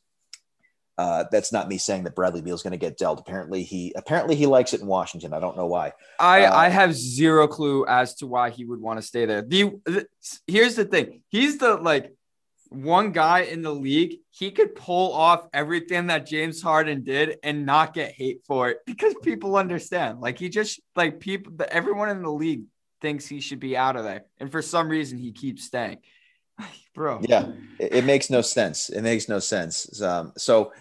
Uh, 0.98 1.26
that's 1.32 1.52
not 1.52 1.68
me 1.68 1.78
saying 1.78 2.04
that 2.04 2.16
Bradley 2.16 2.42
Beal 2.42 2.54
is 2.54 2.62
going 2.62 2.72
to 2.72 2.78
get 2.78 2.98
dealt. 2.98 3.20
Apparently 3.20 3.64
he 3.64 3.94
apparently 3.96 4.36
he 4.36 4.46
likes 4.46 4.74
it 4.74 4.82
in 4.82 4.88
Washington. 4.88 5.34
I 5.34 5.40
don't 5.40 5.58
know 5.58 5.68
why. 5.68 5.94
I 6.20 6.46
uh, 6.46 6.56
I 6.56 6.70
have 6.70 6.94
zero 6.96 7.48
clue 7.48 7.86
as 7.86 8.16
to 8.16 8.28
why 8.28 8.50
he 8.50 8.66
would 8.66 8.82
want 8.82 9.00
to 9.00 9.06
stay 9.06 9.26
there. 9.26 9.42
The, 9.42 9.72
the 9.86 10.08
here's 10.48 10.76
the 10.76 10.86
thing. 10.86 11.22
He's 11.30 11.58
the 11.60 11.76
like 11.76 12.14
one 12.72 13.12
guy 13.12 13.42
in 13.42 13.62
the 13.62 13.74
league. 13.74 14.20
He 14.30 14.50
could 14.52 14.76
pull 14.76 15.14
off 15.14 15.48
everything 15.54 16.08
that 16.08 16.26
James 16.26 16.62
Harden 16.62 17.04
did 17.04 17.38
and 17.44 17.66
not 17.66 17.94
get 17.94 18.14
hate 18.14 18.44
for 18.48 18.70
it 18.70 18.80
because 18.86 19.14
people 19.22 19.58
understand. 19.58 20.22
Like 20.22 20.40
he 20.40 20.48
just 20.48 20.80
like 20.96 21.20
people 21.20 21.54
everyone 21.70 22.10
in 22.10 22.24
the 22.24 22.32
league 22.32 22.64
thinks 23.02 23.28
he 23.28 23.42
should 23.42 23.60
be 23.60 23.76
out 23.76 23.98
of 23.98 24.06
there. 24.06 24.24
And 24.40 24.50
for 24.52 24.62
some 24.62 24.88
reason 24.88 25.18
he 25.18 25.34
keeps 25.34 25.66
staying. 25.66 25.98
Bro. 26.96 27.22
Yeah, 27.24 27.52
it, 27.78 27.96
it, 27.96 28.06
makes 28.06 28.30
no 28.30 28.42
sense. 28.42 28.90
It 28.90 29.02
makes 29.02 29.28
no 29.28 29.40
sense. 29.40 30.02
Um, 30.02 30.34
so 30.38 30.72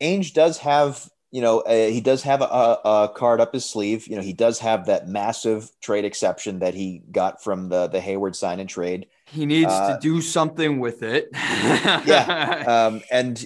Ainge 0.00 0.32
does 0.32 0.58
have, 0.58 1.08
you 1.30 1.40
know, 1.40 1.62
he 1.66 2.00
does 2.00 2.22
have 2.22 2.40
a, 2.40 2.44
a, 2.44 3.12
card 3.14 3.40
up 3.40 3.52
his 3.52 3.64
sleeve. 3.64 4.06
You 4.06 4.16
know, 4.16 4.22
he 4.22 4.32
does 4.32 4.60
have 4.60 4.86
that 4.86 5.08
massive 5.08 5.70
trade 5.80 6.04
exception 6.04 6.60
that 6.60 6.74
he 6.74 7.02
got 7.10 7.42
from 7.42 7.68
the 7.68 7.88
the 7.88 8.00
Hayward 8.00 8.36
sign 8.36 8.60
and 8.60 8.68
trade. 8.68 9.06
He 9.26 9.46
needs 9.46 9.72
uh, 9.72 9.94
to 9.94 10.00
do 10.00 10.20
something 10.20 10.78
with 10.78 11.02
it. 11.02 11.28
yeah, 11.32 12.64
um, 12.88 13.02
and 13.10 13.44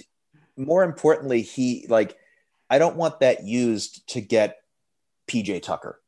more 0.57 0.83
importantly, 0.83 1.41
he 1.41 1.85
like, 1.89 2.15
I 2.69 2.77
don't 2.77 2.95
want 2.95 3.19
that 3.21 3.43
used 3.43 4.07
to 4.09 4.21
get 4.21 4.57
PJ 5.27 5.63
Tucker. 5.63 5.99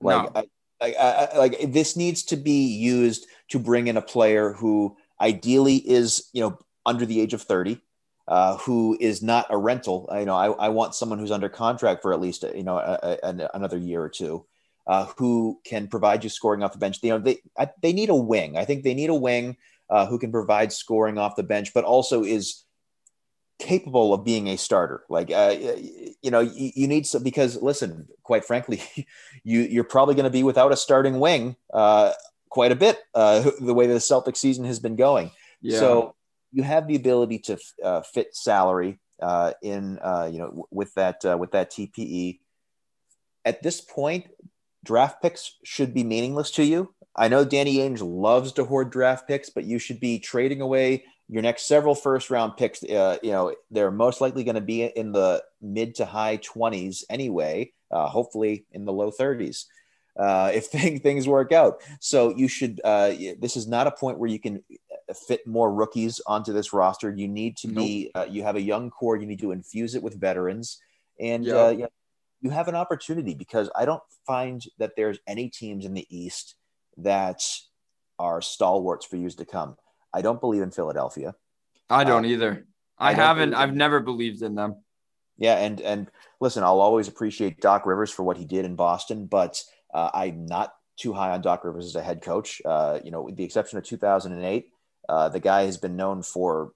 Like, 0.00 0.34
no. 0.34 0.42
I, 0.80 0.94
I, 0.94 1.28
I, 1.32 1.38
like 1.38 1.72
this 1.72 1.96
needs 1.96 2.24
to 2.24 2.36
be 2.36 2.66
used 2.66 3.26
to 3.50 3.58
bring 3.58 3.86
in 3.86 3.96
a 3.96 4.02
player 4.02 4.52
who 4.52 4.96
ideally 5.20 5.76
is, 5.76 6.28
you 6.32 6.42
know, 6.42 6.58
under 6.84 7.06
the 7.06 7.20
age 7.20 7.34
of 7.34 7.42
thirty 7.42 7.80
uh, 8.28 8.56
who 8.58 8.96
is 9.00 9.22
not 9.22 9.46
a 9.50 9.56
rental. 9.56 10.08
You 10.12 10.24
know, 10.24 10.36
I, 10.36 10.50
I 10.52 10.68
want 10.68 10.94
someone 10.94 11.18
who's 11.18 11.30
under 11.30 11.48
contract 11.48 12.02
for 12.02 12.12
at 12.12 12.20
least 12.20 12.44
you 12.54 12.62
know 12.62 12.78
a, 12.78 13.18
a, 13.22 13.48
another 13.54 13.78
year 13.78 14.02
or 14.02 14.08
two, 14.08 14.44
uh, 14.86 15.06
who 15.16 15.60
can 15.64 15.88
provide 15.88 16.24
you 16.24 16.30
scoring 16.30 16.62
off 16.62 16.72
the 16.72 16.78
bench. 16.78 16.98
You 17.02 17.10
know, 17.10 17.18
they 17.18 17.38
I, 17.58 17.68
they 17.80 17.92
need 17.92 18.10
a 18.10 18.14
wing. 18.14 18.56
I 18.56 18.64
think 18.64 18.84
they 18.84 18.94
need 18.94 19.10
a 19.10 19.14
wing 19.14 19.56
uh, 19.90 20.06
who 20.06 20.18
can 20.18 20.32
provide 20.32 20.72
scoring 20.72 21.18
off 21.18 21.36
the 21.36 21.42
bench, 21.42 21.74
but 21.74 21.84
also 21.84 22.24
is 22.24 22.64
capable 23.58 24.12
of 24.12 24.24
being 24.24 24.48
a 24.48 24.56
starter. 24.56 25.04
Like, 25.08 25.30
uh, 25.30 25.54
you 26.20 26.30
know, 26.30 26.40
you, 26.40 26.70
you, 26.74 26.88
need 26.88 27.06
some 27.06 27.22
because 27.22 27.62
listen, 27.62 28.08
quite 28.22 28.44
frankly, 28.44 28.82
you 29.44 29.60
you're 29.60 29.84
probably 29.84 30.14
going 30.14 30.24
to 30.24 30.30
be 30.30 30.42
without 30.42 30.72
a 30.72 30.76
starting 30.76 31.20
wing 31.20 31.56
uh, 31.72 32.12
quite 32.48 32.72
a 32.72 32.76
bit. 32.76 32.98
Uh, 33.14 33.50
the 33.60 33.74
way 33.74 33.86
the 33.86 34.00
Celtic 34.00 34.36
season 34.36 34.64
has 34.64 34.80
been 34.80 34.96
going. 34.96 35.30
Yeah. 35.60 35.78
So 35.78 36.14
you 36.52 36.62
have 36.62 36.86
the 36.86 36.96
ability 36.96 37.38
to 37.38 37.58
uh, 37.82 38.02
fit 38.02 38.34
salary 38.34 38.98
uh, 39.20 39.52
in 39.62 39.98
uh, 40.00 40.28
you 40.30 40.38
know 40.38 40.46
w- 40.46 40.66
with 40.70 40.92
that 40.94 41.24
uh, 41.24 41.36
with 41.38 41.52
that 41.52 41.70
TPE. 41.70 42.40
At 43.44 43.62
this 43.62 43.80
point, 43.80 44.26
draft 44.84 45.22
picks 45.22 45.56
should 45.64 45.94
be 45.94 46.04
meaningless 46.04 46.50
to 46.52 46.64
you. 46.64 46.94
I 47.14 47.28
know 47.28 47.44
Danny 47.44 47.76
Ainge 47.76 48.00
loves 48.02 48.52
to 48.52 48.64
hoard 48.64 48.90
draft 48.90 49.28
picks, 49.28 49.50
but 49.50 49.64
you 49.64 49.78
should 49.78 50.00
be 50.00 50.18
trading 50.18 50.60
away 50.60 51.04
your 51.28 51.42
next 51.42 51.66
several 51.66 51.94
first 51.94 52.30
round 52.30 52.56
picks. 52.56 52.82
Uh, 52.82 53.18
you 53.22 53.32
know 53.32 53.54
they're 53.70 53.90
most 53.90 54.20
likely 54.20 54.44
going 54.44 54.54
to 54.54 54.60
be 54.60 54.84
in 54.84 55.12
the 55.12 55.42
mid 55.60 55.94
to 55.96 56.04
high 56.04 56.36
twenties 56.36 57.04
anyway. 57.10 57.72
Uh, 57.90 58.08
hopefully 58.08 58.64
in 58.72 58.86
the 58.86 58.92
low 58.92 59.10
thirties 59.10 59.66
uh, 60.16 60.50
if 60.54 60.66
things 61.02 61.26
work 61.26 61.52
out. 61.52 61.82
So 62.00 62.34
you 62.36 62.48
should. 62.48 62.80
Uh, 62.82 63.12
this 63.38 63.56
is 63.56 63.66
not 63.66 63.86
a 63.86 63.92
point 63.92 64.18
where 64.18 64.30
you 64.30 64.38
can 64.38 64.62
fit 65.26 65.46
more 65.46 65.72
rookies 65.72 66.20
onto 66.26 66.52
this 66.52 66.72
roster. 66.72 67.12
You 67.14 67.28
need 67.28 67.56
to 67.58 67.68
nope. 67.68 67.76
be. 67.76 68.10
Uh, 68.14 68.26
you 68.28 68.42
have 68.42 68.56
a 68.56 68.62
young 68.62 68.90
core. 68.90 69.16
You 69.16 69.26
need 69.26 69.40
to 69.40 69.52
infuse 69.52 69.94
it 69.94 70.02
with 70.02 70.20
veterans, 70.20 70.80
and 71.18 71.44
yep. 71.44 71.56
uh, 71.56 71.70
you, 71.70 71.78
know, 71.78 71.88
you 72.42 72.50
have 72.50 72.68
an 72.68 72.74
opportunity 72.74 73.34
because 73.34 73.70
I 73.74 73.84
don't 73.84 74.02
find 74.26 74.62
that 74.78 74.92
there's 74.96 75.18
any 75.26 75.48
teams 75.48 75.86
in 75.86 75.94
the 75.94 76.06
East 76.14 76.56
that 76.98 77.40
are 78.18 78.42
stalwarts 78.42 79.06
for 79.06 79.16
years 79.16 79.36
to 79.36 79.46
come. 79.46 79.76
I 80.12 80.20
don't 80.22 80.40
believe 80.40 80.62
in 80.62 80.72
Philadelphia. 80.72 81.34
I 81.88 82.04
don't 82.04 82.24
uh, 82.24 82.28
either. 82.28 82.66
I, 82.98 83.10
I 83.10 83.14
haven't. 83.14 83.54
I've 83.54 83.74
never 83.74 84.00
believed 84.00 84.42
in 84.42 84.54
them. 84.54 84.76
Yeah, 85.38 85.56
and 85.56 85.80
and 85.80 86.10
listen, 86.40 86.62
I'll 86.62 86.80
always 86.80 87.08
appreciate 87.08 87.60
Doc 87.60 87.86
Rivers 87.86 88.10
for 88.10 88.22
what 88.22 88.36
he 88.36 88.44
did 88.44 88.64
in 88.64 88.76
Boston, 88.76 89.26
but 89.26 89.62
uh, 89.94 90.10
I'm 90.12 90.44
not 90.44 90.74
too 90.98 91.12
high 91.12 91.30
on 91.30 91.40
Doc 91.40 91.64
Rivers 91.64 91.86
as 91.86 91.96
a 91.96 92.02
head 92.02 92.22
coach. 92.22 92.60
Uh, 92.64 92.98
you 93.02 93.10
know, 93.10 93.22
with 93.22 93.36
the 93.36 93.44
exception 93.44 93.78
of 93.78 93.84
2008, 93.84 94.70
uh, 95.08 95.28
the 95.30 95.40
guy 95.40 95.64
has 95.64 95.78
been 95.78 95.96
known 95.96 96.22
for 96.22 96.72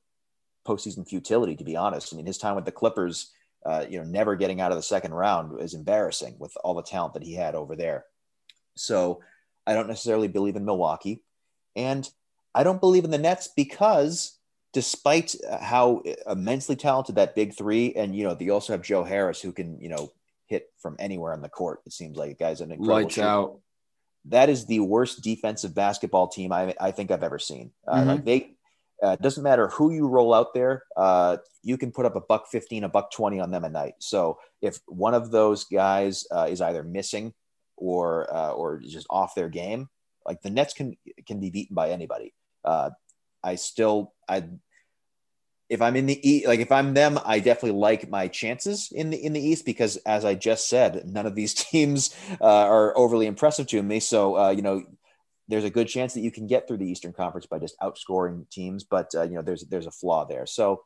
postseason 0.66 1.06
futility. 1.06 1.56
To 1.56 1.64
be 1.64 1.76
honest, 1.76 2.12
I 2.12 2.16
mean, 2.16 2.26
his 2.26 2.38
time 2.38 2.56
with 2.56 2.64
the 2.64 2.72
Clippers, 2.72 3.32
uh, 3.66 3.84
you 3.88 3.98
know, 3.98 4.04
never 4.04 4.36
getting 4.36 4.60
out 4.60 4.72
of 4.72 4.78
the 4.78 4.82
second 4.82 5.12
round 5.12 5.60
is 5.60 5.74
embarrassing 5.74 6.36
with 6.38 6.56
all 6.62 6.74
the 6.74 6.82
talent 6.82 7.14
that 7.14 7.24
he 7.24 7.34
had 7.34 7.54
over 7.54 7.76
there. 7.76 8.04
So, 8.76 9.20
I 9.66 9.74
don't 9.74 9.88
necessarily 9.88 10.28
believe 10.28 10.56
in 10.56 10.64
Milwaukee, 10.64 11.22
and 11.74 12.08
I 12.54 12.62
don't 12.62 12.80
believe 12.80 13.04
in 13.04 13.10
the 13.10 13.18
Nets 13.18 13.48
because 13.48 14.36
despite 14.76 15.34
uh, 15.48 15.56
how 15.56 16.02
immensely 16.26 16.76
talented 16.76 17.14
that 17.14 17.34
big 17.34 17.54
three, 17.54 17.94
and 17.94 18.14
you 18.14 18.24
know, 18.24 18.34
they 18.34 18.50
also 18.50 18.74
have 18.74 18.82
Joe 18.82 19.04
Harris 19.04 19.40
who 19.40 19.50
can, 19.50 19.80
you 19.80 19.88
know, 19.88 20.12
hit 20.46 20.70
from 20.78 20.96
anywhere 20.98 21.32
on 21.32 21.40
the 21.40 21.48
court. 21.48 21.80
It 21.86 21.92
seems 21.92 22.16
like 22.16 22.38
guy's 22.38 22.60
an 22.60 22.72
incredible 22.72 22.94
lights 22.94 23.14
shooter. 23.14 23.26
out. 23.26 23.60
That 24.26 24.50
is 24.50 24.66
the 24.66 24.80
worst 24.80 25.22
defensive 25.22 25.74
basketball 25.74 26.28
team 26.28 26.52
I, 26.52 26.74
I 26.78 26.90
think 26.90 27.10
I've 27.10 27.22
ever 27.22 27.38
seen. 27.38 27.70
Uh, 27.88 27.96
mm-hmm. 27.96 28.08
Like 28.08 28.24
they, 28.26 28.55
uh, 29.07 29.16
doesn't 29.16 29.44
matter 29.44 29.68
who 29.68 29.92
you 29.92 30.09
roll 30.09 30.34
out 30.34 30.52
there. 30.52 30.82
Uh, 30.96 31.36
you 31.62 31.78
can 31.78 31.92
put 31.92 32.07
up 32.07 32.16
a 32.16 32.20
buck 32.20 32.48
15, 32.50 32.82
a 32.84 32.88
buck 32.88 33.12
20 33.12 33.38
on 33.38 33.52
them 33.52 33.62
a 33.62 33.68
night. 33.68 33.94
So 34.00 34.38
if 34.61 34.80
one 34.86 35.14
of 35.14 35.30
those 35.30 35.64
guys 35.64 36.26
uh, 36.34 36.48
is 36.50 36.61
either 36.61 36.82
missing 36.82 37.32
or, 37.76 38.32
uh, 38.34 38.50
or 38.50 38.80
just 38.80 39.07
off 39.09 39.36
their 39.36 39.48
game, 39.48 39.88
like 40.24 40.42
the 40.42 40.50
Nets 40.50 40.74
can, 40.74 40.96
can 41.24 41.38
be 41.38 41.50
beaten 41.50 41.74
by 41.74 41.90
anybody. 41.90 42.34
Uh, 42.64 42.90
I 43.44 43.54
still, 43.54 44.12
I 44.28 44.42
if 45.68 45.82
I'm 45.82 45.96
in 45.96 46.07
the 46.07 46.28
East, 46.28 46.46
like 46.46 46.61
if 46.61 46.70
I'm 46.70 46.94
them, 46.94 47.18
I 47.24 47.40
definitely 47.40 47.78
like 47.78 48.09
my 48.09 48.28
chances 48.28 48.92
in 48.92 49.11
the 49.11 49.16
in 49.16 49.32
the 49.32 49.40
East 49.40 49.64
because, 49.66 49.96
as 49.98 50.24
I 50.24 50.34
just 50.34 50.68
said, 50.68 51.09
none 51.09 51.26
of 51.26 51.34
these 51.34 51.54
teams 51.70 52.14
uh, 52.40 52.44
are 52.44 52.96
overly 52.96 53.26
impressive 53.26 53.66
to 53.68 53.82
me. 53.82 54.00
So 54.00 54.36
uh, 54.36 54.50
you 54.50 54.62
know, 54.62 54.84
there's 55.49 55.64
a 55.64 55.70
good 55.70 55.88
chance 55.88 56.14
that 56.14 56.20
you 56.20 56.30
can 56.30 56.47
get 56.47 56.66
through 56.66 56.78
the 56.78 56.90
Eastern 56.90 57.12
Conference 57.12 57.47
by 57.47 57.59
just 57.59 57.78
outscoring 57.80 58.49
teams, 58.51 58.84
but 58.84 59.14
uh, 59.14 59.22
you 59.22 59.34
know, 59.34 59.42
there's 59.42 59.64
there's 59.64 59.86
a 59.86 59.92
flaw 59.92 60.24
there. 60.24 60.47
So 60.47 60.84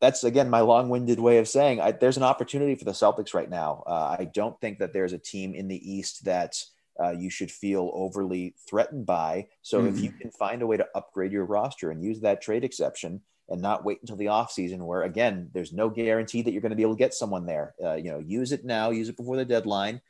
that's 0.00 0.24
again 0.24 0.48
my 0.48 0.60
long-winded 0.60 1.18
way 1.18 1.38
of 1.38 1.48
saying 1.48 1.80
I, 1.80 1.92
there's 1.92 2.16
an 2.16 2.22
opportunity 2.22 2.74
for 2.74 2.84
the 2.84 2.92
Celtics 2.92 3.34
right 3.34 3.50
now. 3.50 3.82
Uh, 3.86 4.16
I 4.18 4.28
don't 4.32 4.60
think 4.60 4.78
that 4.78 4.92
there's 4.92 5.12
a 5.12 5.18
team 5.18 5.54
in 5.54 5.68
the 5.68 5.92
East 5.92 6.24
that. 6.24 6.62
Uh, 7.00 7.12
you 7.12 7.30
should 7.30 7.48
feel 7.48 7.92
overly 7.94 8.56
threatened 8.68 9.06
by. 9.06 9.46
So, 9.62 9.78
mm-hmm. 9.78 9.96
if 9.96 10.02
you 10.02 10.10
can 10.10 10.32
find 10.32 10.62
a 10.62 10.66
way 10.66 10.76
to 10.76 10.88
upgrade 10.96 11.30
your 11.30 11.44
roster 11.44 11.92
and 11.92 12.02
use 12.02 12.18
that 12.22 12.42
trade 12.42 12.64
exception, 12.64 13.20
and 13.48 13.62
not 13.62 13.84
wait 13.84 13.98
until 14.00 14.16
the 14.16 14.26
offseason 14.26 14.78
where 14.78 15.02
again 15.02 15.48
there's 15.52 15.72
no 15.72 15.88
guarantee 15.88 16.42
that 16.42 16.52
you're 16.52 16.60
going 16.60 16.70
to 16.70 16.76
be 16.76 16.82
able 16.82 16.94
to 16.94 16.98
get 16.98 17.14
someone 17.14 17.46
there 17.46 17.74
uh, 17.84 17.94
you 17.94 18.10
know 18.10 18.18
use 18.18 18.52
it 18.52 18.64
now 18.64 18.90
use 18.90 19.08
it 19.08 19.16
before 19.16 19.36
the 19.36 19.44
deadline 19.44 20.00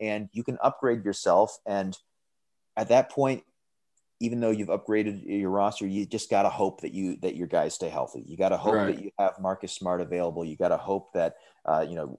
and 0.00 0.28
you 0.32 0.44
can 0.44 0.58
upgrade 0.62 1.04
yourself 1.04 1.58
and 1.66 1.98
at 2.78 2.88
that 2.88 3.10
point 3.10 3.42
even 4.20 4.40
though 4.40 4.50
you've 4.50 4.68
upgraded 4.68 5.22
your 5.26 5.50
roster 5.50 5.86
you 5.86 6.06
just 6.06 6.30
got 6.30 6.42
to 6.42 6.48
hope 6.48 6.80
that 6.80 6.94
you 6.94 7.16
that 7.16 7.36
your 7.36 7.46
guys 7.46 7.74
stay 7.74 7.90
healthy 7.90 8.24
you 8.26 8.36
got 8.36 8.48
to 8.48 8.56
hope 8.56 8.74
right. 8.74 8.96
that 8.96 9.04
you 9.04 9.10
have 9.18 9.38
marcus 9.38 9.72
smart 9.72 10.00
available 10.00 10.44
you 10.44 10.56
got 10.56 10.68
to 10.68 10.78
hope 10.78 11.12
that 11.12 11.34
uh, 11.66 11.84
you 11.86 11.94
know 11.94 12.18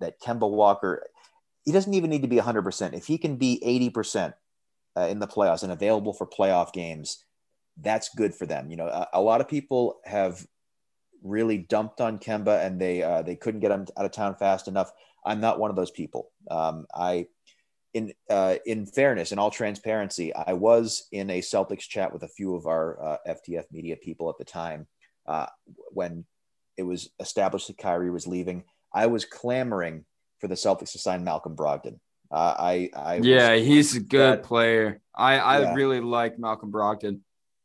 that 0.00 0.20
kemba 0.20 0.50
walker 0.50 1.04
he 1.64 1.72
doesn't 1.72 1.94
even 1.94 2.10
need 2.10 2.22
to 2.22 2.28
be 2.28 2.36
100% 2.36 2.94
if 2.94 3.06
he 3.06 3.18
can 3.18 3.36
be 3.36 3.60
80% 3.94 4.32
uh, 4.96 5.00
in 5.02 5.18
the 5.18 5.26
playoffs 5.26 5.62
and 5.62 5.70
available 5.70 6.14
for 6.14 6.26
playoff 6.26 6.72
games 6.72 7.24
that's 7.80 8.08
good 8.14 8.34
for 8.34 8.46
them. 8.46 8.70
You 8.70 8.76
know, 8.76 8.86
a, 8.86 9.08
a 9.14 9.22
lot 9.22 9.40
of 9.40 9.48
people 9.48 10.00
have 10.04 10.46
really 11.22 11.58
dumped 11.58 12.00
on 12.00 12.18
Kemba 12.18 12.64
and 12.64 12.80
they 12.80 13.02
uh, 13.02 13.22
they 13.22 13.36
couldn't 13.36 13.60
get 13.60 13.70
him 13.70 13.86
out 13.96 14.04
of 14.04 14.12
town 14.12 14.34
fast 14.36 14.68
enough. 14.68 14.90
I'm 15.24 15.40
not 15.40 15.58
one 15.58 15.70
of 15.70 15.76
those 15.76 15.90
people. 15.90 16.30
Um, 16.50 16.86
I, 16.94 17.26
in 17.94 18.12
uh, 18.28 18.56
in 18.66 18.86
fairness, 18.86 19.32
in 19.32 19.38
all 19.38 19.50
transparency, 19.50 20.34
I 20.34 20.52
was 20.52 21.06
in 21.12 21.30
a 21.30 21.40
Celtics 21.40 21.88
chat 21.88 22.12
with 22.12 22.22
a 22.22 22.28
few 22.28 22.54
of 22.54 22.66
our 22.66 23.02
uh, 23.02 23.16
FTF 23.28 23.64
media 23.72 23.96
people 23.96 24.28
at 24.28 24.38
the 24.38 24.44
time 24.44 24.86
uh, 25.26 25.46
when 25.92 26.24
it 26.76 26.82
was 26.82 27.10
established 27.20 27.68
that 27.68 27.78
Kyrie 27.78 28.10
was 28.10 28.26
leaving. 28.26 28.64
I 28.92 29.06
was 29.06 29.24
clamoring 29.24 30.04
for 30.38 30.48
the 30.48 30.54
Celtics 30.54 30.92
to 30.92 30.98
sign 30.98 31.24
Malcolm 31.24 31.56
Brogdon. 31.56 31.98
Uh, 32.30 32.54
I, 32.58 32.90
I 32.94 33.16
yeah, 33.16 33.56
he's 33.56 33.96
a 33.96 34.00
good 34.00 34.38
that, 34.38 34.42
player. 34.42 35.00
I 35.14 35.38
I 35.38 35.60
yeah. 35.60 35.74
really 35.74 36.00
like 36.00 36.38
Malcolm 36.38 36.70
Brogdon 36.70 37.20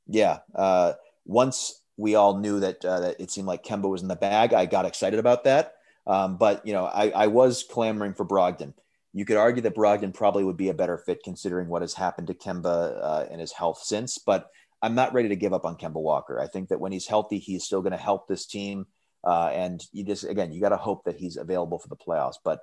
yeah, 0.07 0.39
uh, 0.53 0.93
once 1.25 1.81
we 1.97 2.15
all 2.15 2.37
knew 2.37 2.59
that, 2.59 2.83
uh, 2.83 2.99
that 3.01 3.19
it 3.19 3.31
seemed 3.31 3.47
like 3.47 3.63
Kemba 3.63 3.89
was 3.89 4.01
in 4.01 4.07
the 4.07 4.15
bag, 4.15 4.53
I 4.53 4.65
got 4.65 4.85
excited 4.85 5.19
about 5.19 5.45
that. 5.45 5.75
Um, 6.05 6.37
but 6.37 6.65
you 6.65 6.73
know, 6.73 6.85
I, 6.85 7.09
I 7.09 7.27
was 7.27 7.63
clamoring 7.63 8.13
for 8.13 8.25
Brogdon. 8.25 8.73
You 9.13 9.25
could 9.25 9.37
argue 9.37 9.61
that 9.61 9.75
Brogdon 9.75 10.13
probably 10.13 10.43
would 10.43 10.57
be 10.57 10.69
a 10.69 10.73
better 10.73 10.97
fit 10.97 11.21
considering 11.23 11.67
what 11.67 11.83
has 11.83 11.93
happened 11.93 12.27
to 12.27 12.33
Kemba 12.33 12.99
uh, 13.01 13.25
and 13.29 13.39
his 13.39 13.51
health 13.51 13.81
since. 13.83 14.17
But 14.17 14.49
I'm 14.81 14.95
not 14.95 15.13
ready 15.13 15.29
to 15.29 15.35
give 15.35 15.53
up 15.53 15.65
on 15.65 15.77
Kemba 15.77 16.01
Walker. 16.01 16.39
I 16.41 16.47
think 16.47 16.69
that 16.69 16.79
when 16.79 16.91
he's 16.91 17.07
healthy, 17.07 17.37
he's 17.37 17.63
still 17.63 17.81
going 17.81 17.91
to 17.91 17.97
help 17.97 18.27
this 18.27 18.45
team. 18.45 18.87
Uh, 19.23 19.49
and 19.53 19.81
you 19.93 20.03
just 20.03 20.23
again, 20.25 20.51
you 20.51 20.59
got 20.59 20.69
to 20.69 20.77
hope 20.77 21.05
that 21.05 21.15
he's 21.15 21.37
available 21.37 21.79
for 21.79 21.87
the 21.87 21.95
playoffs. 21.95 22.35
But 22.43 22.59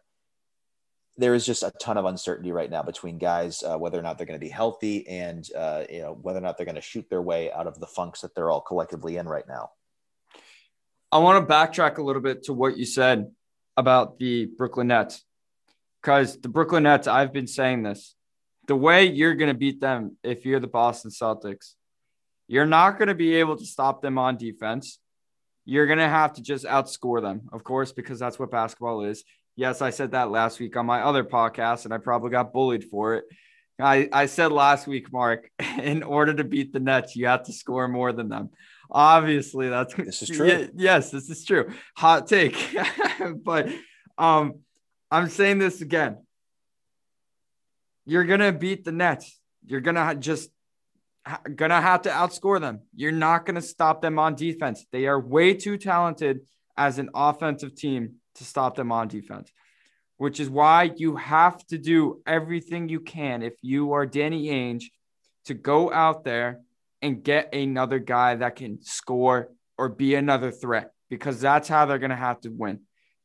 there 1.16 1.34
is 1.34 1.46
just 1.46 1.62
a 1.62 1.72
ton 1.80 1.96
of 1.96 2.04
uncertainty 2.04 2.52
right 2.52 2.70
now 2.70 2.82
between 2.82 3.18
guys 3.18 3.62
uh, 3.62 3.76
whether 3.76 3.98
or 3.98 4.02
not 4.02 4.16
they're 4.18 4.26
going 4.26 4.38
to 4.38 4.44
be 4.44 4.50
healthy 4.50 5.06
and 5.06 5.48
uh, 5.56 5.84
you 5.90 6.00
know 6.00 6.18
whether 6.20 6.38
or 6.38 6.42
not 6.42 6.56
they're 6.56 6.66
going 6.66 6.74
to 6.76 6.80
shoot 6.80 7.08
their 7.10 7.22
way 7.22 7.52
out 7.52 7.66
of 7.66 7.78
the 7.78 7.86
funks 7.86 8.22
that 8.22 8.34
they're 8.34 8.50
all 8.50 8.60
collectively 8.60 9.16
in 9.16 9.28
right 9.28 9.46
now. 9.46 9.70
I 11.12 11.18
want 11.18 11.46
to 11.46 11.54
backtrack 11.54 11.98
a 11.98 12.02
little 12.02 12.22
bit 12.22 12.44
to 12.44 12.52
what 12.52 12.76
you 12.76 12.84
said 12.84 13.30
about 13.76 14.18
the 14.18 14.46
Brooklyn 14.46 14.88
Nets 14.88 15.24
because 16.02 16.40
the 16.40 16.48
Brooklyn 16.48 16.84
Nets, 16.84 17.06
I've 17.06 17.32
been 17.32 17.46
saying 17.46 17.82
this. 17.82 18.14
The 18.68 18.76
way 18.76 19.06
you're 19.06 19.34
going 19.34 19.48
to 19.52 19.58
beat 19.58 19.80
them 19.80 20.16
if 20.22 20.44
you're 20.44 20.60
the 20.60 20.66
Boston 20.66 21.10
Celtics, 21.10 21.74
you're 22.46 22.66
not 22.66 22.98
going 22.98 23.08
to 23.08 23.14
be 23.14 23.36
able 23.36 23.56
to 23.56 23.66
stop 23.66 24.02
them 24.02 24.18
on 24.18 24.36
defense. 24.36 24.98
You're 25.64 25.86
going 25.86 25.98
to 25.98 26.08
have 26.08 26.34
to 26.34 26.42
just 26.42 26.64
outscore 26.64 27.20
them, 27.20 27.42
of 27.52 27.64
course, 27.64 27.92
because 27.92 28.18
that's 28.18 28.38
what 28.38 28.50
basketball 28.50 29.02
is. 29.02 29.24
Yes, 29.56 29.82
I 29.82 29.90
said 29.90 30.12
that 30.12 30.30
last 30.30 30.58
week 30.58 30.76
on 30.76 30.86
my 30.86 31.02
other 31.02 31.24
podcast, 31.24 31.84
and 31.84 31.92
I 31.92 31.98
probably 31.98 32.30
got 32.30 32.52
bullied 32.52 32.84
for 32.84 33.16
it. 33.16 33.24
I, 33.78 34.08
I 34.12 34.26
said 34.26 34.52
last 34.52 34.86
week, 34.86 35.12
Mark, 35.12 35.50
in 35.82 36.02
order 36.02 36.34
to 36.34 36.44
beat 36.44 36.72
the 36.72 36.80
Nets, 36.80 37.16
you 37.16 37.26
have 37.26 37.44
to 37.44 37.52
score 37.52 37.88
more 37.88 38.12
than 38.12 38.28
them. 38.28 38.50
Obviously, 38.90 39.68
that's 39.68 39.94
this 39.94 40.22
is 40.22 40.28
true. 40.36 40.68
yes, 40.74 41.10
this 41.10 41.30
is 41.30 41.44
true. 41.44 41.72
Hot 41.96 42.26
take. 42.26 42.56
but 43.44 43.68
um, 44.18 44.60
I'm 45.10 45.28
saying 45.28 45.58
this 45.58 45.80
again. 45.80 46.18
You're 48.04 48.24
gonna 48.24 48.52
beat 48.52 48.84
the 48.84 48.92
Nets. 48.92 49.40
You're 49.66 49.80
gonna 49.80 50.14
just 50.14 50.50
gonna 51.54 51.80
have 51.80 52.02
to 52.02 52.10
outscore 52.10 52.60
them. 52.60 52.80
You're 52.94 53.12
not 53.12 53.46
gonna 53.46 53.62
stop 53.62 54.02
them 54.02 54.18
on 54.18 54.34
defense. 54.34 54.86
They 54.92 55.06
are 55.06 55.20
way 55.20 55.54
too 55.54 55.76
talented 55.76 56.40
as 56.76 56.98
an 56.98 57.10
offensive 57.14 57.74
team 57.74 58.14
to 58.36 58.44
stop 58.44 58.74
them 58.74 58.90
on 58.92 59.08
defense, 59.08 59.52
which 60.16 60.40
is 60.40 60.48
why 60.48 60.90
you 60.96 61.16
have 61.16 61.64
to 61.66 61.78
do 61.78 62.22
everything 62.26 62.88
you 62.88 63.00
can 63.00 63.42
if 63.42 63.54
you 63.62 63.92
are 63.92 64.06
Danny 64.06 64.46
Ainge 64.48 64.84
to 65.44 65.54
go 65.54 65.92
out 65.92 66.24
there 66.24 66.60
and 67.02 67.22
get 67.22 67.54
another 67.54 67.98
guy 67.98 68.36
that 68.36 68.56
can 68.56 68.82
score 68.82 69.48
or 69.78 69.88
be 69.88 70.14
another 70.14 70.50
threat 70.50 70.92
because 71.08 71.40
that's 71.40 71.68
how 71.68 71.86
they're 71.86 71.98
going 71.98 72.10
to 72.10 72.16
have 72.16 72.40
to 72.42 72.50
win. 72.50 72.80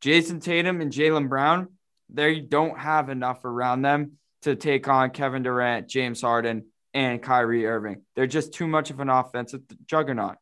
Jayson 0.06 0.40
Tatum 0.40 0.82
and 0.82 0.92
Jaylen 0.92 1.28
Brown, 1.28 1.70
they 2.10 2.40
don't 2.40 2.78
have 2.78 3.10
enough 3.10 3.44
around 3.44 3.82
them 3.82 4.20
to 4.44 4.56
take 4.56 4.88
on 4.88 5.10
Kevin 5.10 5.42
Durant, 5.42 5.90
James 5.90 6.22
Harden, 6.22 6.68
and 6.94 7.24
Kyrie 7.24 7.66
Irving. 7.66 8.04
They're 8.16 8.28
just 8.28 8.54
too 8.54 8.68
much 8.68 8.92
of 8.92 9.00
an 9.00 9.10
offensive 9.10 9.62
juggernaut. 9.88 10.36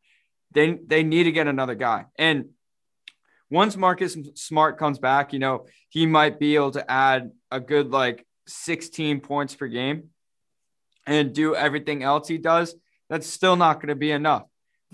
They 0.52 0.72
they 0.86 1.02
need 1.02 1.24
to 1.24 1.32
get 1.32 1.48
another 1.48 1.74
guy. 1.74 2.04
And 2.18 2.50
once 3.48 3.74
Marcus 3.74 4.18
Smart 4.34 4.78
comes 4.78 4.98
back, 4.98 5.32
you 5.32 5.38
know, 5.38 5.66
he 5.88 6.04
might 6.04 6.38
be 6.38 6.56
able 6.56 6.72
to 6.72 6.90
add 6.90 7.32
a 7.50 7.58
good 7.58 7.90
like 7.90 8.26
16 8.46 9.20
points 9.20 9.54
per 9.54 9.66
game 9.66 10.10
and 11.06 11.32
do 11.32 11.54
everything 11.54 12.02
else 12.02 12.28
he 12.28 12.36
does. 12.36 12.74
That's 13.08 13.26
still 13.26 13.56
not 13.56 13.76
going 13.76 13.88
to 13.88 13.94
be 13.94 14.10
enough. 14.10 14.44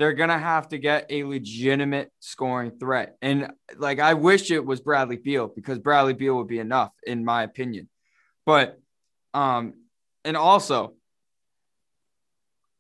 They're 0.01 0.15
going 0.15 0.31
to 0.31 0.39
have 0.39 0.69
to 0.69 0.79
get 0.79 1.07
a 1.11 1.25
legitimate 1.25 2.11
scoring 2.21 2.71
threat. 2.81 3.19
And 3.21 3.53
like, 3.77 4.01
I 4.01 4.15
wish 4.15 4.51
it 4.51 4.65
was 4.65 4.81
Bradley 4.81 5.19
Beal 5.19 5.47
because 5.47 5.79
Bradley 5.79 6.15
Beal 6.15 6.37
would 6.39 6.49
be 6.49 6.59
enough, 6.59 6.91
in 7.07 7.23
my 7.23 7.43
opinion. 7.43 7.91
But, 8.47 8.81
um, 9.35 9.75
and 10.25 10.39
also, 10.39 10.95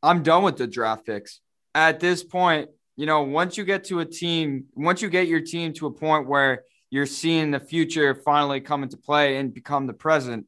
I'm 0.02 0.22
done 0.22 0.44
with 0.44 0.56
the 0.56 0.66
draft 0.66 1.04
picks. 1.04 1.40
At 1.74 2.00
this 2.00 2.24
point, 2.24 2.70
you 2.96 3.04
know, 3.04 3.22
once 3.24 3.58
you 3.58 3.64
get 3.66 3.84
to 3.84 4.00
a 4.00 4.06
team, 4.06 4.64
once 4.74 5.02
you 5.02 5.10
get 5.10 5.28
your 5.28 5.42
team 5.42 5.74
to 5.74 5.88
a 5.88 5.92
point 5.92 6.26
where 6.26 6.64
you're 6.88 7.04
seeing 7.04 7.50
the 7.50 7.60
future 7.60 8.14
finally 8.14 8.62
come 8.62 8.82
into 8.82 8.96
play 8.96 9.36
and 9.36 9.52
become 9.52 9.86
the 9.86 9.92
present, 9.92 10.46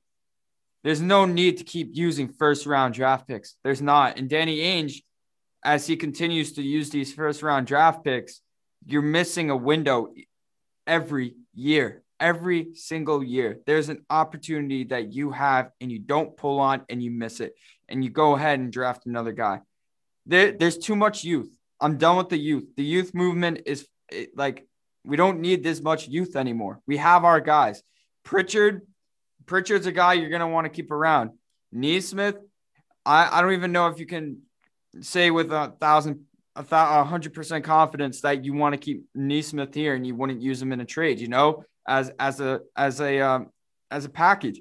There's 0.84 1.00
no 1.00 1.26
need 1.26 1.58
to 1.58 1.64
keep 1.64 1.90
using 1.92 2.28
first 2.28 2.66
round 2.66 2.94
draft 2.94 3.28
picks. 3.28 3.56
There's 3.62 3.80
not. 3.80 4.18
And 4.18 4.28
Danny 4.28 4.58
Ainge, 4.58 5.02
as 5.62 5.86
he 5.86 5.96
continues 5.96 6.52
to 6.54 6.62
use 6.62 6.90
these 6.90 7.12
first 7.12 7.42
round 7.42 7.66
draft 7.66 8.04
picks, 8.04 8.40
you're 8.86 9.02
missing 9.02 9.50
a 9.50 9.56
window 9.56 10.12
every 10.86 11.34
year, 11.54 12.02
every 12.18 12.74
single 12.74 13.22
year. 13.22 13.60
There's 13.66 13.88
an 13.88 14.04
opportunity 14.10 14.84
that 14.84 15.12
you 15.12 15.30
have 15.30 15.70
and 15.80 15.90
you 15.90 15.98
don't 15.98 16.36
pull 16.36 16.58
on 16.58 16.82
and 16.88 17.02
you 17.02 17.10
miss 17.10 17.40
it. 17.40 17.54
And 17.88 18.02
you 18.02 18.10
go 18.10 18.34
ahead 18.34 18.58
and 18.58 18.72
draft 18.72 19.06
another 19.06 19.32
guy. 19.32 19.60
There, 20.26 20.52
there's 20.52 20.78
too 20.78 20.96
much 20.96 21.24
youth. 21.24 21.50
I'm 21.80 21.98
done 21.98 22.16
with 22.16 22.28
the 22.28 22.38
youth. 22.38 22.64
The 22.76 22.84
youth 22.84 23.14
movement 23.14 23.62
is 23.66 23.86
like, 24.34 24.66
we 25.04 25.16
don't 25.16 25.40
need 25.40 25.62
this 25.62 25.82
much 25.82 26.08
youth 26.08 26.36
anymore. 26.36 26.80
We 26.86 26.96
have 26.98 27.24
our 27.24 27.40
guys. 27.40 27.82
Pritchard, 28.24 28.82
Pritchard's 29.46 29.86
a 29.86 29.92
guy 29.92 30.14
you're 30.14 30.30
going 30.30 30.40
to 30.40 30.46
want 30.46 30.64
to 30.64 30.70
keep 30.70 30.90
around. 30.90 31.30
Nesmith, 31.72 32.36
I, 33.04 33.28
I 33.38 33.42
don't 33.42 33.54
even 33.54 33.72
know 33.72 33.88
if 33.88 33.98
you 33.98 34.06
can 34.06 34.42
say 35.01 35.30
with 35.30 35.53
a 35.53 35.74
thousand 35.80 36.24
a 36.55 37.05
hundred 37.05 37.32
percent 37.32 37.64
confidence 37.64 38.20
that 38.20 38.45
you 38.45 38.53
want 38.53 38.74
to 38.74 38.78
keep 38.78 39.05
Nesmith 39.14 39.74
here 39.74 39.95
and 39.95 40.07
you 40.07 40.14
wouldn't 40.14 40.43
use 40.43 40.61
him 40.61 40.72
in 40.72 40.80
a 40.80 40.84
trade, 40.84 41.18
you 41.20 41.28
know, 41.28 41.64
as 41.88 42.11
as 42.18 42.40
a 42.40 42.61
as 42.76 43.01
a 43.01 43.20
um, 43.20 43.49
as 43.90 44.05
a 44.05 44.11
package. 44.11 44.61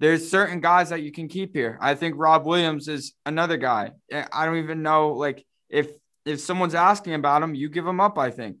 There's 0.00 0.30
certain 0.30 0.60
guys 0.60 0.90
that 0.90 1.02
you 1.02 1.10
can 1.10 1.28
keep 1.28 1.54
here. 1.54 1.76
I 1.80 1.94
think 1.94 2.14
Rob 2.16 2.44
Williams 2.44 2.86
is 2.86 3.14
another 3.26 3.56
guy. 3.56 3.92
I 4.32 4.46
don't 4.46 4.58
even 4.58 4.82
know 4.82 5.12
like 5.12 5.44
if 5.68 5.90
if 6.24 6.40
someone's 6.40 6.74
asking 6.74 7.14
about 7.14 7.42
him, 7.42 7.54
you 7.54 7.68
give 7.68 7.86
him 7.86 8.00
up. 8.00 8.18
I 8.18 8.30
think 8.30 8.56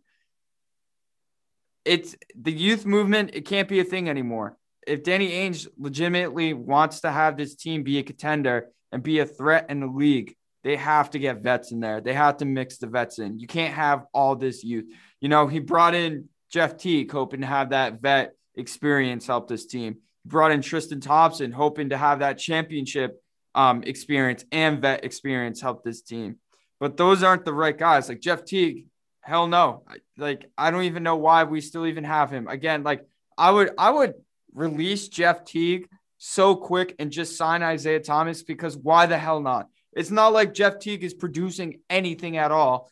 it's 1.84 2.16
the 2.40 2.52
youth 2.52 2.84
movement. 2.86 3.30
It 3.34 3.42
can't 3.42 3.68
be 3.68 3.80
a 3.80 3.84
thing 3.84 4.08
anymore. 4.08 4.56
If 4.86 5.02
Danny 5.02 5.30
Ainge 5.30 5.66
legitimately 5.78 6.54
wants 6.54 7.00
to 7.00 7.10
have 7.10 7.36
this 7.36 7.54
team 7.54 7.82
be 7.82 7.98
a 7.98 8.02
contender 8.02 8.68
and 8.90 9.02
be 9.02 9.18
a 9.18 9.26
threat 9.26 9.66
in 9.68 9.80
the 9.80 9.86
league, 9.86 10.34
they 10.68 10.76
have 10.76 11.08
to 11.08 11.18
get 11.18 11.40
vets 11.40 11.72
in 11.72 11.80
there. 11.80 12.02
They 12.02 12.12
have 12.12 12.36
to 12.36 12.44
mix 12.44 12.76
the 12.76 12.88
vets 12.88 13.18
in. 13.18 13.40
You 13.40 13.46
can't 13.46 13.72
have 13.72 14.04
all 14.12 14.36
this 14.36 14.62
youth. 14.62 14.84
You 15.18 15.30
know, 15.30 15.46
he 15.46 15.60
brought 15.60 15.94
in 15.94 16.28
Jeff 16.52 16.76
Teague, 16.76 17.10
hoping 17.10 17.40
to 17.40 17.46
have 17.46 17.70
that 17.70 18.02
vet 18.02 18.34
experience 18.54 19.26
help 19.26 19.48
this 19.48 19.64
team. 19.64 19.94
He 20.24 20.28
brought 20.28 20.50
in 20.50 20.60
Tristan 20.60 21.00
Thompson, 21.00 21.52
hoping 21.52 21.88
to 21.88 21.96
have 21.96 22.18
that 22.18 22.36
championship 22.36 23.18
um, 23.54 23.82
experience 23.84 24.44
and 24.52 24.82
vet 24.82 25.06
experience 25.06 25.62
help 25.62 25.84
this 25.84 26.02
team. 26.02 26.36
But 26.80 26.98
those 26.98 27.22
aren't 27.22 27.46
the 27.46 27.54
right 27.54 27.76
guys. 27.76 28.10
Like 28.10 28.20
Jeff 28.20 28.44
Teague, 28.44 28.88
hell 29.22 29.46
no. 29.46 29.84
Like 30.18 30.50
I 30.58 30.70
don't 30.70 30.82
even 30.82 31.02
know 31.02 31.16
why 31.16 31.44
we 31.44 31.62
still 31.62 31.86
even 31.86 32.04
have 32.04 32.30
him. 32.30 32.46
Again, 32.46 32.82
like 32.82 33.06
I 33.38 33.50
would 33.50 33.70
I 33.78 33.88
would 33.88 34.12
release 34.52 35.08
Jeff 35.08 35.46
Teague 35.46 35.88
so 36.18 36.54
quick 36.54 36.94
and 36.98 37.10
just 37.10 37.38
sign 37.38 37.62
Isaiah 37.62 38.00
Thomas 38.00 38.42
because 38.42 38.76
why 38.76 39.06
the 39.06 39.16
hell 39.16 39.40
not? 39.40 39.68
It's 39.98 40.12
not 40.12 40.32
like 40.32 40.54
Jeff 40.54 40.78
Teague 40.78 41.02
is 41.02 41.12
producing 41.12 41.80
anything 41.90 42.36
at 42.36 42.52
all. 42.52 42.88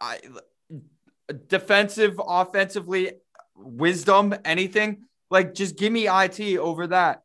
I, 0.00 0.20
defensive, 1.46 2.20
offensively, 2.26 3.12
wisdom, 3.54 4.34
anything. 4.44 5.04
Like, 5.30 5.54
just 5.54 5.78
give 5.78 5.92
me 5.92 6.08
IT 6.08 6.58
over 6.58 6.88
that 6.88 7.22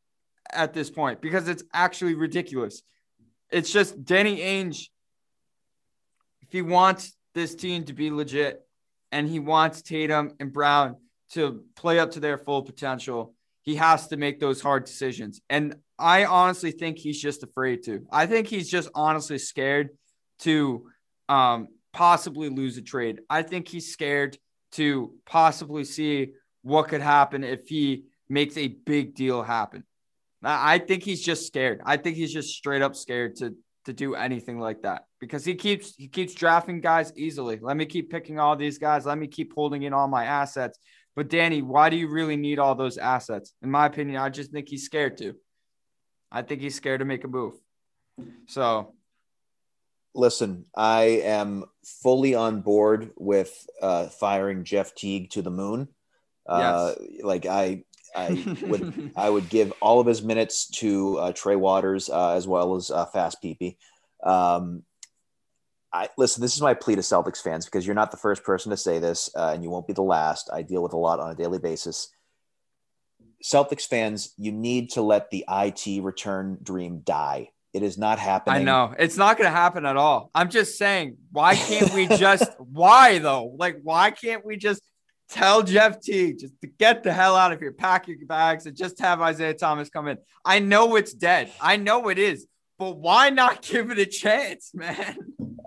at 0.53 0.73
this 0.73 0.91
point 0.91 1.21
because 1.21 1.47
it's 1.47 1.63
actually 1.73 2.13
ridiculous. 2.13 2.83
It's 3.49 3.71
just 3.71 4.05
Danny 4.05 4.41
Ainge. 4.41 4.89
If 6.43 6.51
he 6.51 6.61
wants 6.61 7.15
this 7.33 7.55
team 7.55 7.85
to 7.85 7.93
be 7.93 8.11
legit 8.11 8.61
and 9.11 9.27
he 9.27 9.39
wants 9.39 9.81
Tatum 9.81 10.33
and 10.39 10.53
Brown 10.53 10.97
to 11.31 11.63
play 11.75 11.97
up 11.97 12.11
to 12.11 12.19
their 12.19 12.37
full 12.37 12.61
potential, 12.61 13.33
he 13.63 13.73
has 13.77 14.07
to 14.09 14.17
make 14.17 14.39
those 14.39 14.61
hard 14.61 14.85
decisions. 14.85 15.41
And 15.49 15.77
I 15.99 16.25
honestly 16.25 16.71
think 16.71 16.97
he's 16.97 17.21
just 17.21 17.43
afraid 17.43 17.83
to. 17.83 18.05
I 18.11 18.25
think 18.25 18.47
he's 18.47 18.69
just 18.69 18.89
honestly 18.95 19.37
scared 19.37 19.89
to 20.39 20.87
um, 21.27 21.67
possibly 21.93 22.49
lose 22.49 22.77
a 22.77 22.81
trade. 22.81 23.19
I 23.29 23.41
think 23.43 23.67
he's 23.67 23.91
scared 23.91 24.37
to 24.73 25.13
possibly 25.25 25.83
see 25.83 26.33
what 26.61 26.87
could 26.87 27.01
happen 27.01 27.43
if 27.43 27.67
he 27.67 28.05
makes 28.29 28.57
a 28.57 28.67
big 28.67 29.15
deal 29.15 29.41
happen. 29.43 29.83
I 30.41 30.79
think 30.79 31.03
he's 31.03 31.21
just 31.21 31.45
scared. 31.47 31.81
I 31.85 31.97
think 31.97 32.15
he's 32.15 32.33
just 32.33 32.55
straight 32.55 32.81
up 32.81 32.95
scared 32.95 33.35
to 33.37 33.55
to 33.85 33.93
do 33.93 34.13
anything 34.13 34.59
like 34.59 34.83
that 34.83 35.05
because 35.19 35.43
he 35.43 35.55
keeps 35.55 35.95
he 35.95 36.07
keeps 36.07 36.33
drafting 36.33 36.79
guys 36.79 37.11
easily. 37.15 37.59
Let 37.61 37.75
me 37.75 37.85
keep 37.85 38.09
picking 38.09 38.39
all 38.39 38.55
these 38.55 38.77
guys. 38.77 39.05
Let 39.05 39.17
me 39.17 39.27
keep 39.27 39.53
holding 39.53 39.83
in 39.83 39.93
all 39.93 40.07
my 40.07 40.25
assets. 40.25 40.79
But 41.15 41.29
Danny, 41.29 41.61
why 41.61 41.89
do 41.89 41.97
you 41.97 42.07
really 42.09 42.37
need 42.37 42.59
all 42.59 42.75
those 42.75 42.97
assets? 42.97 43.53
In 43.61 43.71
my 43.71 43.87
opinion, 43.87 44.17
I 44.17 44.29
just 44.29 44.51
think 44.51 44.69
he's 44.69 44.85
scared 44.85 45.17
to. 45.17 45.33
I 46.31 46.41
think 46.41 46.61
he's 46.61 46.75
scared 46.75 46.99
to 46.99 47.05
make 47.05 47.23
a 47.23 47.27
move. 47.27 47.55
So, 48.47 48.93
listen, 50.13 50.65
I 50.75 51.21
am 51.23 51.65
fully 51.83 52.35
on 52.35 52.61
board 52.61 53.11
with 53.17 53.67
uh, 53.81 54.07
firing 54.07 54.63
Jeff 54.63 54.93
Teague 54.93 55.31
to 55.31 55.41
the 55.41 55.51
moon. 55.51 55.87
Uh, 56.47 56.93
yes. 56.99 57.23
Like 57.23 57.45
I, 57.45 57.83
I 58.15 58.57
would, 58.63 59.11
I 59.15 59.29
would 59.29 59.49
give 59.49 59.73
all 59.81 59.99
of 59.99 60.07
his 60.07 60.21
minutes 60.21 60.67
to 60.79 61.17
uh, 61.17 61.31
Trey 61.33 61.55
Waters 61.55 62.09
uh, 62.09 62.33
as 62.33 62.47
well 62.47 62.75
as 62.75 62.91
uh, 62.91 63.05
Fast 63.05 63.41
Peepee. 63.43 63.77
Um, 64.23 64.83
I 65.91 66.09
listen. 66.17 66.41
This 66.41 66.55
is 66.55 66.61
my 66.61 66.75
plea 66.75 66.95
to 66.95 67.01
Celtics 67.01 67.41
fans 67.41 67.65
because 67.65 67.85
you're 67.85 67.95
not 67.95 68.11
the 68.11 68.17
first 68.17 68.43
person 68.43 68.69
to 68.69 68.77
say 68.77 68.99
this, 68.99 69.29
uh, 69.35 69.51
and 69.53 69.63
you 69.63 69.71
won't 69.71 69.87
be 69.87 69.93
the 69.93 70.03
last. 70.03 70.49
I 70.53 70.61
deal 70.61 70.83
with 70.83 70.93
a 70.93 70.97
lot 70.97 71.19
on 71.19 71.31
a 71.31 71.35
daily 71.35 71.57
basis. 71.57 72.09
Celtics 73.43 73.87
fans, 73.87 74.33
you 74.37 74.51
need 74.51 74.91
to 74.91 75.01
let 75.01 75.31
the 75.31 75.45
IT 75.49 76.03
return 76.03 76.57
dream 76.61 76.99
die. 76.99 77.49
It 77.73 77.83
is 77.83 77.97
not 77.97 78.17
happening. 78.19 78.61
I 78.61 78.63
know 78.63 78.95
it's 78.97 79.15
not 79.15 79.37
going 79.37 79.49
to 79.49 79.55
happen 79.55 79.85
at 79.85 79.95
all. 79.95 80.31
I'm 80.33 80.49
just 80.49 80.77
saying, 80.77 81.17
why 81.31 81.55
can't 81.55 81.93
we 81.93 82.07
just, 82.07 82.49
why 82.59 83.19
though? 83.19 83.55
Like, 83.57 83.79
why 83.83 84.11
can't 84.11 84.43
we 84.43 84.57
just 84.57 84.81
tell 85.29 85.61
Jeff 85.61 86.01
Teague 86.01 86.39
just 86.39 86.59
to 86.61 86.67
get 86.67 87.03
the 87.03 87.13
hell 87.13 87.35
out 87.35 87.51
of 87.51 87.59
here, 87.59 87.71
pack 87.71 88.07
your 88.07 88.17
bags, 88.25 88.65
and 88.65 88.75
just 88.75 88.99
have 88.99 89.21
Isaiah 89.21 89.53
Thomas 89.53 89.89
come 89.89 90.07
in? 90.07 90.17
I 90.43 90.59
know 90.59 90.95
it's 90.95 91.13
dead. 91.13 91.51
I 91.61 91.77
know 91.77 92.09
it 92.09 92.17
is, 92.17 92.47
but 92.79 92.97
why 92.97 93.29
not 93.29 93.61
give 93.67 93.91
it 93.91 93.99
a 93.99 94.05
chance, 94.05 94.71
man? 94.73 95.17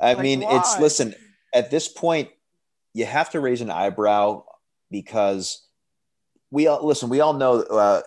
I 0.01 0.15
like, 0.15 0.23
mean, 0.23 0.41
why? 0.41 0.59
it's, 0.59 0.81
listen, 0.81 1.15
at 1.55 1.71
this 1.71 1.87
point, 1.87 2.31
you 2.95 3.07
have 3.07 3.31
to 3.31 3.41
raise 3.41 3.61
an 3.61 3.71
eyebrow 3.71 4.45
because 4.91 5.62
we 6.53 6.69
all 6.69 6.87
listen. 6.87 7.09
We 7.09 7.21
all 7.21 7.33
know 7.33 7.63
uh, 7.63 8.03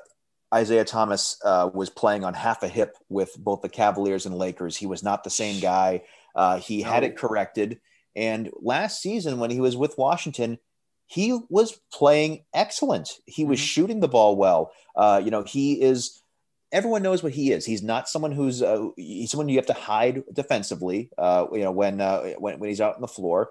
Isaiah 0.54 0.86
Thomas 0.86 1.38
uh, 1.44 1.70
was 1.74 1.90
playing 1.90 2.24
on 2.24 2.34
half 2.34 2.64
a 2.64 2.68
hip 2.68 2.96
with 3.10 3.36
both 3.38 3.62
the 3.62 3.70
Cavaliers 3.70 4.26
and 4.26 4.36
Lakers. 4.36 4.78
He 4.78 4.86
was 4.86 5.04
not 5.04 5.24
the 5.24 5.30
same 5.30 5.60
guy. 5.60 6.04
Uh, 6.36 6.60
he 6.60 6.84
no. 6.84 6.90
had 6.90 7.04
it 7.04 7.18
corrected. 7.18 7.82
And 8.16 8.50
last 8.62 9.02
season, 9.02 9.40
when 9.40 9.50
he 9.50 9.60
was 9.60 9.76
with 9.76 9.98
Washington, 9.98 10.60
he 11.08 11.38
was 11.50 11.80
playing 11.92 12.46
excellent. 12.54 13.10
He 13.26 13.46
was 13.46 13.60
mm-hmm. 13.60 13.66
shooting 13.66 14.00
the 14.00 14.08
ball 14.08 14.38
well. 14.38 14.72
Uh, 14.96 15.22
you 15.24 15.32
know, 15.32 15.44
he 15.44 15.82
is. 15.82 16.22
Everyone 16.72 17.04
knows 17.04 17.24
what 17.24 17.32
he 17.32 17.52
is. 17.52 17.66
He's 17.66 17.84
not 17.84 18.10
someone 18.10 18.32
who's 18.32 18.62
uh, 18.62 18.88
he's 18.96 19.32
someone 19.32 19.50
you 19.50 19.58
have 19.58 19.68
to 19.68 19.74
hide 19.74 20.24
defensively. 20.32 21.10
Uh, 21.18 21.48
you 21.52 21.64
know, 21.64 21.72
when 21.72 22.00
uh, 22.00 22.34
when 22.38 22.60
when 22.60 22.70
he's 22.70 22.82
out 22.82 22.96
on 22.96 23.02
the 23.02 23.08
floor, 23.08 23.50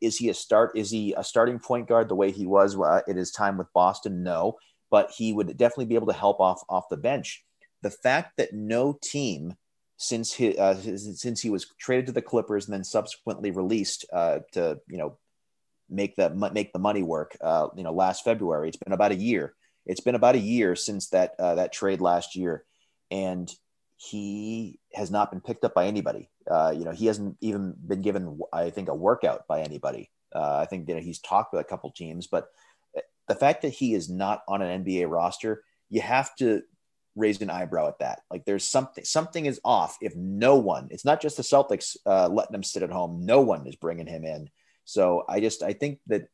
is 0.00 0.16
he 0.16 0.28
a 0.28 0.34
start? 0.34 0.72
Is 0.76 0.90
he 0.90 1.14
a 1.16 1.24
starting 1.24 1.58
point 1.58 1.88
guard 1.88 2.08
the 2.08 2.14
way 2.14 2.30
he 2.30 2.46
was 2.46 2.78
uh, 2.78 3.00
in 3.06 3.16
his 3.16 3.30
time 3.30 3.56
with 3.56 3.72
Boston? 3.72 4.22
No, 4.22 4.56
but 4.90 5.10
he 5.10 5.32
would 5.32 5.56
definitely 5.56 5.86
be 5.86 5.94
able 5.94 6.08
to 6.08 6.12
help 6.12 6.40
off 6.40 6.62
off 6.68 6.88
the 6.90 6.96
bench. 6.96 7.44
The 7.82 7.90
fact 7.90 8.36
that 8.36 8.52
no 8.52 8.98
team 9.02 9.56
since 9.96 10.32
he 10.32 10.56
uh, 10.58 10.74
since 10.74 11.40
he 11.40 11.50
was 11.50 11.66
traded 11.78 12.06
to 12.06 12.12
the 12.12 12.22
Clippers 12.22 12.66
and 12.66 12.74
then 12.74 12.84
subsequently 12.84 13.50
released 13.50 14.04
uh, 14.12 14.40
to 14.52 14.80
you 14.88 14.98
know 14.98 15.16
make 15.88 16.16
the 16.16 16.30
make 16.30 16.72
the 16.72 16.78
money 16.78 17.02
work. 17.02 17.36
Uh, 17.40 17.68
you 17.76 17.82
know, 17.82 17.92
last 17.92 18.24
February. 18.24 18.68
It's 18.68 18.76
been 18.76 18.92
about 18.92 19.12
a 19.12 19.16
year. 19.16 19.54
It's 19.86 20.00
been 20.00 20.14
about 20.14 20.34
a 20.34 20.40
year 20.40 20.74
since 20.76 21.08
that 21.10 21.34
uh, 21.38 21.56
that 21.56 21.72
trade 21.72 22.00
last 22.00 22.36
year, 22.36 22.64
and 23.10 23.52
he 24.02 24.80
has 24.94 25.10
not 25.10 25.30
been 25.30 25.40
picked 25.40 25.64
up 25.64 25.74
by 25.74 25.86
anybody. 25.86 26.28
Uh, 26.50 26.74
you 26.76 26.84
know, 26.84 26.90
he 26.90 27.06
hasn't 27.06 27.36
even 27.40 27.74
been 27.86 28.02
given, 28.02 28.40
I 28.52 28.70
think, 28.70 28.88
a 28.88 28.94
workout 28.94 29.46
by 29.46 29.60
anybody. 29.60 30.10
Uh, 30.34 30.58
I 30.58 30.66
think 30.66 30.88
you 30.88 30.94
know 30.94 31.00
he's 31.00 31.20
talked 31.20 31.52
with 31.52 31.60
a 31.60 31.64
couple 31.64 31.90
teams, 31.90 32.26
but 32.26 32.48
the 33.28 33.34
fact 33.34 33.62
that 33.62 33.68
he 33.68 33.94
is 33.94 34.10
not 34.10 34.42
on 34.48 34.60
an 34.60 34.84
NBA 34.84 35.08
roster, 35.08 35.62
you 35.88 36.00
have 36.00 36.34
to 36.36 36.62
raise 37.14 37.40
an 37.42 37.50
eyebrow 37.50 37.88
at 37.88 38.00
that. 38.00 38.20
Like 38.30 38.44
there's 38.44 38.66
something, 38.66 39.04
something 39.04 39.46
is 39.46 39.60
off. 39.64 39.98
If 40.00 40.16
no 40.16 40.56
one, 40.56 40.88
it's 40.90 41.04
not 41.04 41.20
just 41.20 41.36
the 41.36 41.42
Celtics 41.42 41.96
uh, 42.04 42.28
letting 42.28 42.54
him 42.54 42.62
sit 42.62 42.82
at 42.82 42.90
home. 42.90 43.24
No 43.24 43.40
one 43.42 43.66
is 43.66 43.76
bringing 43.76 44.06
him 44.06 44.24
in. 44.24 44.48
So 44.84 45.24
I 45.28 45.40
just, 45.40 45.62
I 45.62 45.74
think 45.74 46.00
that 46.08 46.28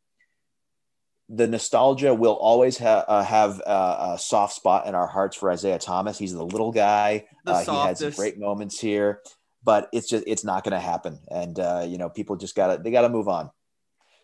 the 1.29 1.47
nostalgia 1.47 2.15
will 2.15 2.35
always 2.35 2.79
ha- 2.79 3.05
uh, 3.07 3.23
have 3.23 3.61
uh, 3.67 4.15
a 4.15 4.19
soft 4.19 4.55
spot 4.55 4.87
in 4.87 4.95
our 4.95 5.07
hearts 5.07 5.37
for 5.37 5.51
Isaiah 5.51 5.79
Thomas. 5.79 6.19
He's 6.19 6.33
the 6.33 6.45
little 6.45 6.73
guy. 6.73 7.27
Uh, 7.47 7.61
he 7.65 7.77
had 7.77 7.99
some 7.99 8.11
great 8.13 8.39
moments 8.39 8.81
here, 8.81 9.21
but 9.63 9.89
it's 9.93 10.09
just 10.09 10.25
it's 10.27 10.45
not 10.45 10.65
going 10.65 10.73
to 10.73 10.81
happen. 10.81 11.19
And 11.31 11.59
uh, 11.59 11.85
you 11.87 11.99
know, 11.99 12.09
people 12.09 12.37
just 12.37 12.55
gotta 12.55 12.83
they 12.83 12.91
gotta 12.91 13.11
move 13.11 13.29
on. 13.29 13.51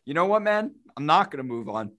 You 0.07 0.15
know 0.15 0.27
what, 0.27 0.43
man? 0.43 0.75
I'm 0.97 1.07
not 1.07 1.31
going 1.31 1.39
to 1.39 1.45
move 1.45 1.69
on. 1.69 1.93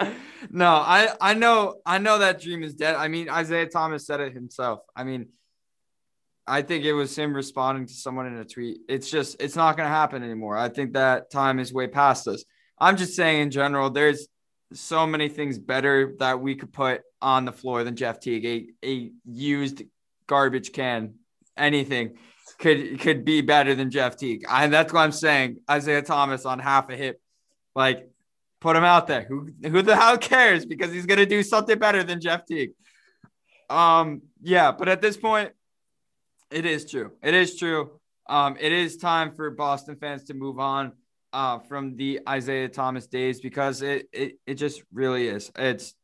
no, 0.50 0.68
I 0.68 1.08
I 1.20 1.34
know 1.34 1.76
I 1.84 1.98
know 1.98 2.18
that 2.18 2.40
dream 2.40 2.62
is 2.62 2.74
dead. 2.74 2.94
I 2.94 3.08
mean, 3.08 3.28
Isaiah 3.28 3.66
Thomas 3.66 4.06
said 4.06 4.20
it 4.20 4.32
himself. 4.32 4.80
I 4.94 5.04
mean, 5.04 5.28
I 6.48 6.62
think 6.62 6.84
it 6.84 6.94
was 6.94 7.16
him 7.16 7.34
responding 7.34 7.86
to 7.86 7.92
someone 7.92 8.26
in 8.26 8.38
a 8.38 8.44
tweet. 8.44 8.78
It's 8.88 9.10
just 9.10 9.36
it's 9.40 9.56
not 9.56 9.76
going 9.76 9.86
to 9.86 9.94
happen 9.94 10.22
anymore. 10.22 10.56
I 10.56 10.68
think 10.70 10.94
that 10.94 11.30
time 11.30 11.58
is 11.58 11.72
way 11.72 11.86
past 11.86 12.26
us. 12.26 12.44
I'm 12.78 12.96
just 12.96 13.14
saying 13.14 13.42
in 13.42 13.50
general, 13.50 13.90
there's 13.90 14.28
so 14.72 15.06
many 15.06 15.28
things 15.28 15.58
better 15.58 16.14
that 16.18 16.40
we 16.40 16.54
could 16.54 16.72
put 16.72 17.02
on 17.20 17.44
the 17.44 17.52
floor 17.52 17.84
than 17.84 17.96
Jeff 17.96 18.20
Teague. 18.20 18.46
A, 18.46 18.88
a 18.88 19.10
used 19.24 19.82
garbage 20.26 20.72
can, 20.72 21.14
anything 21.56 22.16
could 22.58 23.00
could 23.00 23.24
be 23.24 23.40
better 23.40 23.74
than 23.74 23.90
Jeff 23.90 24.16
Teague. 24.16 24.44
And 24.48 24.72
that's 24.72 24.92
what 24.92 25.00
I'm 25.00 25.12
saying. 25.12 25.58
Isaiah 25.70 26.02
Thomas 26.02 26.44
on 26.44 26.58
half 26.58 26.90
a 26.90 26.96
hip, 26.96 27.20
like 27.74 28.10
put 28.60 28.76
him 28.76 28.84
out 28.84 29.06
there. 29.06 29.22
Who 29.28 29.50
who 29.62 29.82
the 29.82 29.96
hell 29.96 30.18
cares? 30.18 30.66
Because 30.66 30.92
he's 30.92 31.06
gonna 31.06 31.26
do 31.26 31.42
something 31.42 31.78
better 31.78 32.02
than 32.02 32.20
Jeff 32.20 32.46
Teague. 32.46 32.72
Um, 33.70 34.22
yeah, 34.42 34.72
but 34.72 34.88
at 34.88 35.02
this 35.02 35.16
point, 35.16 35.52
it 36.50 36.66
is 36.66 36.90
true. 36.90 37.12
It 37.22 37.34
is 37.34 37.56
true. 37.56 37.90
Um, 38.28 38.56
it 38.60 38.72
is 38.72 38.96
time 38.96 39.34
for 39.34 39.50
Boston 39.50 39.96
fans 39.96 40.24
to 40.24 40.34
move 40.34 40.58
on 40.58 40.92
uh, 41.32 41.58
from 41.60 41.96
the 41.96 42.20
Isaiah 42.28 42.68
Thomas 42.68 43.06
days 43.06 43.40
because 43.40 43.82
it 43.82 44.08
it, 44.12 44.38
it 44.46 44.54
just 44.54 44.82
really 44.92 45.28
is. 45.28 45.50
It's 45.56 45.94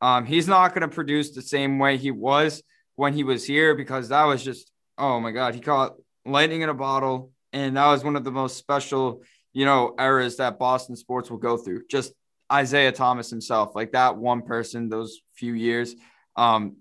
um, 0.00 0.24
he's 0.24 0.48
not 0.48 0.68
going 0.74 0.88
to 0.88 0.94
produce 0.94 1.32
the 1.32 1.42
same 1.42 1.78
way 1.78 1.96
he 1.96 2.10
was 2.10 2.62
when 2.96 3.12
he 3.12 3.24
was 3.24 3.44
here 3.44 3.74
because 3.74 4.08
that 4.08 4.24
was 4.24 4.42
just 4.42 4.70
oh 4.98 5.20
my 5.20 5.30
god 5.30 5.54
he 5.54 5.60
caught 5.60 5.94
lightning 6.26 6.60
in 6.60 6.68
a 6.68 6.74
bottle 6.74 7.30
and 7.52 7.76
that 7.76 7.86
was 7.86 8.04
one 8.04 8.16
of 8.16 8.24
the 8.24 8.30
most 8.30 8.56
special 8.56 9.22
you 9.52 9.64
know 9.64 9.94
eras 9.98 10.36
that 10.36 10.58
Boston 10.58 10.96
sports 10.96 11.30
will 11.30 11.38
go 11.38 11.56
through. 11.56 11.82
Just 11.90 12.12
Isaiah 12.52 12.92
Thomas 12.92 13.30
himself, 13.30 13.74
like 13.74 13.92
that 13.92 14.16
one 14.16 14.42
person, 14.42 14.88
those 14.88 15.20
few 15.34 15.54
years. 15.54 15.94
Um, 16.36 16.76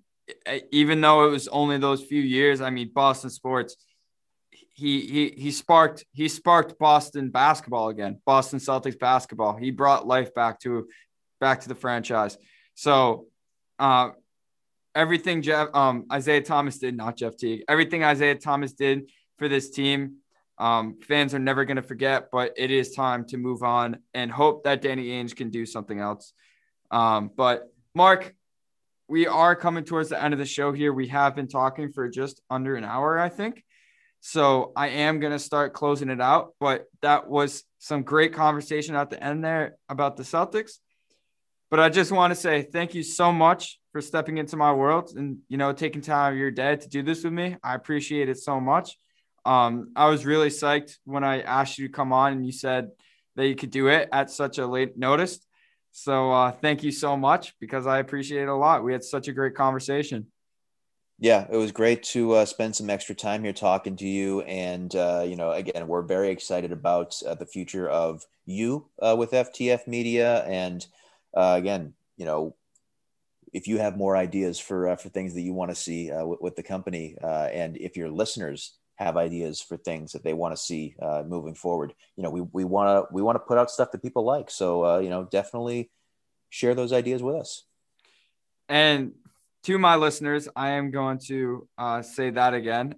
even 0.71 1.01
though 1.01 1.25
it 1.27 1.30
was 1.30 1.47
only 1.47 1.77
those 1.77 2.03
few 2.03 2.21
years, 2.21 2.61
I 2.61 2.69
mean 2.69 2.91
Boston 2.93 3.30
sports 3.30 3.75
he 4.80 5.01
he 5.01 5.34
he 5.38 5.51
sparked 5.51 6.05
he 6.13 6.30
sparked 6.30 6.80
Boston 6.80 7.30
basketball 7.30 7.89
again, 7.89 8.21
Boston 8.25 8.59
Celtics 8.59 8.97
basketball. 8.97 9.57
He 9.57 9.71
brought 9.71 10.07
life 10.07 10.34
back 10.34 10.59
to 10.61 10.88
back 11.41 11.61
to 11.61 11.67
the 11.67 11.75
franchise. 11.75 12.38
So 12.75 13.27
uh, 13.77 14.11
everything 14.95 15.41
Jeff 15.41 15.67
um, 15.73 16.05
Isaiah 16.11 16.41
Thomas 16.41 16.77
did, 16.80 16.95
not 16.95 17.17
Jeff 17.17 17.36
Teague, 17.36 17.63
everything 17.67 18.05
Isaiah 18.05 18.36
Thomas 18.36 18.71
did 18.71 19.09
for 19.38 19.49
this 19.49 19.69
team, 19.69 20.15
um, 20.57 20.97
fans 21.01 21.34
are 21.34 21.39
never 21.39 21.65
going 21.65 21.77
to 21.77 21.84
forget. 21.84 22.30
But 22.32 22.53
it 22.55 22.71
is 22.71 22.93
time 22.93 23.25
to 23.27 23.38
move 23.38 23.63
on 23.63 23.97
and 24.13 24.32
hope 24.32 24.63
that 24.63 24.82
Danny 24.82 25.09
Ainge 25.09 25.36
can 25.36 25.49
do 25.49 25.65
something 25.65 25.99
else. 25.99 26.32
Um, 26.89 27.32
but 27.36 27.63
Mark, 27.93 28.34
we 29.10 29.26
are 29.26 29.55
coming 29.55 29.84
towards 29.84 30.10
the 30.10 30.24
end 30.24 30.34
of 30.34 30.39
the 30.39 30.45
show 30.45 30.72
here. 30.72 30.93
We 30.93 31.07
have 31.07 31.36
been 31.36 31.47
talking 31.47 31.91
for 31.91 32.07
just 32.07 32.41
under 32.49 32.76
an 32.76 32.84
hour, 32.84 33.20
I 33.20 33.30
think. 33.30 33.64
So 34.22 34.72
I 34.76 34.89
am 34.89 35.20
going 35.20 35.32
to 35.32 35.39
start 35.39 35.74
closing 35.74 36.10
it 36.10 36.22
out. 36.22 36.53
But 36.60 36.86
that 37.01 37.28
was 37.28 37.64
some 37.80 38.03
great 38.03 38.34
conversation 38.34 38.95
at 38.95 39.10
the 39.10 39.22
end 39.22 39.43
there 39.43 39.78
about 39.89 40.16
the 40.16 40.24
Celtics. 40.24 40.74
But 41.72 41.80
I 41.80 41.89
just 41.89 42.12
want 42.12 42.32
to 42.32 42.36
say 42.36 42.62
thank 42.62 42.93
you 42.93 43.03
so 43.03 43.32
much 43.32 43.80
for 43.91 44.01
stepping 44.01 44.38
into 44.38 44.57
my 44.57 44.74
world 44.74 45.14
and 45.16 45.38
you 45.49 45.57
know 45.57 45.72
taking 45.72 46.01
time 46.01 46.28
out 46.28 46.32
of 46.34 46.38
your 46.38 46.51
day 46.51 46.76
to 46.76 46.89
do 46.89 47.01
this 47.03 47.24
with 47.24 47.34
me. 47.34 47.57
I 47.64 47.76
appreciate 47.76 48.30
it 48.30 48.38
so 48.38 48.60
much. 48.60 48.97
Um, 49.45 49.91
I 49.95 50.10
was 50.10 50.26
really 50.26 50.49
psyched 50.49 50.97
when 51.05 51.24
I 51.24 51.41
asked 51.41 51.78
you 51.78 51.88
to 51.88 51.93
come 51.93 52.12
on 52.12 52.34
and 52.34 52.45
you 52.45 52.51
said 52.51 52.89
that 53.36 53.47
you 53.47 53.55
could 53.55 53.72
do 53.72 53.88
it 53.88 54.10
at 54.12 54.30
such 54.30 54.57
a 54.57 54.68
late 54.68 54.97
notice. 54.97 55.39
So 55.92 56.32
uh, 56.32 56.52
thank 56.52 56.84
you 56.84 56.92
so 56.92 57.18
much 57.18 57.54
because 57.60 57.88
I 57.88 58.00
appreciate 58.00 58.44
it 58.44 58.50
a 58.50 58.56
lot. 58.56 58.84
We 58.84 58.94
had 58.94 59.04
such 59.04 59.28
a 59.28 59.34
great 59.34 59.56
conversation. 59.56 60.28
Yeah, 61.22 61.46
it 61.52 61.58
was 61.58 61.74
great 61.74 62.04
to 62.04 62.34
uh, 62.34 62.46
spend 62.46 62.76
some 62.76 62.90
extra 62.90 63.14
time 63.14 63.44
here 63.44 63.52
talking 63.52 63.98
to 63.98 64.08
you. 64.08 64.42
And, 64.42 64.96
uh, 64.96 65.26
you 65.28 65.36
know, 65.36 65.52
again, 65.52 65.88
we're 65.88 66.02
very 66.02 66.30
excited 66.30 66.72
about 66.72 67.22
uh, 67.28 67.36
the 67.36 67.46
future 67.46 67.90
of 67.90 68.26
you 68.46 68.88
uh, 69.02 69.16
with 69.18 69.32
FTF 69.32 69.86
Media. 69.86 70.46
And 70.46 70.86
uh, 71.34 71.56
again, 71.58 71.94
you 72.16 72.26
know, 72.26 72.56
if 73.52 73.68
you 73.68 73.80
have 73.80 73.98
more 73.98 74.16
ideas 74.16 74.60
for, 74.60 74.96
for 74.96 75.10
things 75.10 75.34
that 75.34 75.42
you 75.42 75.54
want 75.54 75.72
to 75.72 75.76
see 75.76 76.10
with 76.14 76.56
the 76.56 76.64
company, 76.64 77.18
and 77.22 77.76
if 77.78 77.98
your 77.98 78.10
listeners 78.10 78.78
have 79.00 79.18
ideas 79.18 79.62
for 79.62 79.78
things 79.78 80.12
that 80.12 80.24
they 80.24 80.34
want 80.34 80.54
to 80.54 80.62
see 80.62 80.95
moving 81.26 81.56
forward, 81.56 81.93
you 82.16 82.24
know, 82.24 82.30
we, 82.30 82.41
we 82.41 82.64
want 82.64 82.88
to 83.08 83.14
we 83.14 83.22
want 83.22 83.36
to 83.36 83.39
put 83.39 83.58
out 83.58 83.72
stuff 83.72 83.91
that 83.91 84.04
people 84.04 84.24
like. 84.24 84.52
So, 84.52 85.00
you 85.00 85.10
know, 85.10 85.24
definitely 85.24 85.89
share 86.50 86.76
those 86.76 86.93
ideas 86.93 87.24
with 87.24 87.36
us. 87.36 87.64
And 88.68 89.14
to 89.64 89.78
my 89.78 89.95
listeners, 89.95 90.47
I 90.56 90.72
am 90.72 90.91
going 90.91 91.20
to 91.28 91.68
uh, 91.78 92.02
say 92.02 92.30
that 92.32 92.54
again. 92.54 92.95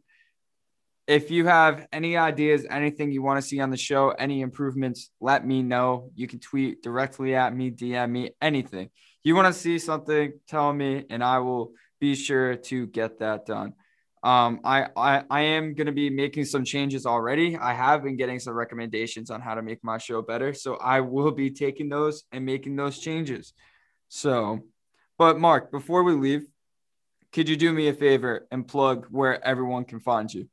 If 1.07 1.31
you 1.31 1.45
have 1.45 1.87
any 1.91 2.17
ideas, 2.17 2.65
anything 2.69 3.11
you 3.11 3.21
want 3.21 3.41
to 3.41 3.47
see 3.47 3.59
on 3.59 3.69
the 3.69 3.77
show, 3.77 4.09
any 4.11 4.41
improvements, 4.41 5.09
let 5.19 5.45
me 5.45 5.63
know. 5.63 6.11
You 6.15 6.27
can 6.27 6.39
tweet 6.39 6.83
directly 6.83 7.35
at 7.35 7.55
me, 7.55 7.71
DM 7.71 8.11
me, 8.11 8.31
anything. 8.41 8.89
You 9.23 9.35
want 9.35 9.53
to 9.53 9.59
see 9.59 9.79
something, 9.79 10.33
tell 10.47 10.71
me, 10.71 11.05
and 11.09 11.23
I 11.23 11.39
will 11.39 11.73
be 11.99 12.15
sure 12.15 12.55
to 12.55 12.87
get 12.87 13.19
that 13.19 13.45
done. 13.45 13.73
Um, 14.23 14.59
I, 14.63 14.87
I, 14.95 15.23
I 15.29 15.41
am 15.41 15.73
going 15.73 15.87
to 15.87 15.93
be 15.93 16.09
making 16.09 16.45
some 16.45 16.63
changes 16.63 17.05
already. 17.05 17.57
I 17.57 17.73
have 17.73 18.03
been 18.03 18.17
getting 18.17 18.39
some 18.39 18.53
recommendations 18.53 19.31
on 19.31 19.41
how 19.41 19.55
to 19.55 19.63
make 19.63 19.83
my 19.83 19.97
show 19.97 20.21
better. 20.21 20.53
So 20.53 20.75
I 20.75 20.99
will 20.99 21.31
be 21.31 21.49
taking 21.49 21.89
those 21.89 22.23
and 22.31 22.45
making 22.45 22.75
those 22.75 22.99
changes. 22.99 23.53
So, 24.09 24.59
but 25.17 25.39
Mark, 25.39 25.71
before 25.71 26.03
we 26.03 26.13
leave, 26.13 26.45
could 27.31 27.49
you 27.49 27.55
do 27.55 27.71
me 27.71 27.87
a 27.87 27.93
favor 27.93 28.47
and 28.51 28.67
plug 28.67 29.07
where 29.09 29.43
everyone 29.43 29.85
can 29.85 29.99
find 29.99 30.31
you? 30.31 30.49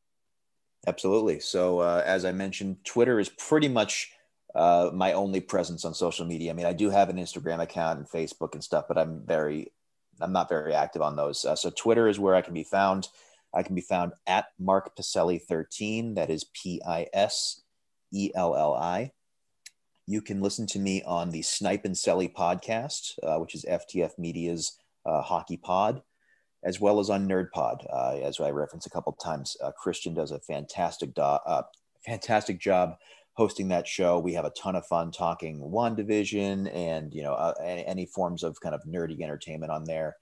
Absolutely. 0.87 1.41
So, 1.41 1.81
uh, 1.81 2.03
as 2.07 2.25
I 2.25 2.33
mentioned, 2.33 2.85
Twitter 2.85 3.19
is 3.19 3.29
pretty 3.29 3.69
much 3.69 4.13
uh, 4.55 4.91
my 4.95 5.13
only 5.13 5.41
presence 5.41 5.85
on 5.85 5.93
social 5.93 6.25
media. 6.25 6.51
I 6.51 6.55
mean, 6.55 6.67
I 6.67 6.73
do 6.73 6.89
have 6.89 7.09
an 7.11 7.17
Instagram 7.17 7.61
account 7.61 7.99
and 7.99 8.09
Facebook 8.09 8.55
and 8.55 8.63
stuff, 8.63 8.87
but 8.87 8.97
I'm 8.97 9.23
very, 9.27 9.73
I'm 10.21 10.33
not 10.33 10.49
very 10.49 10.73
active 10.73 11.03
on 11.03 11.17
those. 11.17 11.45
Uh, 11.45 11.57
so, 11.57 11.71
Twitter 11.71 12.09
is 12.09 12.19
where 12.19 12.37
I 12.37 12.43
can 12.43 12.55
be 12.55 12.65
found. 12.65 13.09
I 13.55 13.63
can 13.63 13.75
be 13.75 13.81
found 13.81 14.13
at 14.27 14.47
Mark 14.59 14.97
Piselli 14.97 15.41
13. 15.41 16.15
That 16.15 16.31
is 16.31 16.45
P 16.55 16.81
I 16.87 17.07
S 17.13 17.63
E 18.13 18.31
L 18.35 18.55
L 18.57 18.75
I. 18.75 19.13
You 20.07 20.23
can 20.23 20.41
listen 20.41 20.67
to 20.69 20.79
me 20.79 21.03
on 21.03 21.31
the 21.31 21.43
Snipe 21.43 21.85
and 21.85 21.95
Selly 21.95 22.33
podcast, 22.33 23.19
uh, 23.23 23.39
which 23.39 23.55
is 23.55 23.65
FTF 23.65 24.19
Media's 24.19 24.79
uh, 25.05 25.23
hockey 25.23 25.57
pod 25.57 26.03
as 26.65 26.81
well 26.81 26.99
as 26.99 27.09
on 27.09 27.29
NerdPod, 27.29 27.87
uh, 27.93 28.17
as 28.23 28.41
I 28.41 28.51
referenced 28.51 28.87
a 28.87 28.91
couple 28.91 29.13
times. 29.13 29.57
Uh, 29.63 29.71
Christian 29.73 30.15
does 30.15 30.33
a 30.33 30.41
fantastic, 30.41 31.15
do- 31.15 31.23
uh, 31.23 31.63
fantastic 32.05 32.59
job 32.59 32.97
hosting 33.35 33.69
that 33.69 33.87
show. 33.87 34.19
We 34.19 34.35
have 34.35 34.45
a 34.45 34.51
ton 34.51 34.75
of 34.75 34.85
fun 34.87 35.13
talking 35.13 35.61
WandaVision 35.61 36.75
and 36.75 37.15
you 37.15 37.23
know 37.23 37.35
uh, 37.35 37.55
any, 37.63 38.07
forms 38.07 38.43
of 38.43 38.61
kind 38.61 38.75
of 38.75 38.83
nerdy 38.83 39.21
entertainment 39.23 39.71
on 39.71 39.85
there. 39.85 40.17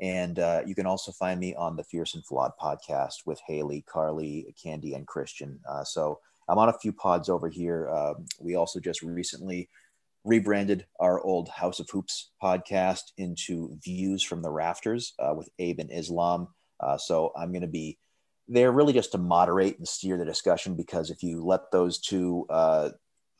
And 0.00 0.38
uh, 0.38 0.62
you 0.66 0.74
can 0.74 0.86
also 0.86 1.12
find 1.12 1.40
me 1.40 1.54
on 1.54 1.76
the 1.76 1.84
Fierce 1.84 2.14
and 2.14 2.24
Flawed 2.24 2.52
podcast 2.60 3.26
with 3.26 3.40
Haley, 3.46 3.84
Carly, 3.88 4.54
Candy, 4.62 4.94
and 4.94 5.06
Christian. 5.06 5.58
Uh, 5.68 5.84
so 5.84 6.20
I'm 6.48 6.58
on 6.58 6.68
a 6.68 6.78
few 6.78 6.92
pods 6.92 7.28
over 7.28 7.48
here. 7.48 7.88
Um, 7.90 8.26
we 8.40 8.54
also 8.54 8.80
just 8.80 9.02
recently 9.02 9.68
rebranded 10.24 10.86
our 11.00 11.20
old 11.20 11.48
House 11.48 11.80
of 11.80 11.88
Hoops 11.90 12.30
podcast 12.42 13.12
into 13.16 13.76
Views 13.82 14.22
from 14.22 14.42
the 14.42 14.50
Rafters 14.50 15.14
uh, 15.18 15.34
with 15.34 15.48
Abe 15.58 15.80
and 15.80 15.92
Islam. 15.92 16.48
Uh, 16.80 16.96
so 16.96 17.32
I'm 17.36 17.50
going 17.50 17.62
to 17.62 17.66
be 17.68 17.98
there 18.46 18.72
really 18.72 18.92
just 18.92 19.12
to 19.12 19.18
moderate 19.18 19.78
and 19.78 19.86
steer 19.86 20.16
the 20.16 20.24
discussion 20.24 20.74
because 20.74 21.10
if 21.10 21.22
you 21.22 21.44
let 21.44 21.70
those 21.70 21.98
two, 21.98 22.46
uh, 22.50 22.90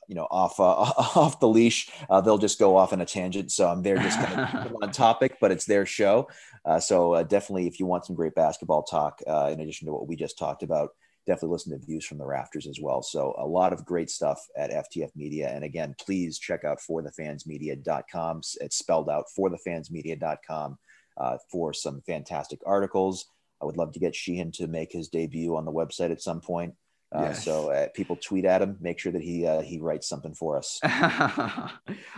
you 0.08 0.14
know, 0.14 0.26
off 0.30 0.58
uh, 0.58 0.64
off 1.14 1.38
the 1.38 1.48
leash, 1.48 1.90
uh, 2.10 2.20
they'll 2.20 2.38
just 2.38 2.58
go 2.58 2.76
off 2.76 2.92
on 2.92 3.00
a 3.00 3.06
tangent. 3.06 3.52
So 3.52 3.68
I'm 3.68 3.82
there 3.82 3.98
just 3.98 4.18
kind 4.18 4.40
of 4.66 4.74
on 4.82 4.90
topic, 4.90 5.36
but 5.40 5.52
it's 5.52 5.66
their 5.66 5.86
show. 5.86 6.28
Uh, 6.64 6.80
so 6.80 7.22
definitely, 7.24 7.66
if 7.66 7.78
you 7.78 7.86
want 7.86 8.06
some 8.06 8.16
great 8.16 8.34
basketball 8.34 8.82
talk, 8.82 9.22
in 9.26 9.60
addition 9.60 9.86
to 9.86 9.92
what 9.92 10.08
we 10.08 10.16
just 10.16 10.38
talked 10.38 10.62
about, 10.62 10.90
definitely 11.28 11.52
listen 11.52 11.78
to 11.78 11.86
Views 11.86 12.06
from 12.06 12.18
the 12.18 12.26
Rafters 12.26 12.66
as 12.66 12.80
well. 12.80 13.02
So 13.02 13.34
a 13.38 13.46
lot 13.46 13.74
of 13.74 13.84
great 13.84 14.10
stuff 14.10 14.40
at 14.56 14.70
FTF 14.70 15.10
Media. 15.14 15.50
And 15.50 15.62
again, 15.62 15.94
please 16.00 16.38
check 16.38 16.64
out 16.64 16.78
forthefansmedia.com. 16.80 18.40
It's 18.60 18.78
spelled 18.78 19.10
out 19.10 19.26
forthefansmedia.com 19.38 20.78
uh, 21.18 21.38
for 21.52 21.74
some 21.74 22.00
fantastic 22.06 22.60
articles. 22.64 23.26
I 23.60 23.66
would 23.66 23.76
love 23.76 23.92
to 23.92 23.98
get 23.98 24.14
Sheehan 24.14 24.52
to 24.52 24.66
make 24.68 24.90
his 24.90 25.08
debut 25.08 25.54
on 25.54 25.66
the 25.66 25.72
website 25.72 26.10
at 26.10 26.22
some 26.22 26.40
point. 26.40 26.74
Uh, 27.14 27.22
yes. 27.22 27.44
So 27.44 27.70
uh, 27.70 27.88
people 27.94 28.16
tweet 28.16 28.44
at 28.44 28.60
him, 28.60 28.76
make 28.80 28.98
sure 28.98 29.12
that 29.12 29.22
he 29.22 29.46
uh, 29.46 29.62
he 29.62 29.78
writes 29.78 30.06
something 30.08 30.34
for 30.34 30.58
us. 30.58 30.78
I 30.82 31.70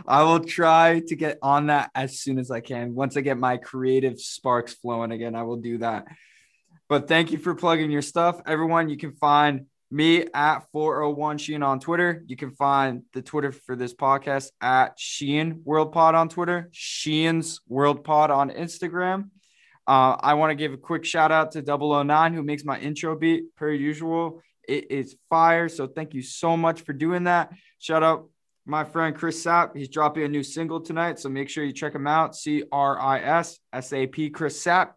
will 0.09 0.41
try 0.41 1.01
to 1.07 1.17
get 1.17 1.39
on 1.43 1.67
that 1.67 1.91
as 1.95 2.19
soon 2.19 2.39
as 2.39 2.51
I 2.51 2.61
can. 2.61 2.95
Once 2.95 3.17
I 3.17 3.21
get 3.21 3.39
my 3.39 3.57
creative 3.57 4.21
sparks 4.21 4.75
flowing 4.75 5.13
again, 5.13 5.37
I 5.37 5.45
will 5.45 5.59
do 5.59 5.79
that. 5.79 6.07
But 6.89 7.07
thank 7.07 7.31
you 7.31 7.39
for 7.39 7.55
plugging 7.55 7.93
your 7.93 8.03
stuff. 8.03 8.41
Everyone, 8.47 8.89
you 8.89 8.97
can 8.97 9.13
find 9.13 9.67
me 9.93 10.27
at 10.35 10.61
401 10.73 11.39
Sheehan 11.39 11.63
on 11.63 11.79
Twitter. 11.79 12.25
You 12.27 12.37
can 12.37 12.51
find 12.53 13.03
the 13.13 13.23
Twitter 13.23 13.53
for 13.53 13.77
this 13.77 13.95
podcast 13.95 14.51
at 14.61 14.99
Sheehan 14.99 15.63
World 15.65 15.93
Pod 15.93 16.17
on 16.17 16.29
Twitter, 16.29 16.69
Sheehan's 16.73 17.61
World 17.69 18.03
Pod 18.03 18.31
on 18.31 18.51
Instagram. 18.51 19.31
Uh, 19.87 20.17
I 20.21 20.35
want 20.35 20.51
to 20.51 20.55
give 20.55 20.73
a 20.73 20.77
quick 20.77 21.05
shout 21.05 21.33
out 21.33 21.53
to 21.53 21.63
009 21.63 22.35
who 22.35 22.43
makes 22.43 22.65
my 22.65 22.79
intro 22.79 23.17
beat 23.17 23.55
per 23.57 23.71
usual. 23.71 24.43
It 24.69 24.91
is 24.91 25.17
fire. 25.29 25.69
So 25.69 25.87
thank 25.87 26.15
you 26.15 26.23
so 26.23 26.57
much 26.57 26.83
for 26.83 26.93
doing 26.93 27.25
that. 27.25 27.53
Shout 27.79 28.03
out 28.03 28.29
my 28.67 28.85
friend 28.85 29.15
Cris 29.15 29.45
Sapp. 29.45 29.77
He's 29.77 29.89
dropping 29.89 30.25
a 30.25 30.29
new 30.29 30.43
single 30.43 30.81
tonight. 30.81 31.19
So 31.19 31.29
make 31.29 31.49
sure 31.49 31.65
you 31.65 31.73
check 31.73 31.95
him 31.95 32.07
out. 32.07 32.37
C 32.37 32.65
R 32.71 33.01
I 33.01 33.21
S 33.21 33.59
S 33.73 33.93
A 33.93 34.07
P 34.07 34.31
Cris 34.31 34.63
Sapp. 34.63 34.93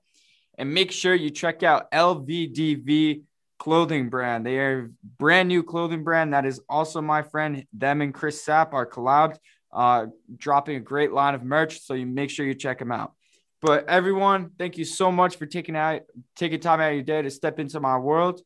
And 0.58 0.74
make 0.74 0.92
sure 0.92 1.16
you 1.16 1.32
check 1.32 1.64
out 1.64 1.92
LVDV 1.92 3.24
clothing 3.58 4.10
brand. 4.10 4.46
They 4.46 4.60
are 4.60 4.92
brand 5.18 5.48
new 5.48 5.64
clothing 5.64 6.04
brand. 6.04 6.34
That 6.34 6.46
is 6.46 6.62
also 6.70 7.02
my 7.02 7.24
friend. 7.24 7.66
Them 7.74 8.02
and 8.02 8.14
Cris 8.14 8.46
Sapp 8.46 8.74
are 8.74 8.86
collabed, 8.86 9.38
uh, 9.72 10.08
dropping 10.38 10.76
a 10.76 10.82
great 10.82 11.12
line 11.12 11.34
of 11.34 11.44
merch. 11.44 11.80
So 11.82 11.94
you 11.94 12.06
make 12.06 12.30
sure 12.30 12.46
you 12.46 12.54
check 12.54 12.78
them 12.78 12.92
out. 12.92 13.14
But 13.62 13.88
everyone, 13.88 14.52
thank 14.60 14.78
you 14.78 14.84
so 14.84 15.12
much 15.12 15.38
for 15.38 15.46
taking 15.46 15.78
out 15.78 16.02
taking 16.36 16.60
time 16.60 16.82
out 16.82 16.90
of 16.90 16.96
your 16.96 17.04
day 17.04 17.22
to 17.22 17.32
step 17.32 17.60
into 17.60 17.80
my 17.80 17.98
world. 17.98 18.42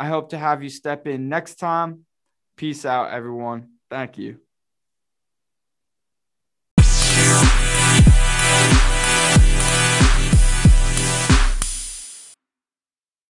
I 0.00 0.06
hope 0.06 0.30
to 0.30 0.38
have 0.38 0.62
you 0.62 0.70
step 0.70 1.06
in 1.06 1.28
next 1.28 1.56
time. 1.56 2.06
Peace 2.56 2.86
out, 2.86 3.10
everyone. 3.12 3.68
Thank 3.90 4.16
you. 4.16 4.38